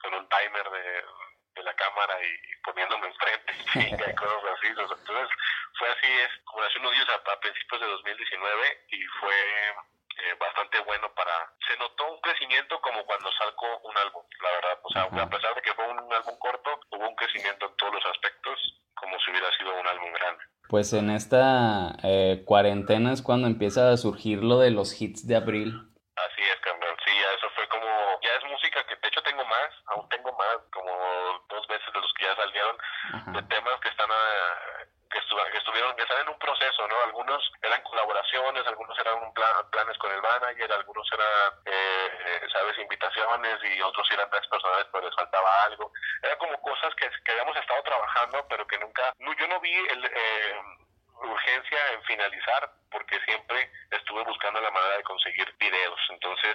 con 0.00 0.14
un 0.14 0.28
timer 0.28 0.70
de, 0.70 1.04
de 1.54 1.62
la 1.62 1.74
cámara 1.74 2.14
y, 2.22 2.26
y 2.50 2.56
poniéndome 2.64 3.06
enfrente 3.06 3.52
y 3.74 4.14
cosas 4.14 4.44
así. 4.56 4.66
Entonces 4.68 5.28
fue 5.78 5.88
así, 5.90 6.06
es 6.06 6.30
como 6.44 6.62
hace 6.62 6.78
unos 6.78 6.92
días 6.92 7.08
a, 7.08 7.32
a 7.32 7.40
principios 7.40 7.80
de 7.80 7.86
2019 7.88 8.84
y 8.88 9.02
fue 9.20 9.34
eh, 10.18 10.34
bastante 10.38 10.78
bueno 10.80 11.12
para... 11.14 11.32
Se 11.68 11.76
notó 11.78 12.10
un 12.12 12.20
crecimiento 12.20 12.80
como 12.80 13.04
cuando 13.04 13.30
sacó 13.32 13.78
un 13.78 13.96
álbum, 13.98 14.24
la 14.42 14.50
verdad. 14.50 14.78
O 14.82 14.90
sea, 14.90 15.06
uh 15.06 15.10
-huh. 15.10 15.22
a 15.22 15.30
pesar 15.30 15.54
de 15.54 15.62
que 15.62 15.74
fue 15.74 15.86
un 15.88 16.12
álbum 16.12 16.38
corto, 16.38 16.80
hubo 16.90 17.08
un 17.08 17.16
crecimiento 17.16 17.66
en 17.66 17.76
todos 17.76 17.94
los 17.94 18.06
aspectos 18.06 18.58
como 18.94 19.18
si 19.20 19.30
hubiera 19.30 19.50
sido 19.56 19.74
un 19.74 19.86
álbum 19.86 20.12
grande. 20.12 20.44
Pues 20.82 20.94
en 20.94 21.10
esta 21.10 21.94
eh, 22.02 22.42
cuarentena 22.44 23.12
es 23.12 23.22
cuando 23.22 23.46
empieza 23.46 23.92
a 23.92 23.96
surgir 23.96 24.42
lo 24.42 24.58
de 24.58 24.72
los 24.72 25.00
hits 25.00 25.28
de 25.28 25.36
abril. 25.36 25.78
Así 26.16 26.42
es, 26.42 26.58
campeón. 26.58 26.96
Sí, 27.06 27.12
ya 27.22 27.30
eso 27.38 27.46
fue 27.54 27.68
como... 27.68 27.86
Ya 28.18 28.34
es 28.34 28.50
música 28.50 28.82
que 28.90 28.96
de 28.96 29.06
hecho 29.06 29.22
tengo 29.22 29.44
más, 29.44 29.70
aún 29.94 30.08
tengo 30.08 30.32
más, 30.32 30.58
como 30.74 30.90
dos 31.48 31.64
veces 31.68 31.86
de 31.86 32.00
los 32.00 32.12
que 32.14 32.24
ya 32.24 32.34
salieron, 32.34 32.76
de 33.30 33.42
temas 33.46 33.78
que 33.78 33.90
están... 33.90 34.10
A, 34.10 34.82
que, 35.12 35.18
estu 35.18 35.36
que, 35.52 35.58
estuvieron, 35.58 35.94
que 35.94 36.02
están 36.02 36.20
en 36.22 36.30
un 36.30 36.38
proceso, 36.38 36.88
¿no? 36.88 36.96
Algunos 37.04 37.38
eran 37.62 37.82
colaboraciones, 37.82 38.66
algunos 38.66 38.98
eran 38.98 39.22
un 39.22 39.32
plan, 39.34 39.52
planes 39.70 39.96
con 39.98 40.10
el 40.10 40.22
manager, 40.22 40.72
algunos 40.72 41.06
eran, 41.12 41.62
eh, 41.66 42.40
¿sabes?, 42.50 42.78
invitaciones 42.78 43.58
y 43.62 43.80
otros 43.82 44.10
eran 44.10 44.30
tres 44.30 44.46
personales, 44.48 44.86
pero 44.90 45.06
les 45.06 45.14
faltaba 45.14 45.64
algo. 45.64 45.92
Eran 46.22 46.38
como 46.38 46.60
cosas 46.62 46.94
que, 46.96 47.08
que 47.24 47.32
habíamos 47.32 47.56
estado 47.56 47.82
trabajando, 47.84 48.44
pero 48.48 48.61
no, 49.18 49.34
yo 49.34 49.48
no 49.48 49.60
vi 49.60 49.74
el, 49.74 50.04
eh, 50.04 50.62
urgencia 51.28 51.78
en 51.92 52.02
finalizar 52.04 52.70
porque 52.90 53.18
siempre 53.24 53.70
estuve 53.90 54.22
buscando 54.24 54.60
la 54.60 54.70
manera 54.70 54.96
de 54.96 55.02
conseguir 55.04 55.54
videos. 55.58 56.00
Entonces, 56.10 56.54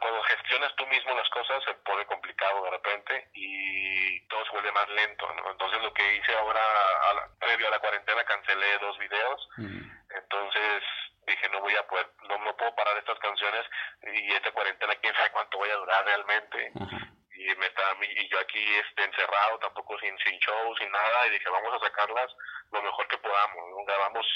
cuando 0.00 0.22
gestionas 0.22 0.74
tú 0.76 0.86
mismo 0.86 1.14
las 1.14 1.28
cosas 1.30 1.62
se 1.64 1.74
pone 1.74 2.04
complicado 2.06 2.64
de 2.64 2.70
repente 2.70 3.30
y 3.34 4.26
todo 4.28 4.44
se 4.44 4.52
vuelve 4.52 4.72
más 4.72 4.88
lento. 4.88 5.32
¿no? 5.34 5.50
Entonces, 5.50 5.82
lo 5.82 5.92
que 5.92 6.16
hice 6.16 6.34
ahora, 6.34 6.60
a 6.60 7.14
la, 7.14 7.28
previo 7.38 7.68
a 7.68 7.70
la 7.70 7.78
cuarentena, 7.78 8.24
cancelé 8.24 8.78
dos 8.78 8.98
videos. 8.98 9.48
Mm. 9.58 9.90
Entonces, 10.16 10.82
dije, 11.26 11.48
no 11.50 11.60
voy 11.60 11.76
a 11.76 11.86
poder, 11.86 12.10
no, 12.28 12.38
no 12.38 12.56
puedo 12.56 12.74
parar 12.74 12.96
estas 12.98 13.18
canciones 13.18 13.64
y 14.12 14.32
esta 14.32 14.50
cuarentena, 14.52 14.94
quién 14.96 15.14
sabe 15.14 15.30
cuánto 15.30 15.58
voy 15.58 15.70
a 15.70 15.76
durar 15.76 16.04
realmente. 16.04 16.70
Uh 16.74 16.80
-huh. 16.80 17.10
y 17.40 17.54
me 17.56 17.66
está 17.66 17.82
y 18.02 18.28
yo 18.28 18.38
aquí 18.38 18.62
este 18.76 19.02
encerrado 19.02 19.58
tampoco 19.60 19.98
sin 19.98 20.16
sin 20.18 20.38
show 20.40 20.76
sin 20.76 20.90
nada 20.92 21.26
y 21.26 21.30
dije 21.30 21.48
vamos 21.48 21.72
a 21.74 21.86
sacarlas 21.86 22.30
lo 22.70 22.82
mejor 22.82 23.08
que 23.08 23.16
podamos 23.16 23.86
grabamos 23.86 24.26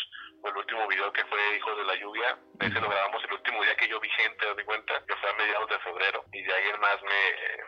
el 0.44 0.56
último 0.56 0.86
video 0.88 1.12
que 1.12 1.24
fue 1.26 1.56
Hijos 1.56 1.76
de 1.76 1.84
la 1.84 1.94
Lluvia 1.96 2.38
ese 2.60 2.80
lo 2.80 2.88
grabamos 2.88 3.22
el 3.24 3.32
último 3.34 3.62
día 3.62 3.76
que 3.76 3.88
yo 3.88 4.00
vi 4.00 4.08
gente 4.10 4.54
de 4.54 4.64
cuenta 4.64 5.02
que 5.06 5.16
fue 5.16 5.30
a 5.30 5.34
mediados 5.34 5.68
de 5.68 5.78
febrero 5.80 6.24
y 6.32 6.42
de 6.42 6.54
ahí 6.54 6.68
en 6.68 6.80
más 6.80 7.02
me, 7.02 7.22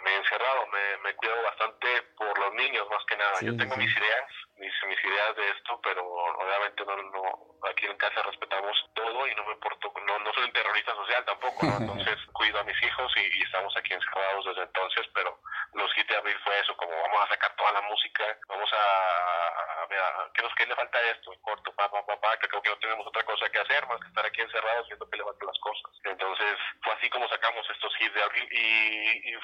me 0.05 0.11
he 0.11 0.17
encerrado 0.17 0.67
me, 0.69 0.97
me 1.05 1.15
cuido 1.17 1.43
bastante 1.43 2.03
por 2.17 2.39
los 2.39 2.55
yo 3.43 3.57
tengo 3.57 3.77
mis 3.77 3.97
ideas 3.97 4.31
mis, 4.57 4.73
mis 4.89 5.05
ideas 5.05 5.37
de 5.37 5.51
esto 5.51 5.81
pero 5.83 6.03
obviamente 6.05 6.85
no, 6.85 6.97
no 6.97 7.23
aquí 7.71 7.87
en 7.87 7.97
casa 7.97 8.23
respetamos 8.23 8.77
todo 8.95 9.27
y 9.27 9.35
no 9.35 9.45
me 9.45 9.57
porto 9.57 9.93
no, 10.07 10.19
no 10.19 10.33
soy 10.33 10.45
un 10.45 10.53
terrorista 10.53 10.95
social 10.95 11.25
tampoco 11.25 11.67
entonces 11.81 12.17
cuido 12.33 12.59
a 12.61 12.65
mis 12.65 12.81
hijos 12.83 13.13
y, 13.17 13.43
estamos 13.43 13.77
aquí 13.77 13.95
encerrados 13.95 14.45
desde 14.47 14.63
entonces 14.63 15.07
pero 15.15 15.39
los 15.75 15.91
hits 15.97 16.09
de 16.09 16.17
abril 16.17 16.37
fue 16.45 16.59
eso 16.61 16.77
como 16.77 16.91
vamos 16.91 17.21
a 17.25 17.29
sacar 17.29 17.55
toda 17.57 17.73
la 17.73 17.83
música 17.83 18.25
vamos 18.49 18.71
a, 18.73 19.87
ver 19.89 20.01
¿qué, 20.35 20.43
nos, 20.43 20.55
¿qué 20.55 20.67
le 20.67 20.75
falta 20.75 20.99
a 20.99 21.11
esto? 21.11 21.33
corto 21.43 21.73
papá 21.75 22.05
papá 22.05 22.37
que 22.39 22.49
creo 22.49 22.63
que 22.63 22.71
no 22.71 22.79
tenemos 22.79 23.07
otra 23.07 23.23
cosa 23.25 23.49
que 23.51 23.61
hacer 23.61 23.87
más 23.87 24.01
que 24.01 24.09
estar 24.09 24.27
aquí 24.27 24.41
encerrados 24.41 24.89
viendo 24.89 25.09
que 25.09 25.17
le 25.17 25.25
faltan 25.25 25.47
las 25.47 25.59
cosas. 25.61 25.93
Entonces 26.05 26.57
fue 26.83 26.93
así 26.95 27.09
como 27.11 27.29
sacamos 27.29 27.67
estos 27.71 27.93
hits 28.01 28.15
de 28.15 28.23
abril 28.23 28.49
y, 28.51 29.31
y 29.31 29.35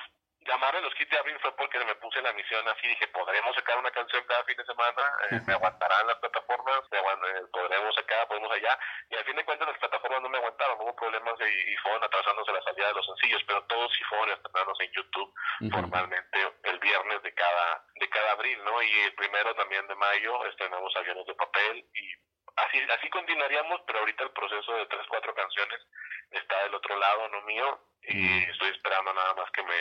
llamarme 0.53 0.83
los 0.83 0.93
hits 1.01 1.11
de 1.11 1.19
abril 1.19 1.39
fue 1.41 1.57
porque 1.57 1.79
me 1.85 1.95
puse 1.97 2.21
la 2.21 2.33
misión 2.35 2.67
así, 2.69 2.87
dije, 2.87 3.07
podremos 3.09 3.55
sacar 3.57 3.79
una 3.79 3.91
canción 3.91 4.23
cada 4.29 4.45
fin 4.45 4.57
de 4.57 4.65
semana, 4.65 5.03
eh, 5.31 5.41
me 5.47 5.55
aguantarán 5.55 6.07
las 6.07 6.19
plataformas, 6.19 6.81
me 6.91 6.99
eh, 6.99 7.43
podremos 7.51 7.95
sacar, 7.95 8.29
podemos 8.29 8.53
allá, 8.53 8.79
y 9.09 9.17
al 9.17 9.25
fin 9.25 9.37
de 9.37 9.45
cuentas 9.45 9.69
las 9.69 9.79
plataformas 9.79 10.21
no 10.21 10.29
me 10.29 10.39
aguantaron, 10.39 10.79
hubo 10.81 10.95
problemas 10.95 11.35
y, 11.41 11.77
fueron 11.83 12.05
atrasándose 12.05 12.53
la 12.53 12.63
salida 12.63 12.89
de 12.89 12.95
los 12.95 13.07
sencillos, 13.07 13.43
pero 13.47 13.65
todos 13.65 13.91
sí 13.97 14.05
fueron 14.05 14.31
estrenados 14.31 14.79
en 14.81 14.93
YouTube 14.93 15.35
formalmente 15.73 16.39
el 16.65 16.79
viernes 16.79 17.23
de 17.23 17.33
cada, 17.35 17.85
de 17.95 18.09
cada 18.09 18.33
abril, 18.33 18.59
¿no? 18.65 18.83
Y 18.83 19.01
el 19.01 19.15
primero 19.15 19.55
también 19.55 19.87
de 19.89 19.95
mayo 19.95 20.47
estrenamos 20.47 20.95
Aviones 20.97 21.27
de 21.27 21.35
Papel 21.35 21.87
y 21.95 22.13
así, 22.57 22.79
así 22.99 23.09
continuaríamos, 23.11 23.81
pero 23.87 24.01
ahorita 24.01 24.25
el 24.25 24.31
proceso 24.31 24.75
de 24.75 24.87
tres, 24.87 25.07
cuatro 25.09 25.35
canciones 25.35 25.81
está 26.31 26.63
del 26.65 26.75
otro 26.75 26.97
lado, 26.97 27.29
no 27.29 27.43
mío, 27.43 27.81
y 28.05 28.51
estoy 28.51 28.71
esperando 28.71 29.13
nada 29.15 29.35
más 29.35 29.51
que 29.53 29.63
me 29.63 29.75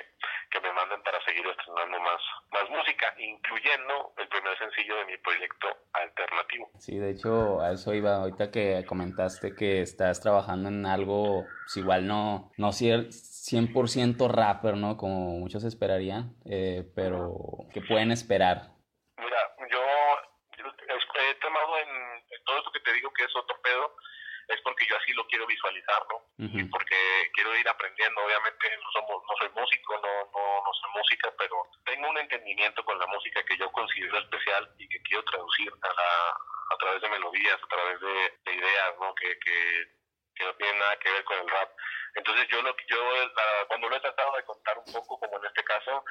que 0.51 0.60
me 0.60 0.71
manden 0.73 1.01
para 1.01 1.23
seguir 1.25 1.45
estrenando 1.47 1.99
más 1.99 2.21
más 2.51 2.69
música 2.69 3.13
incluyendo 3.17 4.13
el 4.17 4.27
primer 4.27 4.57
sencillo 4.60 4.95
de 4.97 5.05
mi 5.05 5.17
proyecto 5.17 5.67
alternativo 5.93 6.69
sí 6.77 6.99
de 6.99 7.11
hecho 7.21 7.62
a 7.62 7.71
eso 7.71 7.93
iba 7.93 8.15
ahorita 8.15 8.51
que 8.51 8.84
comentaste 8.86 9.55
que 9.55 9.81
estás 9.81 10.21
trabajando 10.21 10.69
en 10.69 10.86
algo 10.86 11.45
pues 11.65 11.77
igual 11.77 12.07
no 12.07 12.51
no 12.57 12.69
100% 12.69 14.29
rapper 14.29 14.75
no 14.75 14.97
como 14.97 15.39
muchos 15.39 15.63
esperarían 15.63 16.36
eh, 16.45 16.84
pero 16.95 17.34
que 17.73 17.81
pueden 17.81 18.12
esperar 18.12 18.73
mira 19.17 19.55
yo, 19.69 19.79
he 20.60 21.36
tomado 21.36 21.77
en, 21.77 21.89
en 21.89 22.43
todo 22.45 22.57
esto 22.57 22.71
que 22.71 22.79
te 22.79 22.93
digo 22.93 23.12
que 23.13 23.23
es 23.23 23.36
otro 23.36 23.55
pedo 23.62 23.95
es 24.47 24.62
porque 24.62 24.86
yo 24.88 24.97
así 24.97 25.13
lo 25.13 25.25
quiero 25.27 25.45
visualizar, 25.47 26.01
¿no? 26.10 26.19
Y 26.38 26.63
porque 26.65 26.95
quiero 27.34 27.55
ir 27.55 27.67
aprendiendo. 27.69 28.21
Obviamente 28.21 28.67
no, 28.84 28.91
somos, 28.91 29.23
no 29.23 29.36
soy 29.38 29.49
músico, 29.55 29.93
no, 30.01 30.31
no, 30.34 30.63
no 30.63 30.73
soy 30.73 30.91
música, 30.95 31.31
pero 31.38 31.55
tengo 31.86 32.10
un 32.10 32.17
entendimiento 32.17 32.84
con 32.84 32.97
la 32.97 33.05
música 33.07 33.43
que 33.45 33.57
yo 33.57 33.71
considero 33.71 34.17
especial 34.17 34.69
y 34.77 34.89
que 34.89 35.01
quiero 35.03 35.23
traducir 35.25 35.71
a, 35.81 35.88
la, 35.88 36.38
a 36.71 36.77
través 36.79 37.01
de 37.01 37.10
melodías, 37.10 37.51
a 37.63 37.67
través 37.67 38.00
de, 38.00 38.54
ideas, 38.54 38.95
¿no? 39.00 39.13
Que, 39.15 39.38
que, 39.39 40.02
no 40.41 40.56
tienen 40.56 40.80
nada 40.80 40.97
que 40.97 41.12
ver 41.12 41.24
con 41.24 41.38
el 41.38 41.47
rap. 41.47 41.69
Entonces 42.15 42.47
yo, 42.47 42.63
lo, 42.63 42.76
yo 42.88 42.97
cuando 43.67 43.89
lo 43.89 43.95
he 43.95 44.00
tratado 44.00 44.36
de 44.36 44.43
contar 44.43 44.76
un 44.80 44.91
poco, 44.91 45.19
como 45.19 45.38
en 45.38 45.45
este 45.45 45.63
caso, 45.63 46.04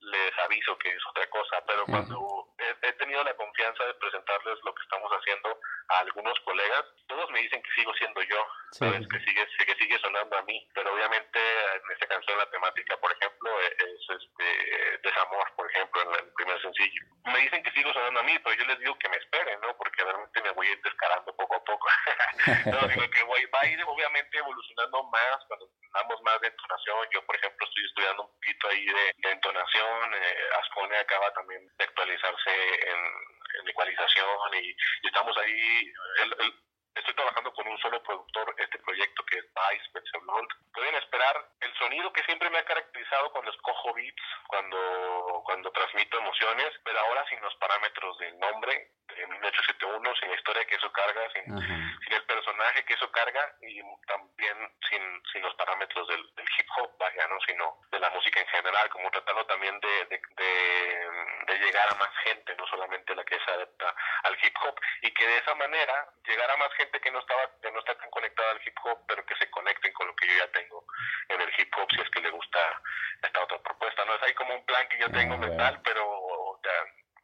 les 0.00 0.38
aviso 0.44 0.76
que 0.78 0.90
es 0.90 1.06
otra 1.10 1.26
cosa, 1.30 1.64
pero 1.66 1.84
cuando 1.86 2.54
he, 2.82 2.92
tenido 2.92 3.24
la 3.24 3.34
confianza 3.34 3.84
de 3.84 3.94
presentarles 4.08 4.58
lo 4.64 4.74
que 4.74 4.82
estamos 4.82 5.10
haciendo 5.12 5.60
a 5.88 5.98
algunos 6.00 6.38
colegas, 6.40 6.84
todos 7.06 7.30
me 7.30 7.40
dicen 7.40 7.62
que 7.62 7.70
sigo 7.72 7.92
siendo 7.94 8.22
yo, 8.22 8.46
que 8.72 9.20
sigue 9.20 9.46
que 9.66 9.74
sigue 9.76 9.98
sonando 9.98 10.36
a 10.36 10.42
mí, 10.42 10.66
pero 10.74 10.92
obviamente 10.94 11.38
en 11.38 11.92
esta 11.92 12.06
canción 12.06 12.38
la 12.38 12.50
temática, 12.50 12.96
por 12.98 13.12
ejemplo, 13.12 13.50
e, 13.60 13.66
es, 13.66 14.00
este 14.08 14.98
desamor, 15.02 15.44
por 15.56 15.70
ejemplo, 15.70 16.02
en 16.02 16.24
el 16.24 16.32
primer 16.32 16.60
sencillo. 16.62 17.02
Me 17.24 17.38
dicen 17.40 17.62
que 17.62 17.72
sigo 17.72 17.92
sonando 17.92 18.20
a 18.20 18.22
mí, 18.22 18.38
pero 18.38 18.56
yo 18.56 18.64
les 18.64 18.78
digo 18.78 18.98
que 18.98 19.08
me 19.08 19.16
esperen, 19.16 19.60
¿no? 19.60 19.76
Porque 19.76 20.04
realmente 20.04 20.42
me 20.42 20.50
voy 20.52 20.66
a 20.68 20.72
ir 20.72 20.80
descarando 20.82 21.34
poco 21.36 21.56
a 21.56 21.64
poco. 21.64 21.88
no, 22.66 23.10
que 23.10 23.22
voy, 23.24 23.44
va 23.46 23.60
a 23.60 23.66
ir 23.66 23.82
obviamente 23.84 24.38
evolucionando 24.38 25.02
más 25.04 25.38
cuando 25.46 25.68
tengamos 25.80 26.22
más 26.22 26.40
de 26.40 26.48
entonación. 26.48 27.08
Yo, 27.12 27.24
por 27.26 27.36
ejemplo, 27.36 27.66
estoy 27.66 27.84
estudiando 27.84 28.22
un 28.22 28.32
poquito 28.32 28.68
ahí 28.68 28.86
de, 28.86 29.30
entonación. 29.30 30.14
Eh, 30.14 30.48
Ascone 30.60 30.96
acaba 30.96 31.30
también 31.32 31.66
de 31.76 31.84
actualizarse 31.84 32.50
en, 32.88 33.28
en 33.60 33.68
ecualización 33.68 34.26
y, 34.62 34.76
estamos 35.06 35.36
ahí. 35.38 35.92
Estoy 36.94 37.14
trabajando 37.14 37.52
con 37.52 37.66
un 37.68 37.78
solo 37.78 38.02
productor 38.02 38.54
este 38.58 38.78
proyecto 38.78 39.24
que 39.24 39.38
es 39.38 39.44
Vice 39.44 40.18
Blond. 40.20 40.48
Pueden 40.72 40.94
esperar 40.96 41.48
el 41.60 41.74
sonido 41.74 42.12
que 42.12 42.22
siempre 42.24 42.50
me 42.50 42.58
ha 42.58 42.64
caracterizado 42.64 43.30
cuando 43.32 43.50
escojo 43.50 43.94
beats, 43.94 44.22
cuando, 44.46 45.42
cuando 45.44 45.70
transmito 45.72 46.18
emociones, 46.18 46.68
pero 46.84 46.98
ahora 47.00 47.24
sin 47.28 47.40
los 47.40 47.54
parámetros 47.56 48.18
del 48.18 48.38
nombre, 48.38 48.92
en 49.16 49.30
1871, 49.30 50.14
sin 50.16 50.28
la 50.28 50.36
historia 50.36 50.64
que 50.66 50.76
eso 50.76 50.92
carga, 50.92 51.20
sin, 51.32 51.44
sin 51.58 52.12
el 52.12 52.24
personaje 52.24 52.84
que 52.84 52.94
eso 52.94 53.10
carga 53.10 53.40
y 53.62 53.80
también 54.06 54.56
sin, 54.88 55.02
sin 55.32 55.42
los 55.42 55.54
parámetros 55.54 56.06
del, 56.08 56.24
hip 56.58 56.68
hop, 56.76 56.90
vaya, 56.98 57.26
¿no? 57.28 57.38
sino 57.46 57.80
de 57.90 57.98
la 57.98 58.10
música 58.10 58.40
en 58.40 58.46
general, 58.46 58.88
como 58.90 59.10
tratando 59.10 59.44
también 59.46 59.78
de, 59.80 60.06
de, 60.06 60.20
de, 61.46 61.58
llegar 61.58 61.88
a 61.90 61.94
más 61.96 62.10
gente, 62.24 62.54
no 62.56 62.66
solamente 62.66 63.14
la 63.14 63.24
que 63.24 63.38
se 63.38 63.50
adapta 63.50 63.94
al 64.24 64.36
hip 64.42 64.54
hop, 64.64 64.80
y 65.02 65.12
que 65.12 65.26
de 65.26 65.38
esa 65.38 65.54
manera 65.54 66.08
llegar 66.24 66.50
a 66.50 66.56
más 66.56 66.72
gente 66.74 66.87
que 66.90 67.10
no 67.10 67.20
estaba 67.20 67.42
que 67.60 67.70
no 67.70 67.78
está 67.78 67.94
tan 67.96 68.10
conectada 68.10 68.52
al 68.52 68.60
hip 68.64 68.76
hop, 68.84 68.98
pero 69.06 69.24
que 69.26 69.36
se 69.36 69.50
conecten 69.50 69.92
con 69.92 70.06
lo 70.06 70.16
que 70.16 70.26
yo 70.26 70.34
ya 70.38 70.50
tengo 70.52 70.84
en 71.28 71.40
el 71.40 71.50
hip 71.58 71.72
hop, 71.76 71.88
si 71.90 72.00
es 72.00 72.10
que 72.10 72.20
le 72.20 72.30
gusta 72.30 72.58
esta 73.22 73.44
otra 73.44 73.58
propuesta. 73.62 74.04
No 74.04 74.14
es 74.14 74.22
ahí 74.22 74.34
como 74.34 74.54
un 74.54 74.64
plan 74.64 74.88
que 74.88 74.98
yo 74.98 75.10
tengo 75.10 75.34
ah, 75.34 75.38
mental, 75.38 75.80
pero 75.84 76.60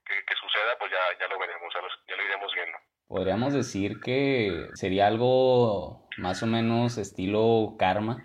que, 0.05 0.35
suceda, 0.37 0.77
pues 0.79 0.93
ya, 0.93 1.01
ya 1.19 1.29
lo 1.29 1.39
veremos, 1.39 1.73
ya 2.07 2.17
lo 2.17 2.25
iremos 2.25 2.53
viendo. 2.55 2.79
Podríamos 3.09 3.53
decir 3.53 4.01
que 4.01 4.69
sería 4.75 5.07
algo 5.07 6.09
más 6.17 6.43
o 6.43 6.47
menos 6.47 6.99
estilo 6.99 7.77
karma. 7.79 8.17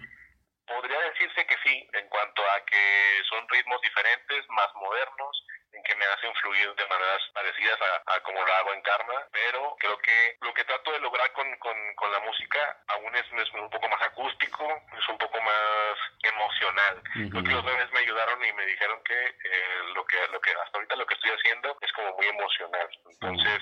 Podría 0.65 0.99
decirse 1.11 1.45
que 1.45 1.55
sí, 1.63 1.87
en 1.93 2.07
cuanto 2.07 2.41
a 2.41 2.65
que 2.65 3.23
son 3.29 3.47
ritmos 3.49 3.81
diferentes, 3.81 4.45
más 4.49 4.69
modernos, 4.75 5.45
en 5.71 5.83
que 5.83 5.95
me 5.95 6.05
hacen 6.05 6.33
fluir 6.35 6.73
de 6.75 6.87
maneras 6.87 7.21
parecidas 7.33 7.79
a, 8.05 8.19
como 8.21 8.43
lo 8.43 8.53
hago 8.53 8.73
en 8.73 8.81
Karma, 8.81 9.27
pero 9.31 9.75
creo 9.79 9.97
que 9.99 10.37
lo 10.41 10.53
que 10.53 10.63
trato 10.63 10.91
de 10.91 10.99
lograr 10.99 11.31
con, 11.33 11.45
con, 11.57 11.77
con 11.95 12.11
la 12.11 12.19
música 12.21 12.59
aún 12.87 13.15
es, 13.15 13.25
es, 13.31 13.53
un 13.53 13.69
poco 13.69 13.87
más 13.87 14.01
acústico, 14.01 14.65
es 14.97 15.09
un 15.09 15.17
poco 15.17 15.39
más 15.41 15.95
emocional. 16.23 17.01
Creo 17.13 17.43
que 17.43 17.51
los 17.51 17.65
bebés 17.65 17.91
me 17.91 17.99
ayudaron 17.99 18.43
y 18.43 18.53
me 18.53 18.65
dijeron 18.65 18.99
que, 19.03 19.25
eh, 19.25 19.83
lo 19.93 20.05
que 20.05 20.17
lo 20.31 20.41
que 20.41 20.51
hasta 20.51 20.77
ahorita 20.77 20.95
lo 20.95 21.05
que 21.05 21.15
estoy 21.15 21.31
haciendo 21.31 21.77
es 21.81 21.91
como 21.93 22.15
muy 22.15 22.27
emocional. 22.27 22.89
Entonces, 23.09 23.61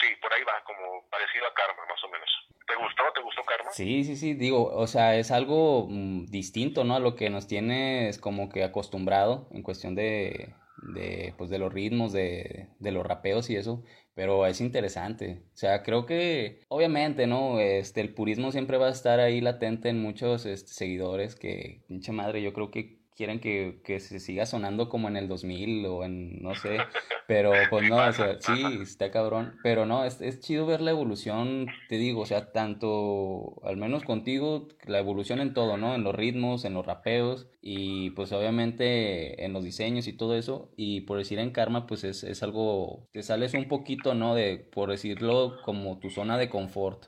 sí, 0.00 0.08
por 0.20 0.32
ahí 0.32 0.42
va, 0.44 0.62
como 0.64 1.08
parecido 1.10 1.46
a 1.46 1.54
Karma, 1.54 1.84
más 1.88 2.02
o 2.04 2.08
menos. 2.08 2.30
¿Te 2.66 2.74
gustó? 2.76 3.02
¿Te 3.14 3.20
gustó 3.20 3.44
Karma? 3.44 3.70
Sí, 3.72 4.04
sí, 4.04 4.16
sí, 4.16 4.34
digo, 4.34 4.72
o 4.72 4.86
sea, 4.86 5.16
es 5.16 5.30
algo 5.30 5.86
mm, 5.88 6.26
distinto, 6.26 6.84
¿no? 6.84 6.96
A 6.96 7.00
lo 7.00 7.16
que 7.16 7.30
nos 7.30 7.46
tienes 7.46 8.18
como 8.18 8.48
que 8.48 8.64
acostumbrado 8.64 9.48
en 9.52 9.62
cuestión 9.62 9.94
de, 9.94 10.54
de, 10.92 11.34
pues, 11.38 11.50
de 11.50 11.58
los 11.58 11.72
ritmos, 11.72 12.12
de, 12.12 12.68
de 12.78 12.92
los 12.92 13.04
rapeos 13.06 13.50
y 13.50 13.56
eso, 13.56 13.82
pero 14.14 14.46
es 14.46 14.60
interesante. 14.60 15.44
O 15.54 15.56
sea, 15.56 15.82
creo 15.82 16.06
que, 16.06 16.60
obviamente, 16.68 17.26
¿no? 17.26 17.60
Este, 17.60 18.00
el 18.00 18.14
purismo 18.14 18.52
siempre 18.52 18.78
va 18.78 18.88
a 18.88 18.90
estar 18.90 19.20
ahí 19.20 19.40
latente 19.40 19.88
en 19.88 20.00
muchos 20.02 20.46
este, 20.46 20.72
seguidores 20.72 21.34
que, 21.36 21.84
pinche 21.88 22.12
madre, 22.12 22.42
yo 22.42 22.52
creo 22.52 22.70
que 22.70 22.99
quieren 23.20 23.38
que, 23.38 23.82
que, 23.84 24.00
se 24.00 24.18
siga 24.18 24.46
sonando 24.46 24.88
como 24.88 25.06
en 25.08 25.18
el 25.18 25.28
2000 25.28 25.84
o 25.84 26.04
en, 26.04 26.40
no 26.42 26.54
sé, 26.54 26.78
pero 27.26 27.52
pues 27.68 27.86
no, 27.86 27.96
o 27.96 28.12
sea, 28.14 28.40
sí, 28.40 28.78
está 28.80 29.10
cabrón, 29.10 29.58
pero 29.62 29.84
no, 29.84 30.06
es, 30.06 30.22
es 30.22 30.40
chido 30.40 30.64
ver 30.64 30.80
la 30.80 30.92
evolución, 30.92 31.66
te 31.90 31.96
digo, 31.96 32.22
o 32.22 32.24
sea, 32.26 32.50
tanto, 32.50 33.60
al 33.62 33.76
menos 33.76 34.04
contigo, 34.04 34.68
la 34.86 35.00
evolución 35.00 35.40
en 35.40 35.52
todo, 35.52 35.76
¿no? 35.76 35.94
En 35.94 36.02
los 36.02 36.14
ritmos, 36.14 36.64
en 36.64 36.72
los 36.72 36.86
rapeos 36.86 37.46
y 37.60 38.08
pues 38.12 38.32
obviamente 38.32 39.44
en 39.44 39.52
los 39.52 39.64
diseños 39.64 40.06
y 40.06 40.16
todo 40.16 40.34
eso, 40.34 40.70
y 40.78 41.02
por 41.02 41.18
decir 41.18 41.38
en 41.40 41.52
Karma, 41.52 41.86
pues 41.86 42.04
es, 42.04 42.24
es 42.24 42.42
algo, 42.42 43.06
te 43.12 43.22
sales 43.22 43.52
un 43.52 43.68
poquito, 43.68 44.14
¿no? 44.14 44.34
De, 44.34 44.56
por 44.56 44.88
decirlo, 44.88 45.60
como 45.62 46.00
tu 46.00 46.08
zona 46.08 46.38
de 46.38 46.48
confort. 46.48 47.04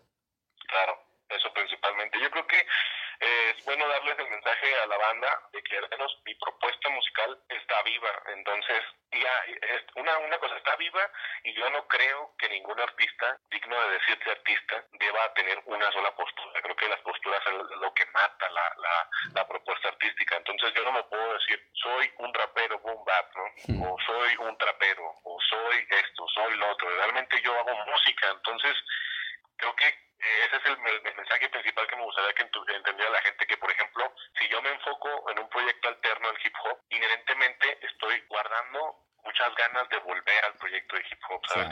Claro, 0.69 0.93
eso 1.31 1.49
principalmente. 1.55 2.19
Yo 2.21 2.31
creo 2.31 2.47
que 2.47 2.59
es 3.23 3.65
bueno 3.65 3.87
darles 3.87 4.19
el 4.19 4.31
mensaje 4.31 4.67
a 4.83 4.87
la 4.87 4.99
banda 4.99 5.49
de 5.53 5.63
que 5.63 5.79
al 5.79 5.89
menos 5.91 6.21
mi 6.27 6.35
propuesta 6.35 6.89
musical 6.91 7.39
está 7.49 7.83
viva. 8.13 8.33
Entonces, 8.35 8.83
ya, 9.13 9.45
una, 9.97 10.19
una 10.19 10.39
cosa 10.39 10.57
está 10.57 10.77
viva 10.77 11.11
y 11.45 11.53
yo 11.55 11.69
no 11.71 11.87
creo 11.87 12.35
que 12.39 12.49
ningún 12.49 12.79
artista 12.81 13.39
digno 13.51 13.81
de 13.81 13.99
decirse 13.99 14.31
artista 14.31 14.85
deba 14.93 15.35
tener 15.35 15.61
una 15.67 15.91
sola 15.93 16.15
postura. 16.15 16.63
Creo 16.63 16.77
que 16.77 16.89
las 16.89 17.01
posturas 17.01 17.41
es 17.47 17.53
lo 17.53 17.93
que 17.95 18.07
mata 18.07 18.51
la, 18.51 18.75
la, 18.79 19.09
la 19.35 19.49
propuesta 19.49 19.89
artística. 19.89 20.37
Entonces 20.37 20.73
yo 20.75 20.85
no 20.85 20.93
me 20.93 21.03
puedo 21.05 21.35
decir, 21.35 21.63
soy 21.75 22.11
un 22.19 22.33
rapero 22.35 22.79
boom 22.81 23.05
bap, 23.05 23.37
¿no? 23.37 23.91
O 23.91 23.99
soy 24.07 24.37
un 24.37 24.57
trapero, 24.57 25.15
o 25.25 25.39
soy 25.41 25.87
esto, 25.91 26.27
soy 26.35 26.57
lo 26.57 26.71
otro. 26.71 26.89
Realmente 26.89 27.41
yo 27.43 27.59
hago 27.59 27.75
música, 27.87 28.31
entonces 28.31 28.77
creo 29.57 29.75
que 29.77 30.13
ese 30.23 30.57
es 30.57 30.65
el, 30.67 30.79
mensaje 31.17 31.49
principal 31.49 31.87
que 31.89 31.97
me 31.97 32.05
gustaría 32.05 32.33
que 32.35 32.43
entendiera 32.43 33.11
la 33.11 33.21
gente, 33.23 33.47
que 33.47 33.57
por 33.57 33.71
ejemplo, 33.71 34.15
si 34.39 34.49
yo 34.49 34.63
me 34.63 34.71
enfoco 34.71 35.31
en 35.31 35.39
un 35.41 35.49
proyecto 35.49 35.89
alterno 35.89 36.29
del 36.29 36.41
hip 36.45 36.55
hop, 36.65 36.79
inherentemente 36.91 37.79
estoy 37.87 38.21
guardando 38.29 38.97
muchas 39.25 39.55
ganas 39.73 39.89
de 39.89 39.99
volver 39.99 40.45
al 40.45 40.55
proyecto 40.55 40.97
de 40.97 41.03
hip 41.11 41.21
hop, 41.31 41.41
¿sabes? 41.47 41.69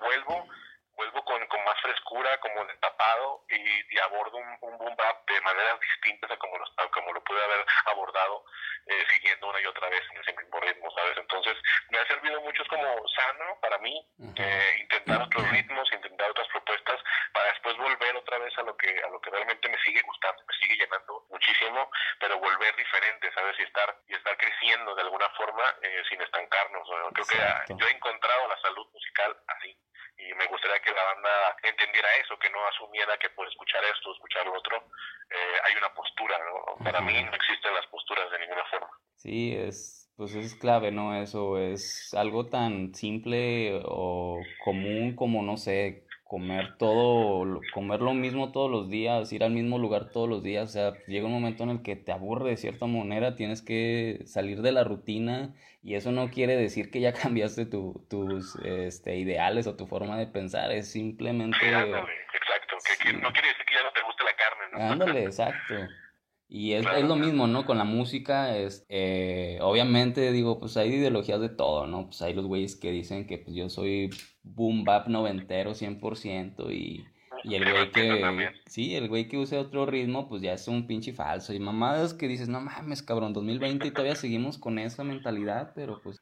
Vuelvo, 0.00 0.48
vuelvo 0.96 1.24
con, 1.24 1.46
con 1.46 1.64
más 1.64 1.80
frescura, 1.80 2.38
como 2.40 2.64
destapado, 2.64 3.44
y, 3.48 3.94
y 3.94 3.98
abordo 3.98 4.36
un, 4.36 4.58
un, 4.60 4.78
boom 4.78 4.96
bap 4.96 5.28
de 5.28 5.40
maneras 5.40 5.78
distintas 5.80 6.30
a 6.30 6.36
como 6.36 6.58
lo, 6.58 6.66
como 6.90 7.12
lo 7.12 7.24
pude 7.24 7.42
haber 7.42 7.64
abordado 7.86 8.44
eh, 8.86 9.04
siguiendo 9.10 9.48
una 9.48 9.60
y 9.60 9.66
otra 9.66 9.88
vez 9.88 10.02
en 10.10 10.20
ese 10.20 10.32
mismo 10.32 10.58
ritmo, 10.60 10.90
¿sabes? 10.90 11.16
Entonces, 11.16 11.56
me 11.90 11.98
ha 11.98 12.06
servido 12.06 12.40
mucho, 12.40 12.62
es 12.62 12.68
como 12.68 13.08
sano 13.08 13.58
para 13.60 13.78
mí, 13.78 13.94
eh, 14.36 14.76
intentar 14.80 15.22
otros 15.22 15.48
ritmos, 15.50 15.92
intentar 15.92 16.30
otras 16.30 16.48
propuestas, 16.48 17.00
para 17.32 17.48
después 17.52 17.76
volver 17.76 18.16
otra 18.16 18.38
vez 18.38 18.56
a 18.58 18.62
lo 18.62 18.76
que 18.76 18.90
a 19.02 19.08
lo 19.08 19.20
que 19.20 19.30
realmente 19.30 19.68
me 19.68 19.78
sigue 19.82 20.02
gustando, 20.02 20.42
me 20.46 20.54
sigue 20.54 20.76
llenando 20.76 21.26
muchísimo, 21.30 21.90
pero 22.18 22.38
volver 22.38 22.74
diferente, 22.76 23.32
¿sabes? 23.34 23.56
Y 23.60 23.62
estar, 23.62 23.96
y 24.08 24.14
estar 24.14 24.36
creciendo 24.36 24.94
de 24.94 25.02
alguna 25.02 25.28
forma 25.30 25.62
eh, 25.82 26.02
sin 26.08 26.20
estancarnos. 26.20 26.88
Creo 27.14 27.26
que 27.26 27.74
yo 27.74 27.86
he 27.86 27.92
encontrado 27.92 28.48
la 28.48 28.60
salud 28.62 28.86
musical 28.92 29.36
así 29.46 29.78
y 30.18 30.34
me 30.34 30.46
gustaría 30.46 30.80
que 30.80 30.92
la 30.92 31.02
banda 31.02 31.56
entendiera 31.62 32.08
eso, 32.22 32.38
que 32.38 32.50
no 32.50 32.66
asumiera 32.68 33.16
que 33.18 33.30
por 33.30 33.48
escuchar 33.48 33.82
esto 33.84 34.10
o 34.10 34.14
escuchar 34.14 34.46
lo 34.46 34.54
otro 34.54 34.76
eh, 35.30 35.56
hay 35.64 35.74
una 35.76 35.92
postura, 35.94 36.38
¿no? 36.38 36.84
Para 36.84 37.00
mí 37.00 37.22
no 37.22 37.34
existen 37.34 37.74
las 37.74 37.86
posturas 37.86 38.30
de 38.30 38.38
ninguna 38.38 38.64
forma. 38.66 38.90
Sí, 39.16 39.56
es, 39.56 40.10
clave, 40.72 40.90
¿no? 40.90 41.14
Eso 41.14 41.58
es 41.58 42.14
algo 42.14 42.46
tan 42.46 42.94
simple 42.94 43.80
o 43.84 44.40
común 44.64 45.14
como, 45.14 45.42
no 45.42 45.58
sé, 45.58 46.04
comer 46.24 46.78
todo, 46.78 47.60
comer 47.74 48.00
lo 48.00 48.14
mismo 48.14 48.52
todos 48.52 48.70
los 48.70 48.88
días, 48.88 49.30
ir 49.34 49.44
al 49.44 49.50
mismo 49.50 49.78
lugar 49.78 50.10
todos 50.10 50.30
los 50.30 50.42
días, 50.42 50.70
o 50.70 50.72
sea, 50.72 50.92
llega 51.06 51.26
un 51.26 51.32
momento 51.32 51.64
en 51.64 51.70
el 51.70 51.82
que 51.82 51.94
te 51.94 52.10
aburre 52.10 52.50
de 52.50 52.56
cierta 52.56 52.86
manera, 52.86 53.36
tienes 53.36 53.60
que 53.60 54.22
salir 54.24 54.62
de 54.62 54.72
la 54.72 54.82
rutina 54.82 55.54
y 55.82 55.94
eso 55.94 56.10
no 56.10 56.30
quiere 56.30 56.56
decir 56.56 56.90
que 56.90 57.00
ya 57.00 57.12
cambiaste 57.22 57.66
tu, 57.66 58.06
tus 58.08 58.56
este, 58.64 59.16
ideales 59.16 59.66
o 59.66 59.76
tu 59.76 59.86
forma 59.86 60.16
de 60.16 60.26
pensar, 60.26 60.72
es 60.72 60.90
simplemente... 60.90 61.58
exacto, 61.66 62.06
que, 63.02 63.12
no 63.12 63.30
quiere 63.30 63.48
decir 63.48 63.64
que 63.66 63.74
ya 63.74 63.82
no 63.82 63.92
te 63.92 64.02
guste 64.02 64.24
la 64.24 64.36
carne, 64.36 64.64
¿no? 64.72 64.92
Ándale, 64.92 65.24
exacto. 65.24 65.74
Y 66.54 66.74
es, 66.74 66.84
es, 66.84 67.04
lo 67.04 67.16
mismo, 67.16 67.46
¿no? 67.46 67.64
Con 67.64 67.78
la 67.78 67.84
música, 67.84 68.54
es, 68.58 68.84
eh, 68.90 69.58
obviamente, 69.62 70.32
digo, 70.32 70.60
pues 70.60 70.76
hay 70.76 70.90
ideologías 70.90 71.40
de 71.40 71.48
todo, 71.48 71.86
¿no? 71.86 72.08
Pues 72.08 72.20
hay 72.20 72.34
los 72.34 72.44
güeyes 72.44 72.76
que 72.76 72.90
dicen 72.90 73.26
que 73.26 73.38
pues 73.38 73.56
yo 73.56 73.70
soy 73.70 74.10
boom 74.42 74.84
bap 74.84 75.06
noventero 75.06 75.70
100% 75.70 76.70
y, 76.70 77.06
y 77.44 77.54
el 77.54 77.72
güey 77.72 77.90
que, 77.90 78.52
sí, 78.66 78.94
el 78.94 79.08
güey 79.08 79.28
que 79.28 79.38
use 79.38 79.56
otro 79.56 79.86
ritmo, 79.86 80.28
pues 80.28 80.42
ya 80.42 80.52
es 80.52 80.68
un 80.68 80.86
pinche 80.86 81.14
falso. 81.14 81.54
Y 81.54 81.58
mamadas 81.58 82.12
que 82.12 82.28
dices, 82.28 82.48
no 82.50 82.60
mames, 82.60 83.02
cabrón, 83.02 83.32
2020 83.32 83.86
y 83.86 83.90
todavía 83.90 84.14
seguimos 84.14 84.58
con 84.58 84.78
esa 84.78 85.04
mentalidad, 85.04 85.72
pero 85.74 86.02
pues... 86.02 86.20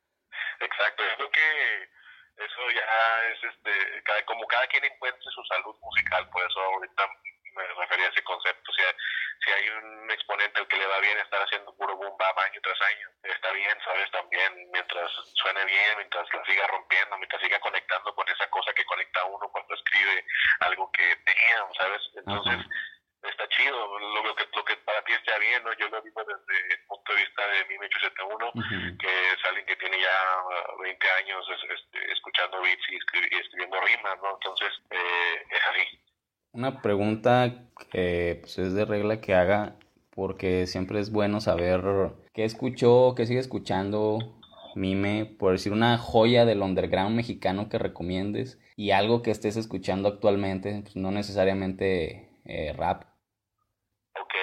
Exacto, 0.61 1.03
yo 1.11 1.16
creo 1.16 1.31
que 1.33 2.45
eso 2.45 2.61
ya 2.70 3.33
es, 3.33 3.53
este, 3.53 4.03
cada, 4.05 4.24
como 4.26 4.47
cada 4.47 4.68
quien 4.68 4.85
encuentre 4.85 5.28
su 5.35 5.43
salud 5.43 5.74
musical, 5.83 6.31
por 6.31 6.49
eso 6.49 6.61
ahorita 6.61 7.03
me 7.57 7.62
refería 7.83 8.07
a 8.07 8.11
ese 8.11 8.22
concepto, 8.22 8.70
o 8.70 8.74
sea, 8.74 8.95
si 9.45 9.51
hay 9.51 9.64
un 9.70 9.99
exponente 10.31 10.61
al 10.61 10.68
que 10.68 10.76
le 10.78 10.87
va 10.87 11.01
bien 11.01 11.18
estar 11.18 11.43
haciendo 11.43 11.74
puro 11.74 11.97
boom 11.97 12.16
bap 12.16 12.39
año 12.39 12.61
tras 12.62 12.78
año, 12.95 13.09
está 13.24 13.51
bien, 13.51 13.76
¿sabes? 13.85 14.11
También 14.12 14.70
mientras 14.70 15.11
suene 15.35 15.64
bien, 15.64 15.97
mientras 15.97 16.26
la 16.33 16.45
siga 16.45 16.66
rompiendo, 16.68 17.18
mientras 17.18 17.43
siga 17.43 17.59
conectando 17.59 18.14
con 18.14 18.28
esa 18.28 18.49
cosa 18.51 18.72
que 18.72 18.85
conecta 18.85 19.20
a 19.20 19.24
uno 19.24 19.49
cuando 19.51 19.74
escribe 19.74 20.24
algo 20.61 20.91
que 20.93 21.16
tenía, 21.26 21.66
¿sabes? 21.76 22.03
Entonces, 22.14 22.59
está 23.22 23.49
chido, 23.49 23.99
lo, 23.99 24.35
que, 24.37 24.47
lo 24.55 24.64
que 24.64 24.76
para 24.87 25.03
ti 25.03 25.12
está 25.12 25.37
bien, 25.39 25.64
¿no? 25.64 25.72
Yo 25.74 25.89
lo 25.89 26.01
vivo 26.01 26.22
desde 26.22 26.74
el 26.74 26.87
punto 26.87 27.12
de 27.12 27.22
vista 27.22 27.47
de 27.49 27.64
1871, 27.66 28.53
que 28.99 29.33
es 29.33 29.45
alguien 29.45 29.66
que 29.66 29.76
tiene 29.76 29.99
ya 29.99 30.16
20 30.78 31.11
años 31.11 31.45
este, 31.51 32.12
escuchando 32.12 32.62
beats 32.62 32.87
y, 32.89 32.97
escribiendo 33.37 33.81
rimas, 33.81 34.16
¿no? 34.22 34.31
Entonces, 34.35 34.72
eh, 34.91 35.43
es 35.51 35.62
así. 35.66 36.01
Una 36.53 36.81
pregunta 36.83 37.51
que 37.93 38.39
pues, 38.41 38.59
es 38.59 38.74
de 38.74 38.85
regla 38.85 39.20
que 39.20 39.35
haga, 39.35 39.76
porque 40.14 40.66
siempre 40.66 41.00
es 41.00 41.12
bueno 41.12 41.40
saber 41.40 41.82
qué 42.34 42.44
escuchó, 42.44 43.14
qué 43.16 43.26
sigue 43.26 43.40
escuchando 43.40 44.18
Mime, 44.74 45.26
por 45.38 45.52
decir 45.52 45.72
una 45.72 45.98
joya 45.98 46.44
del 46.44 46.62
underground 46.62 47.16
mexicano 47.16 47.68
que 47.68 47.78
recomiendes 47.78 48.58
y 48.76 48.92
algo 48.92 49.22
que 49.22 49.30
estés 49.30 49.56
escuchando 49.56 50.08
actualmente, 50.08 50.80
pues, 50.82 50.96
no 50.96 51.11
necesariamente 51.11 52.30
eh, 52.46 52.72
rap. 52.76 53.04
Ok, 54.18 54.34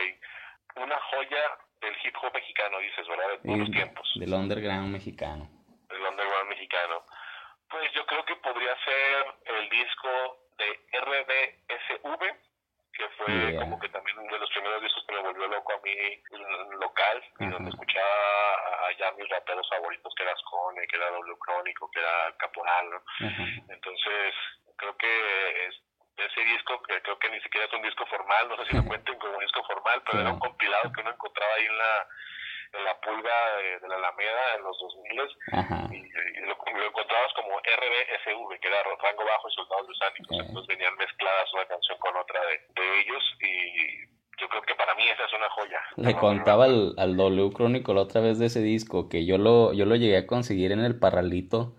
una 0.75 0.99
joya 1.11 1.57
del 1.81 1.93
hip 2.03 2.15
hop 2.21 2.33
mexicano, 2.33 2.79
dices, 2.79 3.07
¿verdad? 3.07 3.39
De 3.43 3.57
los 3.57 3.71
tiempos. 3.71 4.11
Del 4.15 4.33
underground 4.33 4.91
mexicano. 4.91 5.49
Del 5.89 6.01
underground 6.01 6.49
mexicano. 6.49 7.03
Pues 7.69 7.91
yo 7.93 8.05
creo 8.05 8.25
que 8.25 8.35
podría 8.37 8.75
ser 8.85 9.25
el 9.57 9.69
disco 9.69 10.09
de 10.57 10.99
RBSV, 10.99 12.21
que 12.93 13.09
fue 13.17 13.55
como 13.59 13.79
que 13.79 13.89
también 13.89 14.17
uno 14.17 14.33
de 14.33 14.39
los 14.39 14.49
primeros 14.49 14.81
discos 14.81 15.03
que 15.07 15.15
me 15.15 15.21
volvió 15.21 15.47
loco 15.47 15.73
a 15.73 15.81
mí 15.83 15.93
local, 16.79 17.23
y 17.39 17.45
donde 17.47 17.69
escuchaba 17.69 18.87
allá 18.87 19.11
mis 19.17 19.29
raperos 19.29 19.69
favoritos, 19.69 20.13
que 20.15 20.23
era 20.23 20.35
Scone, 20.37 20.87
que 20.87 20.95
era 20.95 21.11
W 21.11 21.37
Caporal, 22.37 22.89
¿no? 22.89 23.01
Entonces, 23.69 24.33
creo 24.77 24.95
que 24.97 25.69
ese 26.17 26.41
disco, 26.41 26.81
que 26.83 27.01
creo 27.01 27.19
que 27.19 27.29
ni 27.29 27.39
siquiera 27.41 27.67
es 27.67 27.73
un 27.73 27.83
disco 27.83 28.05
formal, 28.07 28.49
no 28.49 28.57
sé 28.57 28.65
si 28.65 28.75
lo 28.75 28.85
cuenten 28.85 29.17
como 29.19 29.33
un 29.33 29.43
disco 29.43 29.63
formal, 29.63 30.01
pero 30.05 30.21
era 30.21 30.31
un 30.31 30.39
compilado 30.39 30.91
que 30.91 31.01
uno 31.01 31.11
encontraba 31.11 31.53
ahí 31.55 31.65
en 31.65 31.77
la 31.77 32.07
en 32.73 32.83
la 32.83 32.99
pulga 32.99 33.37
de, 33.81 33.87
la 33.87 33.95
Alameda 33.95 34.55
en 34.57 34.63
los 34.63 34.77
2000 34.79 35.17
y, 35.91 35.97
y 35.97 36.41
lo, 36.45 36.53
encontrabas 36.87 37.31
como 37.35 37.57
RBSV, 37.59 38.59
que 38.59 38.67
era 38.67 38.83
Rango 38.83 39.25
Bajo 39.25 39.49
y 39.49 39.53
Soldados 39.53 39.87
Lusánicos. 39.87 40.37
Entonces 40.39 40.67
venían 40.67 40.95
mezcladas 40.97 41.53
una 41.53 41.65
canción 41.65 41.97
con 41.99 42.15
otra 42.17 42.41
de, 42.41 42.99
ellos 43.01 43.23
y 43.41 44.07
yo 44.39 44.47
creo 44.49 44.61
que 44.63 44.75
para 44.75 44.95
mí 44.95 45.03
esa 45.07 45.25
es 45.25 45.33
una 45.33 45.49
joya. 45.49 45.81
Le 45.95 46.15
contaba 46.15 46.65
al, 46.65 46.93
al, 46.97 47.17
W 47.17 47.51
Crónico 47.53 47.93
la 47.93 48.01
otra 48.01 48.21
vez 48.21 48.37
de 48.39 48.47
ese 48.47 48.61
disco 48.61 49.09
que 49.09 49.25
yo 49.25 49.37
lo, 49.37 49.73
yo 49.73 49.85
lo 49.85 49.95
llegué 49.95 50.17
a 50.17 50.27
conseguir 50.27 50.71
en 50.71 50.79
el 50.79 50.99
Parralito, 50.99 51.75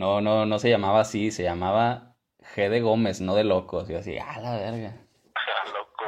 no, 0.00 0.22
no, 0.22 0.46
no 0.46 0.58
se 0.58 0.70
llamaba 0.70 1.00
así, 1.00 1.30
se 1.30 1.42
llamaba 1.42 2.16
G 2.54 2.70
de 2.70 2.80
Gómez, 2.80 3.20
no 3.20 3.34
de 3.34 3.44
Locos. 3.44 3.90
Y 3.90 3.94
así, 3.94 4.18
a 4.18 4.40
la 4.40 4.56
verga. 4.56 4.96
Loco 5.74 6.04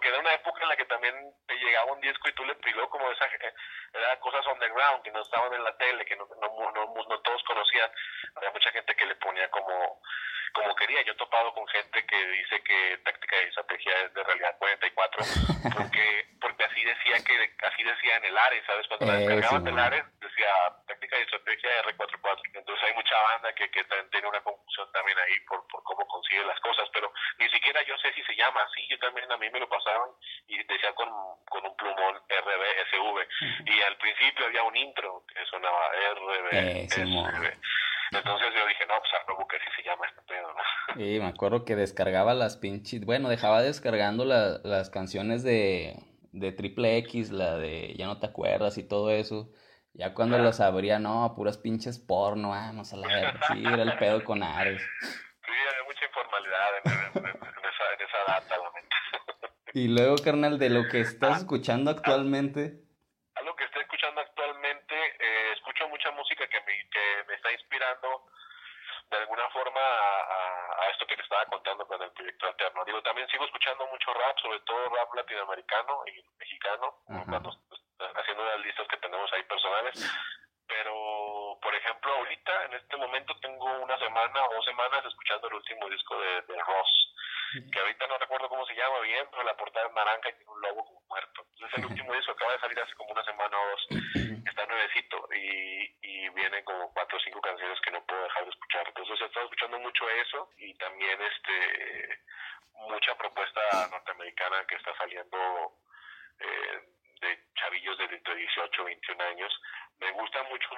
que 0.00 0.08
era 0.08 0.20
una 0.20 0.34
época 0.34 0.62
en 0.62 0.68
la 0.68 0.76
que 0.76 0.84
también 0.84 1.14
te 1.48 1.54
llegaba 1.56 1.92
un 1.92 2.00
disco 2.00 2.28
y 2.28 2.32
tú 2.34 2.44
le 2.44 2.54
piló 2.56 2.88
como 2.90 3.10
esa 3.10 3.26
era 3.26 4.20
cosas 4.20 4.46
underground 4.46 5.02
que 5.02 5.10
no 5.10 5.20
estaban 5.22 5.52
en 5.52 5.64
la 5.64 5.76
tele 5.76 6.04
que 6.04 6.16
no, 6.16 6.28
no, 6.40 6.72
no, 6.72 6.94
no 6.94 7.20
todos 7.20 7.42
conocían 7.44 7.90
había 8.36 8.50
mucha 8.50 8.70
gente 8.70 8.94
que 8.94 9.06
le 9.06 9.16
ponía 9.16 9.50
como 9.50 10.00
como 10.52 10.74
quería 10.74 11.02
yo 11.02 11.12
he 11.12 11.16
topado 11.16 11.52
con 11.54 11.66
gente 11.68 12.04
que 12.06 12.26
dice 12.28 12.62
que 12.62 12.98
táctica 13.04 13.36
y 13.42 13.48
estrategia 13.48 13.92
es 14.04 14.14
de 14.14 14.22
realidad 14.24 14.56
44 14.58 15.24
porque 15.74 16.26
porque 16.40 16.64
así 16.64 16.84
decía 16.84 17.16
que 17.24 17.66
así 17.66 17.82
decía 17.82 18.16
en 18.16 18.24
el 18.24 18.38
Ares 18.38 18.64
sabes 18.66 18.86
cuando 18.88 19.06
la 19.06 19.18
descargaban 19.18 19.64
del 19.64 19.78
Ares 19.78 20.04
decía 20.20 20.48
táctica 20.86 21.18
y 21.18 21.22
estrategia 21.22 21.82
R44 21.82 22.40
entonces 22.54 22.84
hay 22.84 22.94
mucha 22.94 23.20
banda 23.20 23.52
que, 23.54 23.70
que 23.70 23.84
tiene 24.10 24.28
una 24.28 24.40
confusión 24.40 24.90
también 24.92 25.18
ahí 25.18 25.40
por, 25.40 25.66
por 25.68 25.82
cómo 25.84 26.06
consigue 26.06 26.44
las 26.44 26.60
cosas 26.60 26.88
pero 26.92 27.12
ni 27.38 27.48
siquiera 27.50 27.82
yo 27.82 27.96
sé 27.98 28.12
si 28.14 28.22
se 28.22 28.36
llama 28.36 28.62
así 28.62 28.86
yo 28.88 28.98
también 28.98 29.30
a 29.30 29.36
mí 29.36 29.50
me 29.50 29.60
lo 29.60 29.68
pasaban 29.68 30.10
y 30.48 30.62
decía 30.64 30.92
con, 30.94 31.08
con 31.48 31.66
un 31.66 31.76
plumón 31.76 32.16
RBSV. 32.28 33.66
Y 33.66 33.82
al 33.82 33.96
principio 33.96 34.46
había 34.46 34.62
un 34.76 34.88
intro 34.88 35.24
que 35.26 35.44
sonaba 35.50 35.80
RBSV. 36.14 37.52
Entonces 38.12 38.48
yo 38.54 38.66
dije, 38.68 38.86
no, 38.86 38.94
pues 38.98 39.12
a 39.14 39.48
que 39.48 39.56
así 39.56 39.66
se 39.76 39.82
llama 39.82 40.06
este 40.06 40.22
pedo, 40.22 40.54
¿no? 40.54 41.02
Y 41.02 41.18
me 41.18 41.26
acuerdo 41.26 41.64
que 41.64 41.76
descargaba 41.76 42.34
las 42.34 42.56
pinches, 42.56 43.04
bueno, 43.04 43.28
dejaba 43.28 43.62
descargando 43.62 44.24
la, 44.24 44.58
las 44.62 44.90
canciones 44.90 45.42
de, 45.42 45.96
de 46.32 46.52
Triple 46.52 46.98
X, 46.98 47.30
la 47.30 47.56
de 47.56 47.94
Ya 47.96 48.06
no 48.06 48.18
te 48.18 48.26
acuerdas 48.26 48.78
y 48.78 48.86
todo 48.86 49.10
eso. 49.10 49.50
Ya 49.92 50.12
cuando 50.14 50.38
las 50.38 50.60
abría, 50.60 50.98
no, 50.98 51.32
puras 51.34 51.56
pinches 51.58 51.98
porno, 51.98 52.50
vamos 52.50 52.92
a 52.92 52.96
la 52.96 53.08
ver, 53.08 53.40
sí, 53.48 53.64
era 53.64 53.82
el 53.82 53.98
pedo 53.98 54.22
con 54.24 54.42
Ares. 54.42 54.82
Sí, 55.00 55.50
había 55.50 55.84
mucha 55.86 56.04
informalidad 56.04 56.68
en, 56.84 56.92
esa, 56.92 57.84
en 57.94 58.06
esa 58.06 58.32
data, 58.32 58.56
la 58.58 58.70
y 59.76 59.88
luego, 59.88 60.16
carnal, 60.16 60.58
de 60.58 60.70
lo 60.70 60.88
que 60.88 61.00
estás 61.00 61.36
ah. 61.36 61.36
escuchando 61.44 61.90
actualmente. 61.90 62.80
Algo 63.34 63.54
que 63.56 63.64
estoy 63.64 63.82
escuchando 63.82 64.22
actualmente, 64.22 64.94
eh, 64.96 65.52
escucho 65.52 65.86
mucha 65.88 66.10
música 66.12 66.48
que 66.48 66.60
me, 66.64 66.88
que 66.88 67.24
me 67.28 67.34
está 67.34 67.52
inspirando 67.52 68.24
de 69.10 69.16
alguna 69.18 69.46
forma 69.50 69.80
a, 69.80 70.88
esto 70.92 71.06
que 71.06 71.16
te 71.16 71.22
estaba 71.22 71.44
contando 71.44 71.86
con 71.86 72.00
el 72.00 72.10
proyecto 72.12 72.46
alterno. 72.46 72.85
Digo, 72.96 73.02
también 73.02 73.28
sigo 73.28 73.44
escuchando 73.44 73.86
mucho 73.88 74.10
rap, 74.14 74.38
sobre 74.38 74.58
todo 74.60 74.88
rap 74.88 75.12
latinoamericano 75.12 76.02
y 76.06 76.38
mexicano, 76.38 76.94
haciendo 78.16 78.42
las 78.42 78.60
listas 78.60 78.88
que 78.88 78.96
tenemos 78.96 79.30
ahí 79.34 79.42
personales. 79.42 79.92
Pero, 80.66 81.58
por 81.60 81.74
ejemplo, 81.74 82.10
ahorita, 82.14 82.64
en 82.64 82.72
este 82.72 82.96
momento, 82.96 83.38
tengo 83.40 83.66
una 83.82 83.98
semana 83.98 84.46
o 84.46 84.54
dos 84.54 84.64
semanas 84.64 85.04
escuchando 85.04 85.46
el 85.48 85.54
último 85.56 85.90
disco 85.90 86.18
de, 86.18 86.40
de 86.40 86.58
Ross, 86.58 87.05
que 87.70 87.78
ahorita 87.78 88.06
no 88.06 88.18
recuerdo 88.18 88.48
cómo 88.48 88.66
se 88.66 88.74
llama 88.74 89.00
bien, 89.00 89.26
pero 89.30 89.42
la 89.44 89.56
portada 89.56 89.86
es 89.86 89.94
naranja 89.94 90.28
y 90.30 90.34
tiene 90.34 90.50
un 90.50 90.60
lobo 90.60 90.84
como 90.84 91.00
muerto. 91.08 91.46
Entonces, 91.52 91.78
el 91.78 91.86
último 91.86 92.12
disco 92.14 92.32
acaba 92.32 92.52
de 92.52 92.60
salir 92.60 92.80
hace 92.80 92.94
como 92.94 93.12
una 93.12 93.24
semana 93.24 93.56
o 93.58 93.70
dos, 93.70 93.86
está 94.46 94.66
nuevecito 94.66 95.28
y, 95.34 95.96
y 96.02 96.28
vienen 96.30 96.64
como 96.64 96.92
cuatro 96.92 97.16
o 97.16 97.20
cinco 97.20 97.40
canciones 97.40 97.80
que 97.80 97.90
no 97.90 98.04
puedo 98.04 98.22
dejar 98.22 98.44
de 98.44 98.50
escuchar. 98.50 98.84
Entonces, 98.88 99.20
he 99.20 99.24
estado 99.24 99.46
escuchando 99.46 99.78
mucho 99.78 100.08
eso 100.10 100.50
y 100.58 100.74
también 100.74 101.18
este 101.22 102.20
mucha 102.88 103.14
propuesta 103.16 103.60
norteamericana 103.90 104.64
que 104.66 104.76
está 104.76 104.94
saliendo 104.96 105.38
eh, 106.40 106.95
de 107.20 107.38
chavillos 107.54 107.98
de 107.98 108.04
entre 108.04 108.34
18 108.34 108.82
y 108.82 108.84
21 108.84 109.24
años. 109.24 109.62
Me 109.98 110.10
gusta 110.12 110.42
mucho 110.44 110.68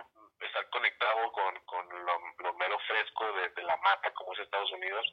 estar 0.40 0.68
conectado 0.70 1.32
con, 1.32 1.54
con 1.64 1.88
lo, 2.06 2.54
mero 2.54 2.78
fresco 2.86 3.32
de, 3.32 3.62
la 3.62 3.76
mata 3.78 4.10
como 4.12 4.32
es 4.32 4.40
Estados 4.40 4.70
Unidos, 4.72 5.04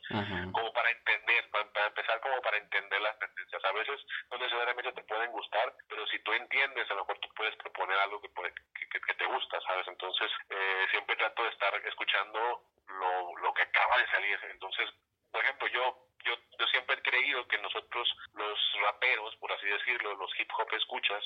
como 0.52 0.74
para 0.74 0.90
entender, 0.92 1.50
para, 1.52 1.88
empezar 1.88 2.20
como 2.22 2.42
para 2.42 2.58
entender 2.58 3.02
las 3.02 3.18
tendencias. 3.20 3.66
A 3.66 3.72
veces 3.72 4.00
no 4.32 4.38
necesariamente 4.38 4.92
te 4.94 5.04
pueden 5.04 5.32
gustar, 5.32 5.74
pero 5.90 6.06
si 6.08 6.20
tú 6.20 6.34
entiendes, 6.34 6.90
a 6.90 6.94
lo 6.94 7.02
mejor 7.02 7.20
tú 7.20 7.30
puedes 7.36 7.56
proponer 7.58 7.98
algo 8.00 8.22
que, 8.22 8.30
que, 8.30 9.00
que 9.02 9.14
te 9.14 9.26
gusta, 9.26 9.60
¿sabes? 9.62 9.88
Entonces, 9.88 10.32
eh, 10.50 10.88
siempre 10.92 11.16
trato 11.16 11.44
de 11.44 11.50
estar 11.50 11.74
escuchando 11.86 12.64
lo, 12.88 13.38
lo 13.38 13.54
que 13.54 13.64
acaba 13.64 13.98
de 13.98 14.08
salir. 14.08 14.40
Entonces, 14.52 14.90
por 15.32 15.44
ejemplo, 15.44 15.68
yo 15.68 16.06
yo, 16.26 16.36
yo 16.60 16.68
siempre 16.68 16.96
he 16.96 17.02
creído 17.02 17.48
que 17.48 17.58
nosotros, 17.60 18.08
los 18.34 18.60
raperos, 18.82 19.36
por 19.38 19.52
así 19.52 19.68
decirlo, 19.68 20.16
los 20.16 20.32
hip 20.40 20.50
hop 20.58 20.68
escuchas, 20.74 21.24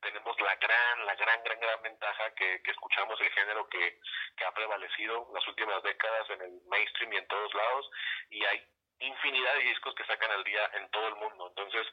tenemos 0.00 0.38
la 0.40 0.54
gran, 0.56 1.06
la 1.06 1.14
gran, 1.14 1.42
gran, 1.42 1.60
gran 1.60 1.82
ventaja 1.82 2.34
que, 2.34 2.60
escuchamos 2.64 3.20
el 3.20 3.30
género 3.32 3.68
que, 3.68 3.98
que 4.36 4.44
ha 4.44 4.52
prevalecido 4.52 5.26
en 5.28 5.34
las 5.34 5.46
últimas 5.48 5.82
décadas 5.82 6.30
en 6.30 6.42
el 6.42 6.60
mainstream 6.68 7.12
y 7.12 7.16
en 7.16 7.28
todos 7.28 7.54
lados, 7.54 7.90
y 8.30 8.44
hay 8.44 8.66
infinidad 9.00 9.54
de 9.54 9.64
discos 9.64 9.94
que 9.94 10.04
sacan 10.04 10.30
al 10.30 10.44
día 10.44 10.70
en 10.74 10.88
todo 10.90 11.08
el 11.08 11.16
mundo. 11.16 11.48
Entonces, 11.48 11.86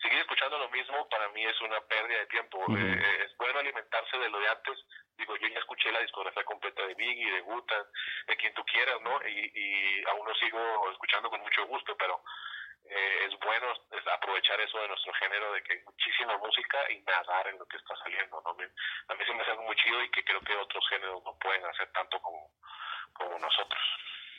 seguir 0.00 0.20
escuchando 0.20 0.58
lo 0.58 0.68
mismo 0.70 1.08
para 1.08 1.28
mí 1.30 1.44
es 1.44 1.60
una 1.60 1.80
pérdida 1.82 2.18
de 2.18 2.26
tiempo. 2.26 2.64
Eh, 2.76 3.24
es 3.24 3.36
bueno 3.36 3.58
alimentarse 3.58 4.18
de 4.18 4.28
lo 4.28 4.40
de 4.40 4.48
antes. 4.48 4.78
Digo, 5.16 5.36
yo 5.36 5.48
ya 5.48 5.58
escuché 5.58 5.92
la 5.92 6.00
discografía 6.00 6.44
completa 6.44 6.86
de 6.86 6.94
Biggie, 6.94 7.32
de 7.32 7.40
Gutan, 7.42 7.84
de 8.26 8.36
quien 8.36 8.54
tú 8.54 8.64
quieras, 8.64 9.00
¿no? 9.02 9.20
Y, 9.28 9.52
y 9.54 10.04
aún 10.08 10.26
lo 10.26 10.34
sigo 10.36 10.90
escuchando 10.90 11.28
con 11.30 11.40
mucho 11.40 11.66
gusto, 11.66 11.96
pero 11.96 12.22
eh, 12.84 13.26
es 13.26 13.38
bueno 13.38 13.72
aprovechar 14.12 14.60
eso 14.60 14.78
de 14.78 14.88
nuestro 14.88 15.12
género, 15.14 15.52
de 15.52 15.62
que 15.62 15.72
hay 15.74 15.82
muchísima 15.84 16.36
música 16.38 16.78
y 16.90 17.00
nadar 17.02 17.48
en 17.48 17.58
lo 17.58 17.66
que 17.66 17.76
está 17.76 17.96
saliendo, 17.96 18.42
¿no? 18.44 18.50
A 18.50 19.14
mí 19.14 19.24
se 19.24 19.34
me 19.34 19.42
hace 19.42 19.54
muy 19.54 19.76
chido 19.76 20.02
y 20.02 20.10
que 20.10 20.24
creo 20.24 20.40
que 20.40 20.56
otros 20.56 20.86
géneros 20.88 21.22
no 21.24 21.38
pueden 21.38 21.64
hacer 21.64 21.90
tanto 21.92 22.20
como, 22.20 22.50
como 23.14 23.38
nosotros. 23.38 23.80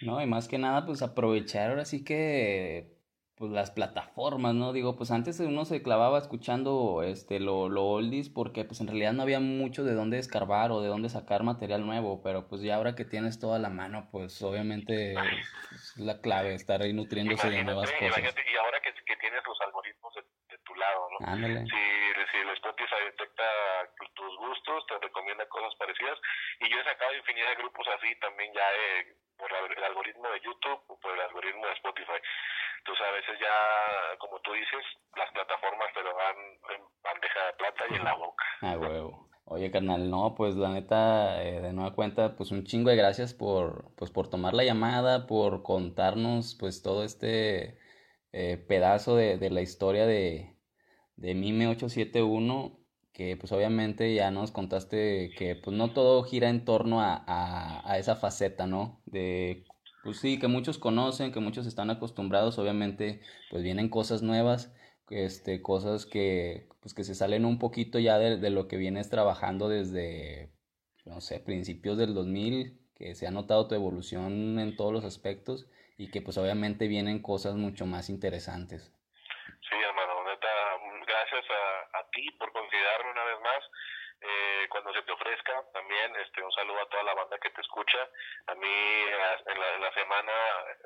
No, 0.05 0.21
y 0.21 0.27
más 0.27 0.47
que 0.47 0.57
nada, 0.57 0.85
pues 0.85 1.01
aprovechar 1.01 1.69
ahora 1.69 1.85
sí 1.85 2.03
que 2.03 2.93
pues 3.35 3.51
las 3.51 3.71
plataformas, 3.71 4.53
¿no? 4.53 4.73
Digo, 4.73 4.95
pues 4.95 5.09
antes 5.09 5.39
uno 5.39 5.65
se 5.65 5.81
clavaba 5.81 6.19
escuchando 6.19 7.01
este 7.03 7.39
lo, 7.39 7.67
lo 7.67 7.83
oldies 7.83 8.29
porque 8.29 8.63
pues 8.63 8.79
en 8.79 8.87
realidad 8.87 9.13
no 9.13 9.23
había 9.23 9.39
mucho 9.39 9.83
de 9.83 9.93
dónde 9.93 10.19
escarbar 10.19 10.71
o 10.71 10.81
de 10.81 10.87
dónde 10.87 11.09
sacar 11.09 11.43
material 11.43 11.85
nuevo, 11.85 12.21
pero 12.21 12.47
pues 12.47 12.61
ya 12.61 12.75
ahora 12.75 12.95
que 12.95 13.05
tienes 13.05 13.39
toda 13.39 13.57
la 13.57 13.69
mano, 13.69 14.07
pues 14.11 14.41
obviamente 14.43 15.13
es 15.13 15.97
la 15.97 16.21
clave 16.21 16.53
estar 16.53 16.83
ahí 16.83 16.93
nutriéndose 16.93 17.49
de 17.49 17.63
nuevas 17.63 17.91
cosas. 17.91 18.19
y 18.19 18.57
ahora 18.57 18.79
que, 18.83 18.93
que, 19.03 19.15
tienes 19.17 19.41
los 19.47 19.59
algoritmos 19.61 20.13
de, 20.13 20.21
lado, 20.77 21.07
¿no? 21.19 21.35
Si, 21.35 21.71
si 21.71 22.37
el 22.37 22.49
Spotify 22.49 23.03
detecta 23.05 23.43
tus 24.15 24.37
gustos, 24.37 24.85
te 24.87 24.99
recomienda 24.99 25.45
cosas 25.47 25.73
parecidas 25.75 26.19
y 26.59 26.69
yo 26.69 26.79
he 26.79 26.83
sacado 26.83 27.15
infinidad 27.15 27.49
de 27.49 27.55
grupos 27.55 27.87
así 27.97 28.15
también 28.19 28.53
ya 28.53 28.67
eh, 28.73 29.15
por 29.37 29.49
el 29.51 29.83
algoritmo 29.83 30.29
de 30.29 30.41
YouTube 30.41 30.81
o 30.87 30.99
por 30.99 31.13
el 31.13 31.21
algoritmo 31.21 31.65
de 31.65 31.73
Spotify. 31.73 32.19
Entonces 32.79 33.05
a 33.05 33.11
veces 33.11 33.39
ya, 33.39 34.17
como 34.19 34.39
tú 34.41 34.53
dices, 34.53 34.83
las 35.15 35.31
plataformas 35.31 35.93
te 35.93 36.03
lo 36.03 36.15
dan 36.15 36.37
en 36.75 36.81
bandeja 37.01 37.45
de 37.45 37.53
plata 37.53 37.83
y 37.89 37.95
en 37.95 38.03
la 38.03 38.13
boca. 38.17 38.45
Ah, 38.61 38.77
huevo. 38.77 39.29
Oye, 39.45 39.71
carnal, 39.71 40.09
no, 40.09 40.35
pues 40.35 40.55
la 40.55 40.69
neta, 40.69 41.43
eh, 41.43 41.59
de 41.61 41.73
nueva 41.73 41.93
cuenta, 41.93 42.35
pues 42.37 42.51
un 42.51 42.63
chingo 42.63 42.89
de 42.89 42.95
gracias 42.95 43.33
por, 43.33 43.93
pues, 43.95 44.09
por 44.09 44.29
tomar 44.29 44.53
la 44.53 44.63
llamada, 44.63 45.27
por 45.27 45.63
contarnos, 45.63 46.55
pues, 46.59 46.81
todo 46.81 47.03
este 47.03 47.77
eh, 48.31 48.57
pedazo 48.57 49.15
de, 49.17 49.37
de, 49.37 49.49
la 49.49 49.61
historia 49.61 50.05
de, 50.05 50.55
de 51.15 51.35
Mime 51.35 51.67
871 51.67 52.83
que 53.13 53.37
pues 53.37 53.51
obviamente 53.51 54.13
ya 54.13 54.31
nos 54.31 54.51
contaste 54.51 55.31
que 55.37 55.55
pues 55.55 55.77
no 55.77 55.93
todo 55.93 56.23
gira 56.23 56.49
en 56.49 56.65
torno 56.65 56.99
a, 56.99 57.23
a, 57.27 57.97
esa 57.99 58.15
faceta, 58.15 58.65
¿no? 58.65 59.01
De, 59.05 59.65
pues 60.03 60.19
sí, 60.19 60.39
que 60.39 60.47
muchos 60.47 60.79
conocen, 60.79 61.31
que 61.31 61.39
muchos 61.39 61.67
están 61.67 61.91
acostumbrados, 61.91 62.57
obviamente 62.57 63.21
pues 63.51 63.63
vienen 63.63 63.89
cosas 63.89 64.23
nuevas, 64.23 64.75
este, 65.09 65.61
cosas 65.61 66.05
que 66.07 66.67
pues 66.81 66.93
que 66.93 67.03
se 67.03 67.15
salen 67.15 67.45
un 67.45 67.59
poquito 67.59 67.99
ya 67.99 68.17
de, 68.17 68.37
de 68.37 68.49
lo 68.49 68.67
que 68.67 68.77
vienes 68.77 69.09
trabajando 69.09 69.69
desde, 69.69 70.51
no 71.05 71.21
sé, 71.21 71.39
principios 71.39 71.97
del 71.97 72.13
2000, 72.15 72.79
que 72.95 73.15
se 73.15 73.27
ha 73.27 73.31
notado 73.31 73.67
tu 73.67 73.75
evolución 73.75 74.59
en 74.59 74.75
todos 74.75 74.91
los 74.91 75.05
aspectos 75.05 75.67
y 75.97 76.09
que 76.09 76.21
pues 76.21 76.37
obviamente 76.37 76.87
vienen 76.87 77.21
cosas 77.21 77.55
mucho 77.55 77.85
más 77.85 78.09
interesantes. 78.09 78.91
Sí, 79.61 79.75
hermano, 79.87 80.23
neta, 80.25 80.47
gracias 81.07 81.45
a, 81.49 81.99
a 81.99 82.02
ti 82.13 82.31
por 82.31 82.51
considerarme 82.51 83.11
una 83.11 83.23
vez 83.25 83.39
más. 83.41 83.63
Eh, 84.21 84.67
cuando 84.69 84.93
se 84.93 85.01
te 85.01 85.11
ofrezca 85.11 85.63
también 85.73 86.15
este 86.15 86.41
un 86.41 86.51
saludo 86.53 86.79
a 86.79 86.87
toda 86.87 87.03
la 87.03 87.13
banda 87.13 87.37
que 87.39 87.49
te 87.49 87.59
escucha 87.59 88.07
a 88.47 88.55
mí 88.55 88.69
en 88.69 89.17
la, 89.17 89.75
en 89.75 89.81
la 89.81 89.93
semana 89.93 90.31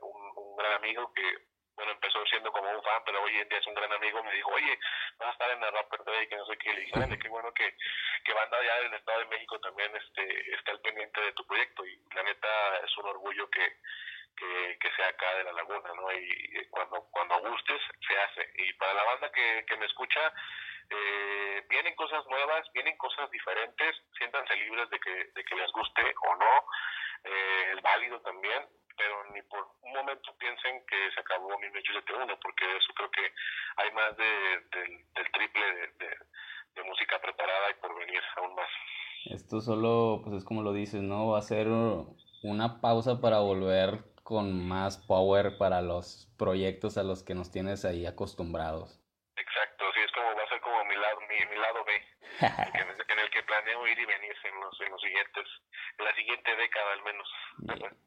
un, 0.01 0.55
gran 0.57 0.73
amigo 0.73 1.13
que 1.13 1.37
bueno, 1.75 1.91
empezó 1.91 2.25
siendo 2.25 2.51
como 2.51 2.67
un 2.71 2.81
fan, 2.81 3.03
pero 3.05 3.21
hoy 3.21 3.37
en 3.37 3.47
día 3.47 3.59
es 3.59 3.67
un 3.67 3.75
gran 3.75 3.93
amigo, 3.93 4.23
me 4.23 4.33
dijo, 4.33 4.49
oye, 4.49 4.79
vas 5.19 5.29
a 5.29 5.31
estar 5.33 5.51
en 5.51 5.61
la 5.61 5.69
Rapper 5.69 6.03
Day, 6.05 6.27
que 6.27 6.35
no 6.35 6.45
sé 6.47 6.57
qué, 6.57 6.73
le 6.73 6.81
dije, 6.81 7.19
qué 7.21 7.29
bueno 7.29 7.53
que, 7.53 7.77
que 8.25 8.33
banda 8.33 8.57
allá 8.57 8.75
del 8.81 8.93
Estado 8.95 9.19
de 9.19 9.25
México 9.25 9.59
también 9.59 9.95
este, 9.95 10.55
está 10.55 10.71
al 10.71 10.81
pendiente 10.81 11.21
de 11.21 11.33
tu 11.33 11.45
proyecto, 11.45 11.85
y 11.85 12.01
la 12.15 12.23
neta 12.23 12.77
es 12.83 12.97
un 12.97 13.05
orgullo 13.05 13.47
que, 13.51 13.77
que, 14.37 14.91
sea 14.95 15.09
acá 15.09 15.35
de 15.35 15.43
la 15.43 15.53
laguna, 15.53 15.89
¿no? 15.95 16.11
Y, 16.13 16.65
cuando, 16.69 17.07
cuando 17.11 17.39
gustes, 17.39 17.81
se 18.07 18.17
hace. 18.17 18.49
Y 18.55 18.73
para 18.73 18.93
la 18.93 19.03
banda 19.03 19.31
que, 19.31 19.65
que 19.67 19.77
me 19.77 19.85
escucha, 19.85 20.33
eh, 20.89 21.65
vienen 21.69 21.95
cosas 21.95 22.25
nuevas, 22.27 22.65
vienen 22.73 22.97
cosas 22.97 23.29
diferentes, 23.31 23.95
siéntanse 24.17 24.55
libres 24.55 24.89
de 24.89 24.99
que, 24.99 25.31
de 25.35 25.43
que 25.43 25.55
les 25.55 25.71
guste 25.71 26.01
o 26.29 26.35
no, 26.35 26.53
eh, 27.25 27.73
es 27.75 27.81
válido 27.81 28.21
también, 28.21 28.65
pero 28.95 29.23
ni 29.33 29.41
por 29.43 29.67
un 29.81 29.93
momento 29.93 30.33
piensen 30.37 30.85
que 30.87 31.11
se 31.13 31.19
acabó 31.19 31.57
1871, 31.59 32.39
porque 32.41 32.77
eso 32.77 32.93
creo 32.95 33.11
que 33.11 33.33
hay 33.77 33.91
más 33.91 34.15
de, 34.17 34.25
del 35.13 35.31
triple 35.31 35.65
de, 35.73 36.17
de, 36.75 36.83
música 36.83 37.19
preparada 37.19 37.71
y 37.71 37.73
por 37.81 37.97
venir 37.97 38.21
aún 38.37 38.55
más. 38.55 38.69
Esto 39.25 39.59
solo, 39.59 40.21
pues 40.23 40.37
es 40.37 40.45
como 40.45 40.61
lo 40.61 40.71
dices, 40.71 41.01
¿no? 41.01 41.31
Va 41.31 41.39
a 41.39 41.41
ser 41.41 41.67
una 41.67 42.79
pausa 42.79 43.19
para 43.19 43.39
volver 43.39 43.99
con 44.27 44.67
más 44.67 44.97
power 44.97 45.57
para 45.57 45.81
los 45.81 46.27
proyectos 46.37 46.97
a 46.97 47.03
los 47.03 47.23
que 47.23 47.33
nos 47.33 47.49
tienes 47.49 47.85
ahí 47.85 48.05
acostumbrados. 48.05 48.99
Exacto, 49.37 49.85
sí, 49.95 50.01
es 50.03 50.11
como 50.11 50.35
va 50.35 50.43
a 50.43 50.49
ser 50.49 50.59
como 50.59 50.83
mi 50.83 50.95
lado, 50.95 51.19
mi, 51.21 51.55
lado 51.55 51.85
B, 51.85 51.93
en, 52.43 53.19
el, 53.19 53.29
que 53.29 53.41
planeo 53.43 53.87
ir 53.87 53.97
y 53.97 54.05
venir 54.05 54.35
en 54.43 54.59
los, 54.59 54.81
en 54.81 54.91
los 54.91 54.99
siguientes, 54.99 55.47
en 55.97 56.05
la 56.05 56.13
siguiente 56.13 56.55
década 56.57 56.91
al 56.91 57.03
menos. 57.03 57.27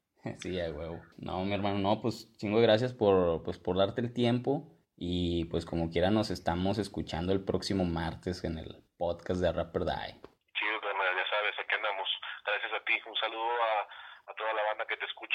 Sí, 0.41 0.61
a 0.61 0.69
huevo. 0.69 1.01
No, 1.17 1.43
mi 1.47 1.55
hermano, 1.55 1.79
no, 1.79 2.03
pues 2.03 2.37
chingo 2.37 2.61
gracias 2.61 2.93
por, 2.93 3.43
pues, 3.43 3.57
por 3.59 3.79
darte 3.79 4.03
el 4.03 4.13
tiempo. 4.13 4.77
Y 4.99 5.47
pues 5.47 5.65
como 5.65 5.89
quiera 5.89 6.11
nos 6.11 6.31
estamos 6.31 6.77
escuchando 6.77 7.33
el 7.33 7.43
próximo 7.43 7.87
martes 7.87 8.45
en 8.45 8.59
el 8.59 8.85
podcast 8.99 9.41
de 9.41 9.51
Rapper 9.51 9.87
Die. 9.87 10.21
Chido, 10.53 10.77
ya 10.85 11.27
sabes, 11.31 11.57
aquí 11.59 11.75
andamos. 11.75 12.07
Gracias 12.45 12.73
a 12.75 12.85
ti. 12.85 13.01
Un 13.09 13.17
saludo 13.17 13.49
a, 13.49 14.31
a 14.31 14.35
toda 14.35 14.53
la 14.53 14.71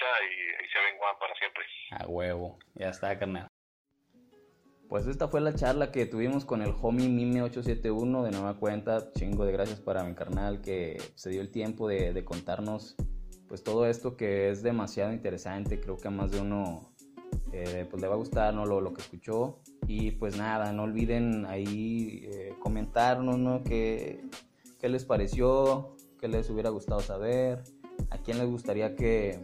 escucha 0.05 0.23
y, 0.23 0.65
y 0.65 0.69
se 0.69 0.79
ven 0.79 0.97
guan 0.97 1.15
para 1.19 1.35
siempre. 1.35 1.63
A 1.91 2.07
huevo. 2.07 2.59
Ya 2.75 2.89
está, 2.89 3.17
carnal. 3.17 3.47
Pues 4.89 5.07
esta 5.07 5.27
fue 5.27 5.41
la 5.41 5.55
charla 5.55 5.91
que 5.91 6.05
tuvimos 6.05 6.45
con 6.45 6.61
el 6.61 6.73
homie 6.81 7.07
Mime871 7.07 8.23
de 8.23 8.31
nueva 8.31 8.57
cuenta. 8.57 9.11
Chingo 9.13 9.45
de 9.45 9.51
gracias 9.51 9.81
para 9.81 10.03
mi 10.03 10.13
carnal 10.13 10.61
que 10.61 10.97
se 11.15 11.31
dio 11.31 11.41
el 11.41 11.51
tiempo 11.51 11.87
de, 11.87 12.13
de 12.13 12.23
contarnos 12.23 12.95
pues 13.47 13.63
todo 13.63 13.85
esto 13.85 14.17
que 14.17 14.49
es 14.49 14.63
demasiado 14.63 15.13
interesante, 15.13 15.79
creo 15.79 15.97
que 15.97 16.07
a 16.07 16.11
más 16.11 16.31
de 16.31 16.41
uno 16.41 16.91
eh, 17.51 17.85
pues 17.89 18.01
le 18.01 18.07
va 18.07 18.15
a 18.15 18.17
gustar 18.17 18.53
¿no? 18.53 18.65
lo, 18.65 18.81
lo, 18.81 18.93
que 18.93 19.01
escuchó. 19.01 19.59
Y 19.87 20.11
pues 20.11 20.35
nada, 20.37 20.71
no 20.73 20.83
olviden 20.83 21.45
ahí 21.45 22.27
eh, 22.31 22.55
comentarnos 22.59 23.37
¿no? 23.37 23.63
¿Qué, 23.63 24.23
qué 24.79 24.89
les 24.89 25.05
pareció, 25.05 25.95
qué 26.19 26.27
les 26.27 26.49
hubiera 26.49 26.69
gustado 26.69 27.01
saber, 27.01 27.63
a 28.09 28.17
quién 28.17 28.39
les 28.39 28.47
gustaría 28.47 28.95
que, 28.95 29.39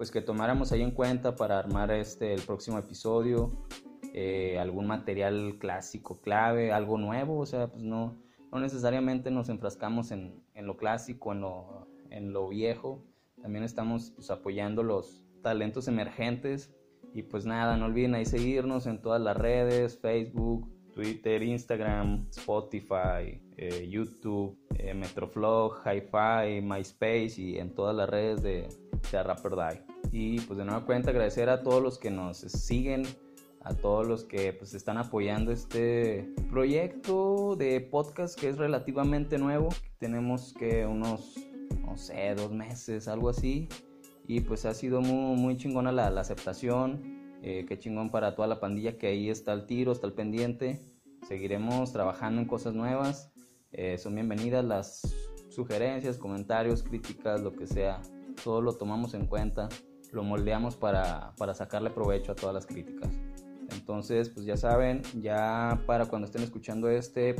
pues 0.00 0.10
que 0.10 0.22
tomáramos 0.22 0.72
ahí 0.72 0.80
en 0.80 0.92
cuenta 0.92 1.36
para 1.36 1.58
armar 1.58 1.90
este, 1.90 2.32
el 2.32 2.40
próximo 2.40 2.78
episodio. 2.78 3.52
Eh, 4.14 4.58
algún 4.58 4.86
material 4.86 5.58
clásico 5.58 6.22
clave, 6.22 6.72
algo 6.72 6.96
nuevo, 6.96 7.38
o 7.38 7.44
sea, 7.44 7.68
pues 7.68 7.82
no, 7.82 8.16
no 8.50 8.60
necesariamente 8.60 9.30
nos 9.30 9.50
enfrascamos 9.50 10.10
en, 10.10 10.42
en 10.54 10.66
lo 10.66 10.78
clásico, 10.78 11.32
en 11.32 11.42
lo, 11.42 11.86
en 12.08 12.32
lo, 12.32 12.48
viejo, 12.48 13.04
también 13.42 13.62
estamos 13.62 14.12
pues, 14.12 14.30
apoyando 14.30 14.82
los 14.82 15.22
talentos 15.42 15.86
emergentes 15.86 16.74
y 17.12 17.24
pues 17.24 17.44
nada, 17.44 17.76
no 17.76 17.84
olviden 17.84 18.14
ahí 18.14 18.24
seguirnos 18.24 18.86
en 18.86 19.02
todas 19.02 19.20
las 19.20 19.36
redes, 19.36 19.98
Facebook, 20.00 20.66
Twitter, 20.94 21.42
Instagram, 21.42 22.26
Spotify, 22.30 23.38
eh, 23.58 23.86
YouTube, 23.86 24.58
eh, 24.76 24.94
Metroflog, 24.94 25.82
Hi-Fi, 25.84 26.62
MySpace 26.62 27.34
y 27.36 27.58
en 27.58 27.74
todas 27.74 27.94
las 27.94 28.08
redes 28.08 28.42
de, 28.42 28.66
de 29.12 29.22
Rapper 29.22 29.52
Die. 29.52 29.89
Y 30.12 30.40
pues 30.40 30.58
de 30.58 30.64
nueva 30.64 30.84
cuenta 30.84 31.10
agradecer 31.10 31.48
a 31.48 31.62
todos 31.62 31.82
los 31.82 31.98
que 31.98 32.10
nos 32.10 32.38
siguen 32.38 33.04
a 33.62 33.74
todos 33.74 34.06
los 34.06 34.24
que 34.24 34.52
pues 34.52 34.74
están 34.74 34.96
apoyando 34.96 35.52
este 35.52 36.32
proyecto 36.50 37.56
de 37.56 37.80
podcast 37.80 38.38
que 38.38 38.48
es 38.48 38.56
relativamente 38.56 39.38
nuevo. 39.38 39.68
Tenemos 39.98 40.54
que 40.54 40.86
unos, 40.86 41.36
no 41.82 41.96
sé, 41.96 42.34
dos 42.34 42.52
meses, 42.52 43.06
algo 43.06 43.28
así. 43.28 43.68
Y 44.26 44.40
pues 44.40 44.64
ha 44.64 44.72
sido 44.74 45.00
muy, 45.00 45.36
muy 45.38 45.56
chingona 45.56 45.92
la, 45.92 46.06
aceptación. 46.20 47.20
Eh, 47.42 47.66
qué 47.68 47.78
chingón 47.78 48.10
para 48.10 48.34
toda 48.34 48.48
la 48.48 48.60
pandilla 48.60 48.96
que 48.96 49.08
ahí 49.08 49.28
está 49.28 49.52
el 49.52 49.66
tiro, 49.66 49.92
está 49.92 50.06
el 50.06 50.14
pendiente. 50.14 50.80
Seguiremos 51.28 51.92
trabajando 51.92 52.40
en 52.40 52.46
cosas 52.46 52.74
nuevas. 52.74 53.30
Eh, 53.72 53.98
son 53.98 54.14
bienvenidas 54.14 54.64
las 54.64 55.14
sugerencias, 55.50 56.16
comentarios, 56.16 56.82
críticas, 56.82 57.42
lo 57.42 57.52
que 57.52 57.66
sea. 57.66 58.00
Todo 58.42 58.62
lo 58.62 58.72
tomamos 58.72 59.12
en 59.12 59.26
cuenta, 59.26 59.68
lo 60.12 60.22
moldeamos 60.22 60.76
para, 60.76 61.34
para 61.36 61.54
sacarle 61.54 61.90
provecho 61.90 62.32
a 62.32 62.34
todas 62.34 62.54
las 62.54 62.66
críticas. 62.66 63.10
Entonces, 63.72 64.28
pues 64.28 64.46
ya 64.46 64.56
saben, 64.56 65.02
ya 65.20 65.82
para 65.86 66.06
cuando 66.06 66.26
estén 66.26 66.42
escuchando 66.42 66.88
este, 66.88 67.36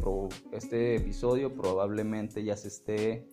este 0.53 0.97
episodio, 0.97 1.55
probablemente 1.55 2.45
ya 2.45 2.57
se 2.57 2.69
esté, 2.69 3.29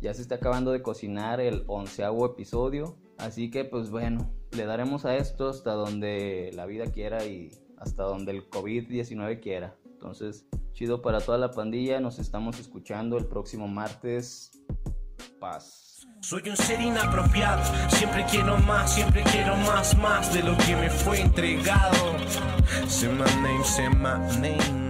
ya 0.00 0.12
se 0.14 0.22
está 0.22 0.36
acabando 0.36 0.72
de 0.72 0.82
cocinar 0.82 1.40
el 1.40 1.64
onceavo 1.66 2.26
episodio. 2.26 2.96
Así 3.18 3.50
que, 3.50 3.64
pues 3.64 3.90
bueno, 3.90 4.30
le 4.52 4.66
daremos 4.66 5.04
a 5.04 5.16
esto 5.16 5.48
hasta 5.48 5.72
donde 5.72 6.50
la 6.54 6.66
vida 6.66 6.86
quiera 6.86 7.24
y 7.24 7.50
hasta 7.78 8.04
donde 8.04 8.32
el 8.32 8.50
COVID-19 8.50 9.40
quiera. 9.40 9.76
Entonces, 9.84 10.46
chido 10.72 11.00
para 11.00 11.20
toda 11.20 11.38
la 11.38 11.50
pandilla. 11.50 12.00
Nos 12.00 12.18
estamos 12.18 12.58
escuchando 12.58 13.16
el 13.16 13.26
próximo 13.26 13.68
martes. 13.68 14.50
Paz. 15.38 15.81
Soy 16.22 16.48
un 16.48 16.56
ser 16.56 16.80
inapropiado, 16.80 17.64
siempre 17.88 18.24
quiero 18.30 18.56
más, 18.58 18.94
siempre 18.94 19.24
quiero 19.24 19.56
más, 19.56 19.96
más 19.98 20.32
de 20.32 20.44
lo 20.44 20.56
que 20.56 20.76
me 20.76 20.88
fue 20.88 21.20
entregado. 21.20 22.16
Say 22.86 23.08
my 23.08 23.24
name, 23.42 23.64
say 23.64 23.88
my 23.88 24.18
name. 24.40 24.81